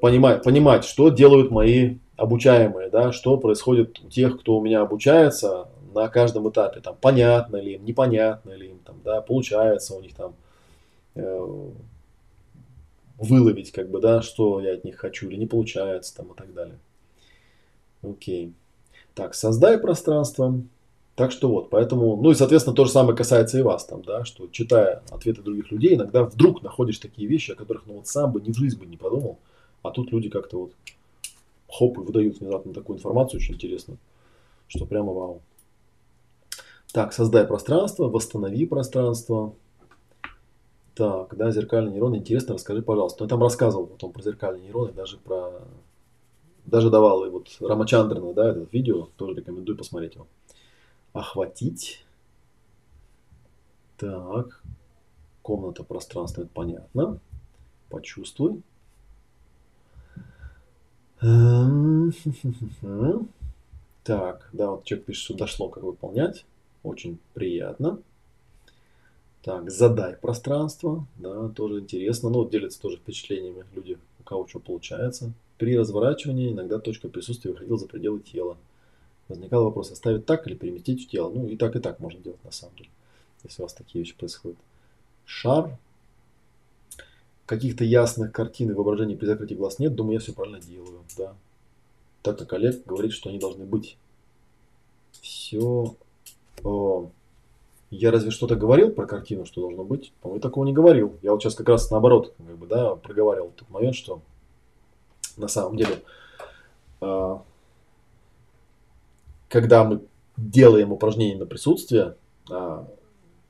[0.00, 5.68] понимать, понимать, что делают мои обучаемые, да, что происходит у тех, кто у меня обучается
[5.94, 10.14] на каждом этапе, там, понятно ли им, непонятно ли им, там, да, получается у них
[10.14, 10.34] там
[11.14, 11.70] э,
[13.18, 16.54] выловить, как бы, да, что я от них хочу или не получается, там, и так
[16.54, 16.78] далее.
[18.02, 18.52] Окей.
[19.14, 20.60] Так, создай пространство.
[21.16, 24.24] Так что вот, поэтому, ну и, соответственно, то же самое касается и вас там, да,
[24.24, 28.30] что читая ответы других людей, иногда вдруг находишь такие вещи, о которых, ну вот сам
[28.30, 29.36] бы ни в жизнь бы не подумал,
[29.82, 30.72] а тут люди как-то вот
[31.68, 33.98] хоп, и выдают внезапно такую информацию очень интересную,
[34.68, 35.40] что прямо вау.
[36.92, 39.54] Так, создай пространство, восстанови пространство.
[40.98, 43.22] Так, да, зеркальные нейроны, интересно, расскажи, пожалуйста.
[43.22, 45.62] Ну, я там рассказывал потом про зеркальные нейроны, даже про...
[46.66, 50.26] Даже давал и вот Рамачандрана, да, это видео, тоже рекомендую посмотреть его.
[51.12, 52.04] Охватить.
[53.96, 54.60] Так,
[55.42, 57.20] комната, пространство, это понятно.
[57.90, 58.60] Почувствуй.
[61.22, 62.12] Эм,
[64.02, 66.44] так, да, вот человек пишет, что дошло, как выполнять.
[66.82, 68.00] Очень приятно.
[69.48, 72.28] Так, задай пространство, да, тоже интересно.
[72.28, 75.32] Ну, делятся тоже впечатлениями люди, у кого что получается.
[75.56, 78.58] При разворачивании иногда точка присутствия выходила за пределы тела.
[79.26, 81.30] Возникал вопрос, оставить так или переместить в тело.
[81.30, 82.90] Ну, и так, и так можно делать на самом деле,
[83.42, 84.58] если у вас такие вещи происходят.
[85.24, 85.78] Шар
[87.46, 91.34] каких-то ясных картин и воображений при закрытии глаз нет, думаю, я все правильно делаю, да.
[92.20, 93.96] Так как Олег говорит, что они должны быть.
[95.22, 95.96] Все.
[96.62, 97.10] О,
[97.90, 100.12] я разве что-то говорил про картину, что должно быть?
[100.20, 101.16] По-моему, такого не говорил.
[101.22, 104.20] Я вот сейчас как раз наоборот, как бы, да, проговаривал тот момент, что
[105.36, 106.02] на самом деле,
[107.00, 107.38] э,
[109.48, 110.00] когда мы
[110.36, 112.16] делаем упражнение на присутствие,
[112.50, 112.84] э,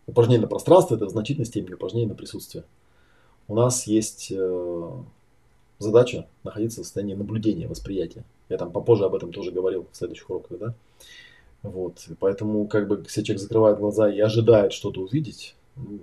[0.06, 2.64] упражнение на пространство, это в значительной степени упражнение на присутствие
[3.48, 4.90] у нас есть э,
[5.78, 8.24] задача находиться в состоянии наблюдения, восприятия.
[8.50, 10.74] Я там попозже об этом тоже говорил в следующих уроках, да.
[11.62, 16.00] Вот, поэтому как бы если человек закрывает глаза и ожидает что-то увидеть, ну,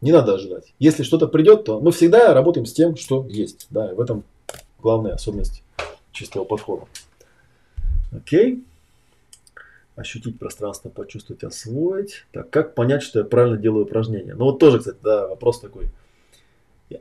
[0.00, 0.74] не надо ожидать.
[0.78, 4.22] Если что-то придет, то мы всегда работаем с тем, что есть, да, и в этом
[4.80, 5.62] главная особенность
[6.12, 6.84] чистого подхода.
[8.12, 8.64] Окей.
[9.96, 12.26] Ощутить пространство, почувствовать, освоить.
[12.32, 14.34] Так, как понять, что я правильно делаю упражнение?
[14.34, 15.90] Ну вот тоже, кстати, да, вопрос такой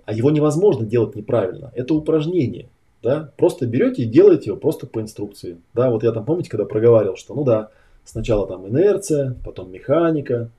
[0.05, 1.71] а его невозможно делать неправильно.
[1.75, 2.69] Это упражнение.
[3.03, 3.31] Да?
[3.37, 5.57] Просто берете и делаете его просто по инструкции.
[5.73, 7.69] Да, вот я там, помните, когда проговаривал, что ну да,
[8.07, 10.49] сначала там инерция, потом механика,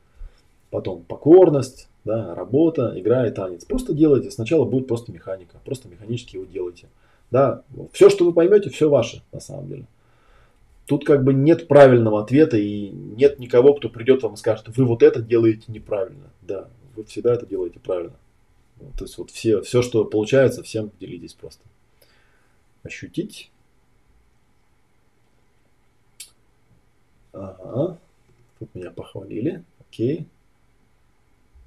[0.71, 3.65] потом покорность, да, работа, игра и танец.
[3.65, 4.31] Просто делайте.
[4.31, 6.87] Сначала будет просто механика, просто механически его делайте.
[7.31, 7.63] Да,
[7.93, 9.85] все, что вы поймете, все ваше на самом деле.
[10.87, 14.85] Тут как бы нет правильного ответа и нет никого, кто придет вам и скажет, вы
[14.85, 16.31] вот это делаете неправильно.
[16.43, 18.17] Да, вы всегда это делаете правильно.
[18.97, 21.63] То есть вот все, все, что получается, всем делитесь просто.
[22.83, 23.51] Ощутить.
[27.33, 27.99] Ага.
[28.59, 29.65] Тут меня похвалили.
[29.81, 30.27] Окей.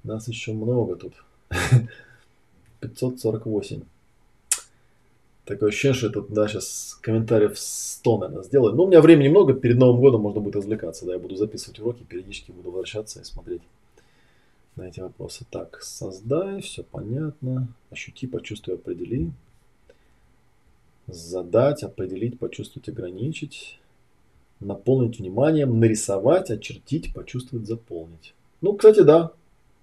[0.04, 1.14] Нас еще много тут.
[2.80, 3.82] 548.
[5.44, 8.74] Такое ощущение, что это, да, сейчас комментариев 100, наверное, сделаю.
[8.74, 11.04] Но у меня времени много, перед Новым годом можно будет развлекаться.
[11.04, 13.62] Да, я буду записывать уроки, периодически буду возвращаться и смотреть
[14.76, 15.44] на эти вопросы.
[15.50, 17.68] Так, создай, все понятно.
[17.90, 19.30] Ощути, почувствуй, определи.
[21.08, 23.80] Задать, определить, почувствовать, ограничить.
[24.64, 28.34] Наполнить вниманием, нарисовать, очертить, почувствовать, заполнить.
[28.60, 29.32] Ну, кстати, да.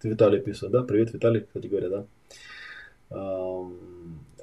[0.02, 0.84] Ты Виталий писал, да?
[0.84, 2.06] Привет, Виталий, кстати говоря, да.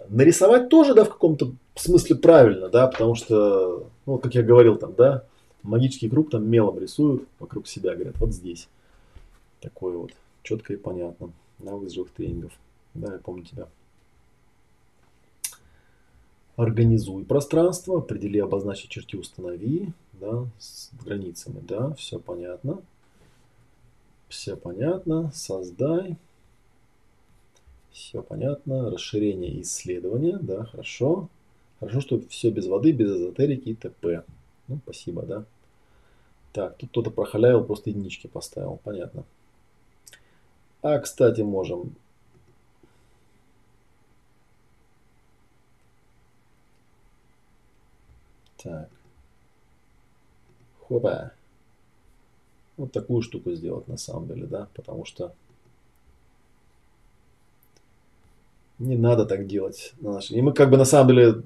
[0.08, 4.94] Нарисовать тоже, да, в каком-то смысле правильно, да, потому что, ну, как я говорил там,
[4.94, 5.24] да,
[5.62, 8.68] Магический круг там мелом рисуют вокруг себя, говорят, вот здесь.
[9.60, 11.32] Такое вот, четко и понятно.
[11.58, 12.52] Навык живых тренингов.
[12.94, 13.66] Да, я помню тебя.
[16.56, 19.88] Организуй пространство, определи, обозначи, черти, установи,
[20.20, 22.82] да, с границами, да, все понятно.
[24.28, 26.16] Все понятно, создай.
[27.92, 31.28] Все понятно, расширение исследования, да, хорошо.
[31.80, 34.24] Хорошо, что все без воды, без эзотерики и т.п.
[34.68, 35.44] Ну, спасибо, да.
[36.52, 39.24] Так, тут кто-то прохалявил, просто единички поставил, понятно.
[40.82, 41.94] А, кстати, можем
[48.66, 48.95] Так.
[50.88, 51.32] Хопа.
[52.76, 55.32] Вот такую штуку сделать на самом деле, да, потому что
[58.78, 59.94] не надо так делать.
[60.30, 61.42] И мы как бы на самом деле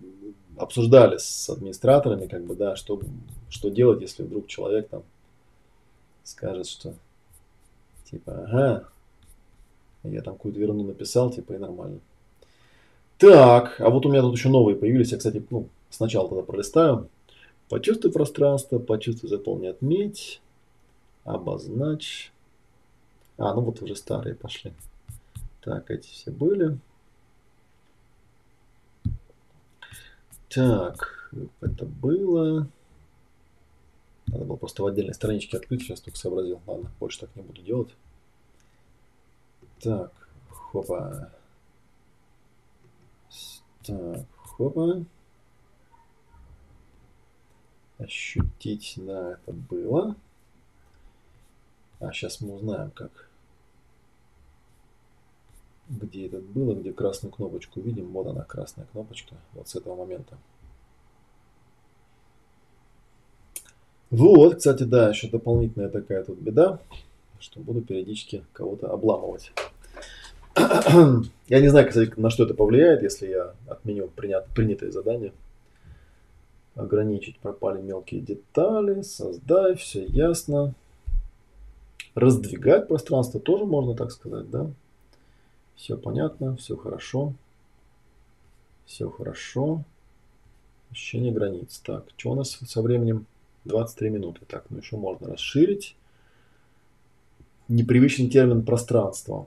[0.57, 3.01] обсуждали с администраторами, как бы, да, что,
[3.49, 5.03] что делать, если вдруг человек там
[6.25, 6.95] скажет, что
[8.11, 8.89] типа, ага,
[10.03, 12.01] я там какую-то верну написал, типа, и нормально.
[13.19, 15.13] Так, а вот у меня тут еще новые появились.
[15.13, 17.09] Я, кстати, ну, сначала тогда пролистаю.
[17.71, 20.43] Почувствуй пространство, почувствуй, заполни, отметь,
[21.23, 22.33] обозначь.
[23.39, 24.73] А, ну вот уже старые пошли.
[25.61, 26.81] Так, эти все были.
[30.49, 32.67] Так, это было.
[34.27, 36.61] Надо было просто в отдельной страничке открыть, сейчас только сообразил.
[36.67, 37.95] Ладно, больше так не буду делать.
[39.79, 40.13] Так,
[40.49, 41.31] хопа.
[43.85, 45.05] Так, хопа.
[48.01, 50.17] Ощутить, да, это было.
[52.01, 53.29] А сейчас мы узнаем, как.
[55.89, 58.11] Где это было, где красную кнопочку видим.
[58.13, 59.35] Вот она, красная кнопочка.
[59.53, 60.39] Вот с этого момента.
[64.11, 66.81] Вот, кстати, да, еще дополнительная такая тут беда,
[67.39, 69.53] что буду периодически кого-то обламывать.
[71.49, 75.33] Я не знаю, кстати, на что это повлияет, если я отменю принят, принятые задания.
[76.75, 80.75] Ограничить пропали мелкие детали, создай, все ясно.
[82.15, 84.71] Раздвигать пространство тоже можно так сказать, да?
[85.77, 87.33] Все понятно, все хорошо.
[88.87, 89.85] Все хорошо.
[90.91, 91.81] Ощущение границ.
[91.85, 93.27] Так, что у нас со временем?
[93.65, 94.41] 23 минуты.
[94.47, 95.97] Так, ну еще можно расширить.
[97.69, 99.47] Непривычный термин пространство.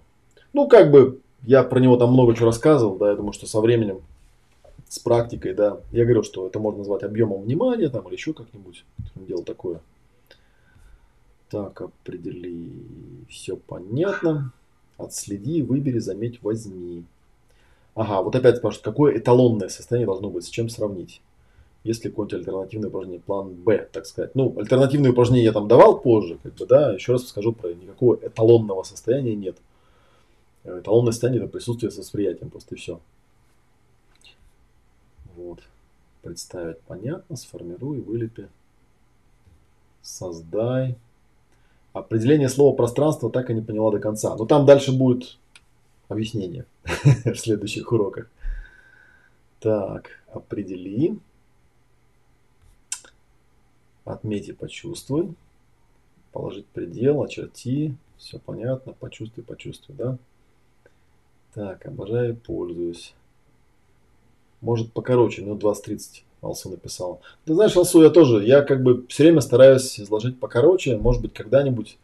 [0.53, 3.59] Ну, как бы, я про него там много чего рассказывал, да, я думаю, что со
[3.59, 4.01] временем,
[4.93, 8.85] с практикой, да, я говорю, что это можно назвать объемом внимания там или еще как-нибудь.
[9.15, 9.81] Дело такое.
[11.49, 12.71] Так, определи.
[13.27, 14.53] Все понятно.
[14.97, 17.05] Отследи, выбери, заметь, возьми.
[17.95, 21.21] Ага, вот опять спрашивают, какое эталонное состояние должно быть, с чем сравнить?
[21.83, 24.35] Есть ли какое-нибудь альтернативное упражнение, план Б, так сказать.
[24.35, 28.13] Ну, альтернативные упражнения я там давал позже, как бы, да, еще раз скажу про никакого
[28.21, 29.57] эталонного состояния нет.
[30.63, 32.99] Эталонное состояние– это присутствие с восприятием, просто и все.
[35.35, 35.59] Вот.
[36.23, 38.47] Представить понятно, сформируй, вылепи,
[40.01, 40.95] создай.
[41.91, 44.35] Определение слова пространство так и не поняла до конца.
[44.37, 45.37] Но там дальше будет
[46.07, 46.65] объяснение
[47.25, 48.29] в следующих уроках.
[49.59, 51.19] Так, определи.
[54.05, 55.33] Отметь и почувствуй.
[56.31, 57.95] Положить предел, очерти.
[58.17, 58.93] Все понятно.
[58.93, 60.17] Почувствуй, почувствуй, да?
[61.53, 63.13] Так, обожаю, пользуюсь.
[64.63, 67.19] Может покороче, ну 20-30 Алсу написал.
[67.43, 70.97] Ты знаешь, Алсу, я тоже, я как бы все время стараюсь изложить покороче.
[70.97, 71.97] Может быть, когда-нибудь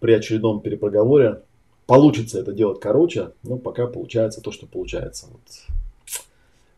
[0.00, 1.42] при очередном перепроговоре
[1.86, 5.26] получится это делать короче, но пока получается то, что получается.
[5.30, 5.40] Вот.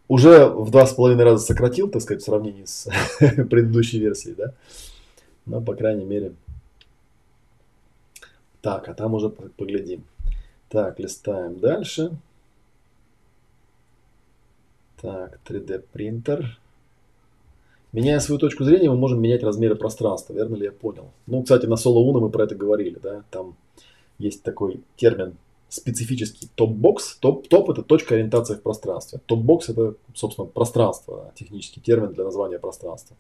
[0.09, 2.89] Уже в два с половиной раза сократил, так сказать, в сравнении с
[3.21, 4.55] предыдущей версией, да?
[5.47, 6.33] Но, по крайней мере.
[8.61, 10.03] Так, а там уже поглядим.
[10.69, 12.11] Так, листаем дальше.
[15.03, 16.59] Так, 3D принтер.
[17.93, 20.33] Меняя свою точку зрения, мы можем менять размеры пространства.
[20.33, 21.11] Верно ли я понял?
[21.27, 23.25] Ну, кстати, на Соло Уна мы про это говорили, да?
[23.31, 23.57] Там
[24.19, 25.37] есть такой термин
[25.69, 27.17] специфический топ-бокс.
[27.17, 29.21] Топ-топ это точка ориентации в пространстве.
[29.27, 33.17] Топ-бокс это, собственно, пространство, технический термин для названия пространства.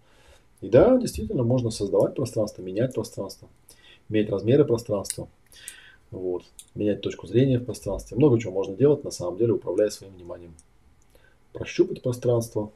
[0.60, 3.48] И да, действительно, можно создавать пространство, менять пространство,
[4.08, 5.28] менять размеры пространства.
[6.12, 6.44] Вот.
[6.76, 8.16] Менять точку зрения в пространстве.
[8.16, 10.54] Много чего можно делать, на самом деле, управляя своим вниманием.
[11.52, 12.70] Прощупать пространство.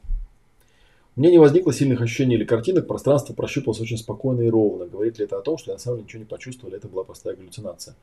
[1.15, 4.85] У меня не возникло сильных ощущений или картинок, пространство прощупалось очень спокойно и ровно.
[4.85, 6.87] Говорит ли это о том, что я на самом деле ничего не почувствовал, или это
[6.87, 7.95] была простая галлюцинация?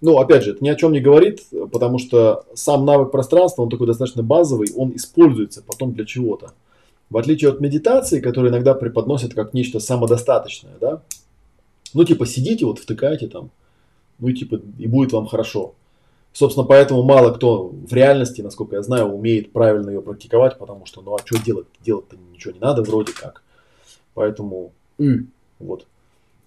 [0.00, 1.42] Ну, опять же, это ни о чем не говорит,
[1.72, 6.52] потому что сам навык пространства, он такой достаточно базовый, он используется потом для чего-то.
[7.10, 11.02] в отличие от медитации, которую иногда преподносят как нечто самодостаточное, да,
[11.92, 13.50] ну, типа, сидите, вот втыкайте там,
[14.18, 15.74] ну, типа, и будет вам хорошо.
[16.34, 21.00] Собственно, поэтому мало кто в реальности, насколько я знаю, умеет правильно ее практиковать, потому что,
[21.00, 21.68] ну, а что делать?
[21.80, 23.44] Делать-то ничего не надо вроде как.
[24.14, 24.72] Поэтому,
[25.60, 25.86] вот.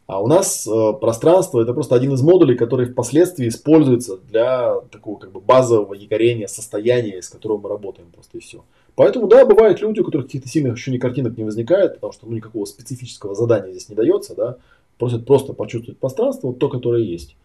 [0.05, 5.19] А у нас э, пространство это просто один из модулей, который впоследствии используется для такого
[5.19, 8.65] как бы базового якорения состояния, с которого мы работаем просто и все.
[8.95, 12.35] Поэтому, да, бывают люди, у которых каких-то сильных ощущений картинок не возникает, потому что ну,
[12.35, 14.57] никакого специфического задания здесь не дается, да,
[14.97, 17.38] просят просто почувствовать пространство, вот то, которое есть.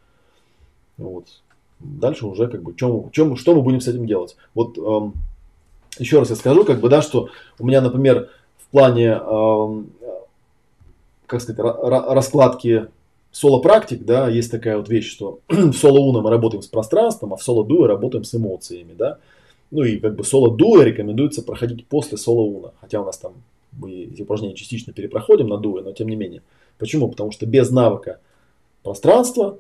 [0.97, 1.27] Вот.
[1.83, 4.37] Дальше уже как бы, чем, чем, что мы будем с этим делать.
[4.55, 5.15] Вот эм,
[5.99, 7.29] еще раз я скажу, как бы, да, что
[7.59, 9.91] у меня, например, в плане эм,
[11.33, 12.89] как сказать, раскладки
[13.31, 17.43] соло-практик, да, есть такая вот вещь, что в соло-уна мы работаем с пространством, а в
[17.43, 19.19] соло-дуо работаем с эмоциями, да.
[19.71, 23.33] Ну и как бы соло-дуо рекомендуется проходить после соло-уна, хотя у нас там
[23.73, 26.43] мы эти упражнения частично перепроходим на дуо, но тем не менее.
[26.77, 27.09] Почему?
[27.09, 28.21] Потому что без навыка
[28.83, 29.57] пространства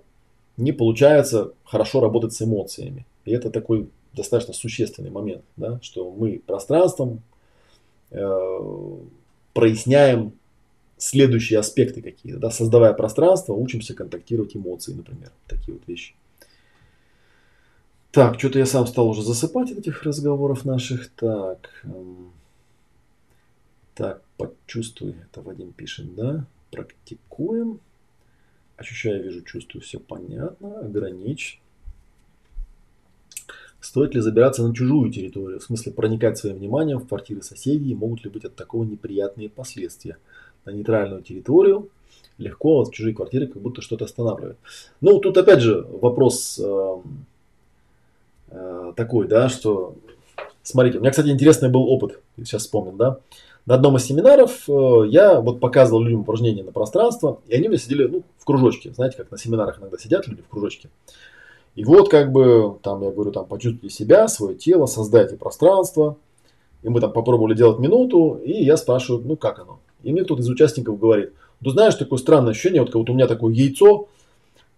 [0.56, 3.06] не получается хорошо работать с эмоциями.
[3.24, 7.22] И это такой достаточно существенный момент, да, что мы пространством
[8.10, 8.98] э,
[9.54, 10.32] проясняем
[10.98, 16.14] следующие аспекты какие-то, да, создавая пространство, учимся контактировать эмоции, например, такие вот вещи.
[18.12, 21.10] Так, что-то я сам стал уже засыпать от этих разговоров наших.
[21.12, 22.30] Так, эм,
[23.94, 27.80] так, почувствуй, это Вадим пишет, да, практикуем.
[28.82, 31.60] Ощущаю, вижу, чувствую, все понятно, ограничь.
[33.80, 38.24] Стоит ли забираться на чужую территорию, в смысле проникать своим вниманием в квартиры соседей, могут
[38.24, 40.18] ли быть от такого неприятные последствия?
[40.64, 41.88] на нейтральную территорию,
[42.38, 44.58] легко вот чужие квартиры как будто что-то останавливает.
[45.00, 46.96] Ну, тут опять же вопрос э,
[48.48, 49.96] э, такой, да, что,
[50.62, 53.18] смотрите, у меня, кстати, интересный был опыт, сейчас вспомнил, да,
[53.66, 57.70] на одном из семинаров э, я вот показывал людям упражнения на пространство, и они у
[57.70, 60.90] меня сидели, ну, в кружочке, знаете, как на семинарах иногда сидят люди в кружочке.
[61.74, 66.16] И вот как бы, там, я говорю, там, почувствуйте себя, свое тело, создайте пространство.
[66.82, 69.78] И мы там попробовали делать минуту, и я спрашиваю, ну, как оно?
[70.02, 71.32] И мне кто-то из участников говорит,
[71.62, 74.08] ты знаешь, такое странное ощущение, вот, как вот у меня такое яйцо,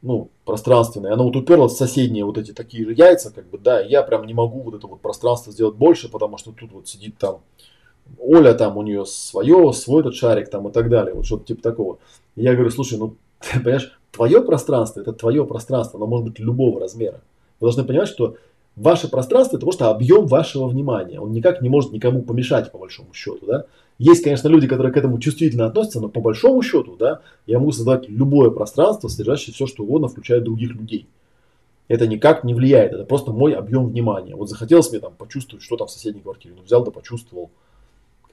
[0.02, 3.81] ну, пространственное, оно вот уперлось в соседние вот эти такие же яйца, как бы, да,
[3.81, 7.16] я прям не могу вот это вот пространство сделать больше, потому что тут вот сидит
[7.16, 7.40] там
[8.18, 11.62] Оля, там у нее свое, свой этот шарик там и так далее, вот что-то типа
[11.62, 11.98] такого.
[12.36, 16.39] И я говорю, слушай, ну, ты понимаешь, твое пространство, это твое пространство, оно может быть
[16.39, 17.20] любого размера.
[17.60, 18.36] Вы должны понимать, что
[18.76, 21.20] ваше пространство это просто объем вашего внимания.
[21.20, 23.66] Он никак не может никому помешать, по большому счету, да.
[23.98, 27.70] Есть, конечно, люди, которые к этому чувствительно относятся, но по большому счету, да, я могу
[27.70, 31.06] создать любое пространство, содержащее все, что угодно, включая других людей.
[31.86, 34.35] Это никак не влияет, это просто мой объем внимания.
[34.35, 36.55] Вот захотелось мне там почувствовать, что там в соседней квартире.
[36.56, 37.51] Ну, взял да почувствовал.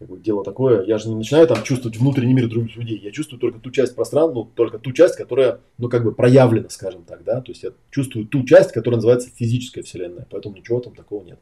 [0.02, 0.84] Как бы дело такое.
[0.84, 3.00] Я же не начинаю там чувствовать внутренний мир других людей.
[3.00, 6.70] Я чувствую только ту часть пространства, ну, только ту часть, которая, ну, как бы проявлена,
[6.70, 7.40] скажем так, да.
[7.40, 10.28] То есть я чувствую ту часть, которая называется физическая вселенная.
[10.30, 11.40] Поэтому ничего там такого нет.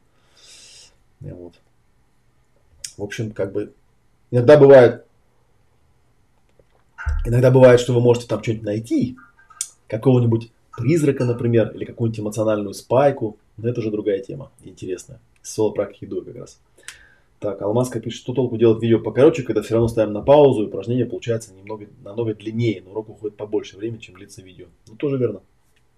[1.21, 1.53] Вот.
[2.97, 3.73] В общем, как бы
[4.31, 5.05] Иногда бывает,
[7.25, 9.17] иногда бывает, что вы можете там что-нибудь найти,
[9.87, 13.37] какого-нибудь призрака, например, или какую-нибудь эмоциональную спайку.
[13.57, 15.19] Но это уже другая тема, интересная.
[15.41, 16.59] Соло практики как раз.
[17.39, 20.67] Так, Алмазка пишет, что толку делать видео покороче, когда все равно ставим на паузу, и
[20.67, 24.67] упражнение получается немного, намного длиннее, но урок уходит побольше времени, чем длится видео.
[24.87, 25.39] Ну, тоже верно.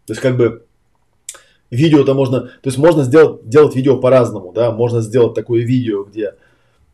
[0.05, 0.65] То есть, как бы,
[1.71, 6.35] видео-то можно, то есть, можно сделать, делать видео по-разному, да, можно сделать такое видео, где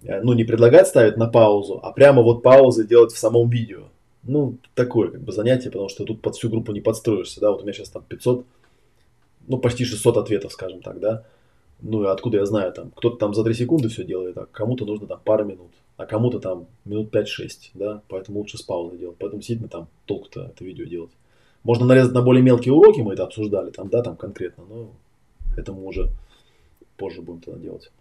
[0.04, 3.90] Э, ну, не предлагать ставить на паузу, а прямо вот паузы делать в самом видео.
[4.24, 7.62] Ну, такое как бы занятие, потому что тут под всю группу не подстроишься, да, вот
[7.62, 8.46] у меня сейчас там 500,
[9.48, 11.24] ну, почти 600 ответов, скажем так, да.
[11.82, 14.86] Ну, и откуда я знаю, там, кто-то там за 3 секунды все делает, а кому-то
[14.86, 19.18] нужно там пару минут, а кому-то там минут 5-6, да, поэтому лучше с паузой делать.
[19.20, 21.12] Поэтому действительно там толку-то это видео делать.
[21.64, 24.92] Можно нарезать на более мелкие уроки, мы это обсуждали, там, да, там конкретно, но
[25.56, 26.10] это мы уже
[26.98, 27.92] позже будем тогда делать.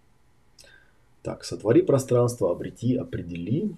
[1.22, 3.74] Так, сотвори пространство, обрети, определи.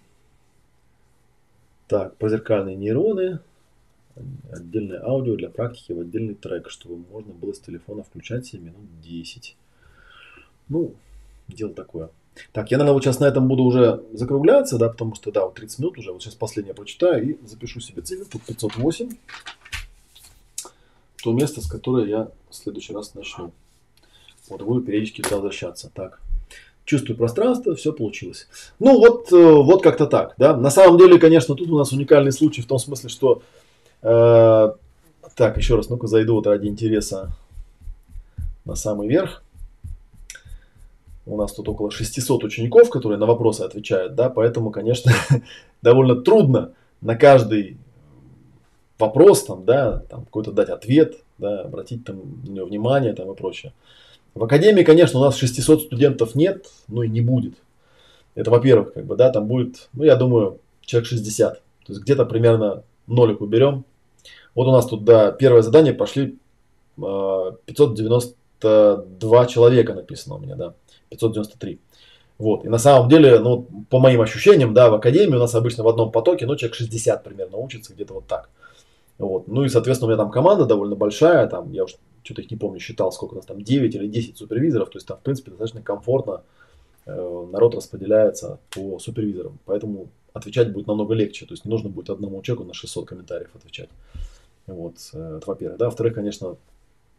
[1.88, 3.40] Так, прозеркальные нейроны.
[4.52, 9.00] Отдельное аудио для практики в отдельный трек, чтобы можно было с телефона включать себе минут
[9.00, 9.56] 10.
[10.68, 10.94] Ну,
[11.48, 12.10] дело такое.
[12.52, 15.54] Так, я, наверное, вот сейчас на этом буду уже закругляться, да, потому что, да, вот
[15.54, 16.12] 30 минут уже.
[16.12, 18.26] Вот сейчас последнее прочитаю и запишу себе цифру.
[18.30, 19.10] Тут 508.
[21.22, 23.52] То место, с которого я в следующий раз начну.
[24.48, 25.90] Вот буду периодически туда возвращаться.
[25.92, 26.20] Так
[26.88, 28.48] чувствую пространство, все получилось.
[28.78, 30.56] Ну вот, э, вот как-то так, да.
[30.56, 33.42] На самом деле, конечно, тут у нас уникальный случай в том смысле, что,
[34.00, 34.72] э,
[35.34, 37.30] так, еще раз, ну-ка зайду вот ради интереса
[38.64, 39.42] на самый верх.
[41.28, 45.12] У нас тут около 600 учеников, которые на вопросы отвечают, да, поэтому, конечно,
[45.82, 46.72] довольно трудно
[47.02, 47.76] на каждый
[48.98, 53.36] вопрос, там, да, там, какой-то дать ответ, да, обратить там на него внимание там, и
[53.36, 53.72] прочее.
[54.34, 57.54] В академии, конечно, у нас 600 студентов нет, ну и не будет.
[58.34, 61.54] Это, во-первых, как бы, да, там будет, ну, я думаю, человек 60.
[61.54, 63.84] То есть где-то примерно нолик уберем.
[64.54, 66.38] Вот у нас тут, да, первое задание пошли
[66.96, 67.52] э,
[68.60, 70.74] 592 человека написано у меня, да,
[71.10, 71.80] 593.
[72.38, 72.64] Вот.
[72.64, 75.88] И на самом деле, ну, по моим ощущениям, да, в академии у нас обычно в
[75.88, 78.48] одном потоке, ну, человек 60 примерно учится, где-то вот так.
[79.18, 79.48] Вот.
[79.48, 82.56] Ну и, соответственно, у меня там команда довольно большая, там, я уж что-то их не
[82.56, 85.50] помню, считал, сколько у нас там, 9 или 10 супервизоров, то есть там, в принципе,
[85.50, 86.42] достаточно комфортно
[87.06, 92.10] э, народ распределяется по супервизорам, поэтому отвечать будет намного легче, то есть не нужно будет
[92.10, 93.88] одному человеку на 600 комментариев отвечать.
[94.66, 95.78] Вот, э, это во-первых.
[95.78, 96.56] Да, во-вторых, конечно,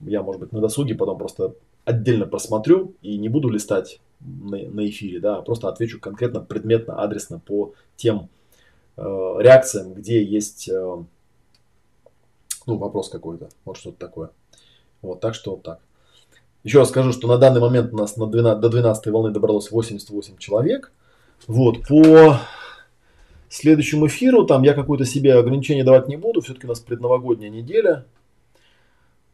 [0.01, 1.55] я, может быть, на досуге потом просто
[1.85, 7.01] отдельно просмотрю и не буду листать на, на эфире, да, а просто отвечу конкретно, предметно,
[7.01, 8.29] адресно по тем
[8.97, 9.01] э,
[9.39, 11.03] реакциям, где есть э,
[12.65, 14.29] ну, вопрос какой-то, вот что-то такое.
[15.01, 15.79] Вот, так что вот так.
[16.63, 19.71] Еще раз скажу, что на данный момент у нас на 12, до 12 волны добралось
[19.71, 20.91] 88 человек.
[21.47, 22.37] Вот, по
[23.47, 28.05] следующему эфиру, там я какое-то себе ограничение давать не буду, все-таки у нас предновогодняя неделя.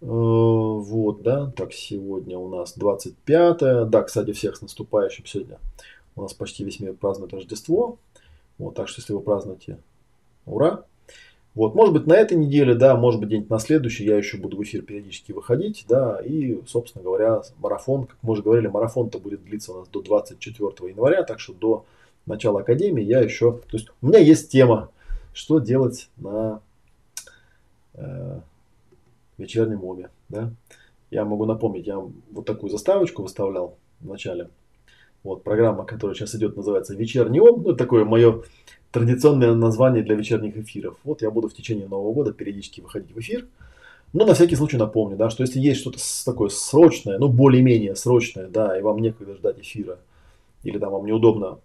[0.05, 5.57] Э, вот, да, так, сегодня у нас 25 Да, кстати, всех с наступающим сегодня.
[6.15, 7.97] У нас почти весь мир празднует Рождество.
[8.59, 9.79] Вот, так что, если вы празднуете,
[10.45, 10.83] ура!
[11.55, 14.57] Вот, может быть, на этой неделе, да, может быть, день на следующий я еще буду
[14.57, 19.43] в эфир периодически выходить, да, и, собственно говоря, марафон, как мы уже говорили, марафон-то будет
[19.43, 21.85] длиться у нас до 24 января, так что до
[22.25, 24.89] начала академии я еще, то есть у меня есть тема,
[25.33, 26.61] что делать на
[27.93, 28.41] э,
[29.37, 30.51] вечернем обе, да.
[31.11, 34.49] Я могу напомнить, я вот такую заставочку выставлял в начале.
[35.23, 37.63] Вот программа, которая сейчас идет, называется «Вечерний ом».
[37.63, 38.43] Ну, это такое мое
[38.91, 40.97] традиционное название для вечерних эфиров.
[41.03, 43.47] Вот я буду в течение Нового года периодически выходить в эфир.
[44.13, 48.47] Но на всякий случай напомню, да, что если есть что-то такое срочное, ну более-менее срочное,
[48.47, 49.99] да, и вам некогда ждать эфира,
[50.63, 51.59] или там вам неудобно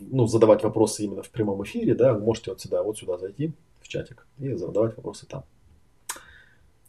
[0.00, 3.52] ну, задавать вопросы именно в прямом эфире, да, вы можете вот сюда, вот сюда зайти
[3.86, 5.44] в чатик и задавать вопросы там.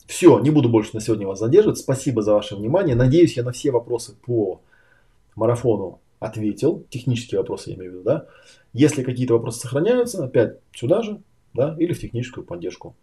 [0.07, 1.77] Все, не буду больше на сегодня вас задерживать.
[1.77, 2.95] Спасибо за ваше внимание.
[2.95, 4.61] Надеюсь, я на все вопросы по
[5.35, 8.25] марафону ответил, технические вопросы я имею в виду, да.
[8.73, 11.21] Если какие-то вопросы сохраняются, опять сюда же,
[11.53, 12.95] да, или в техническую поддержку.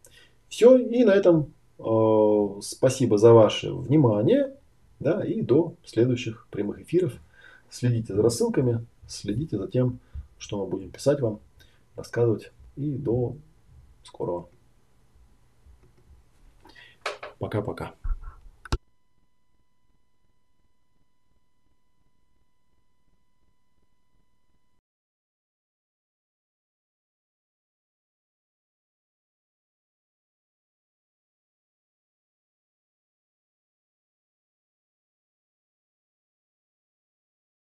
[0.49, 4.55] Все, и на этом э, спасибо за ваше внимание,
[4.99, 7.13] да, и до следующих прямых эфиров.
[7.71, 9.99] Следите за рассылками, следите за тем,
[10.39, 11.41] что мы будем писать вам,
[11.97, 13.37] рассказывать, и до
[14.07, 14.49] скорого.
[17.39, 17.95] Пока-пока.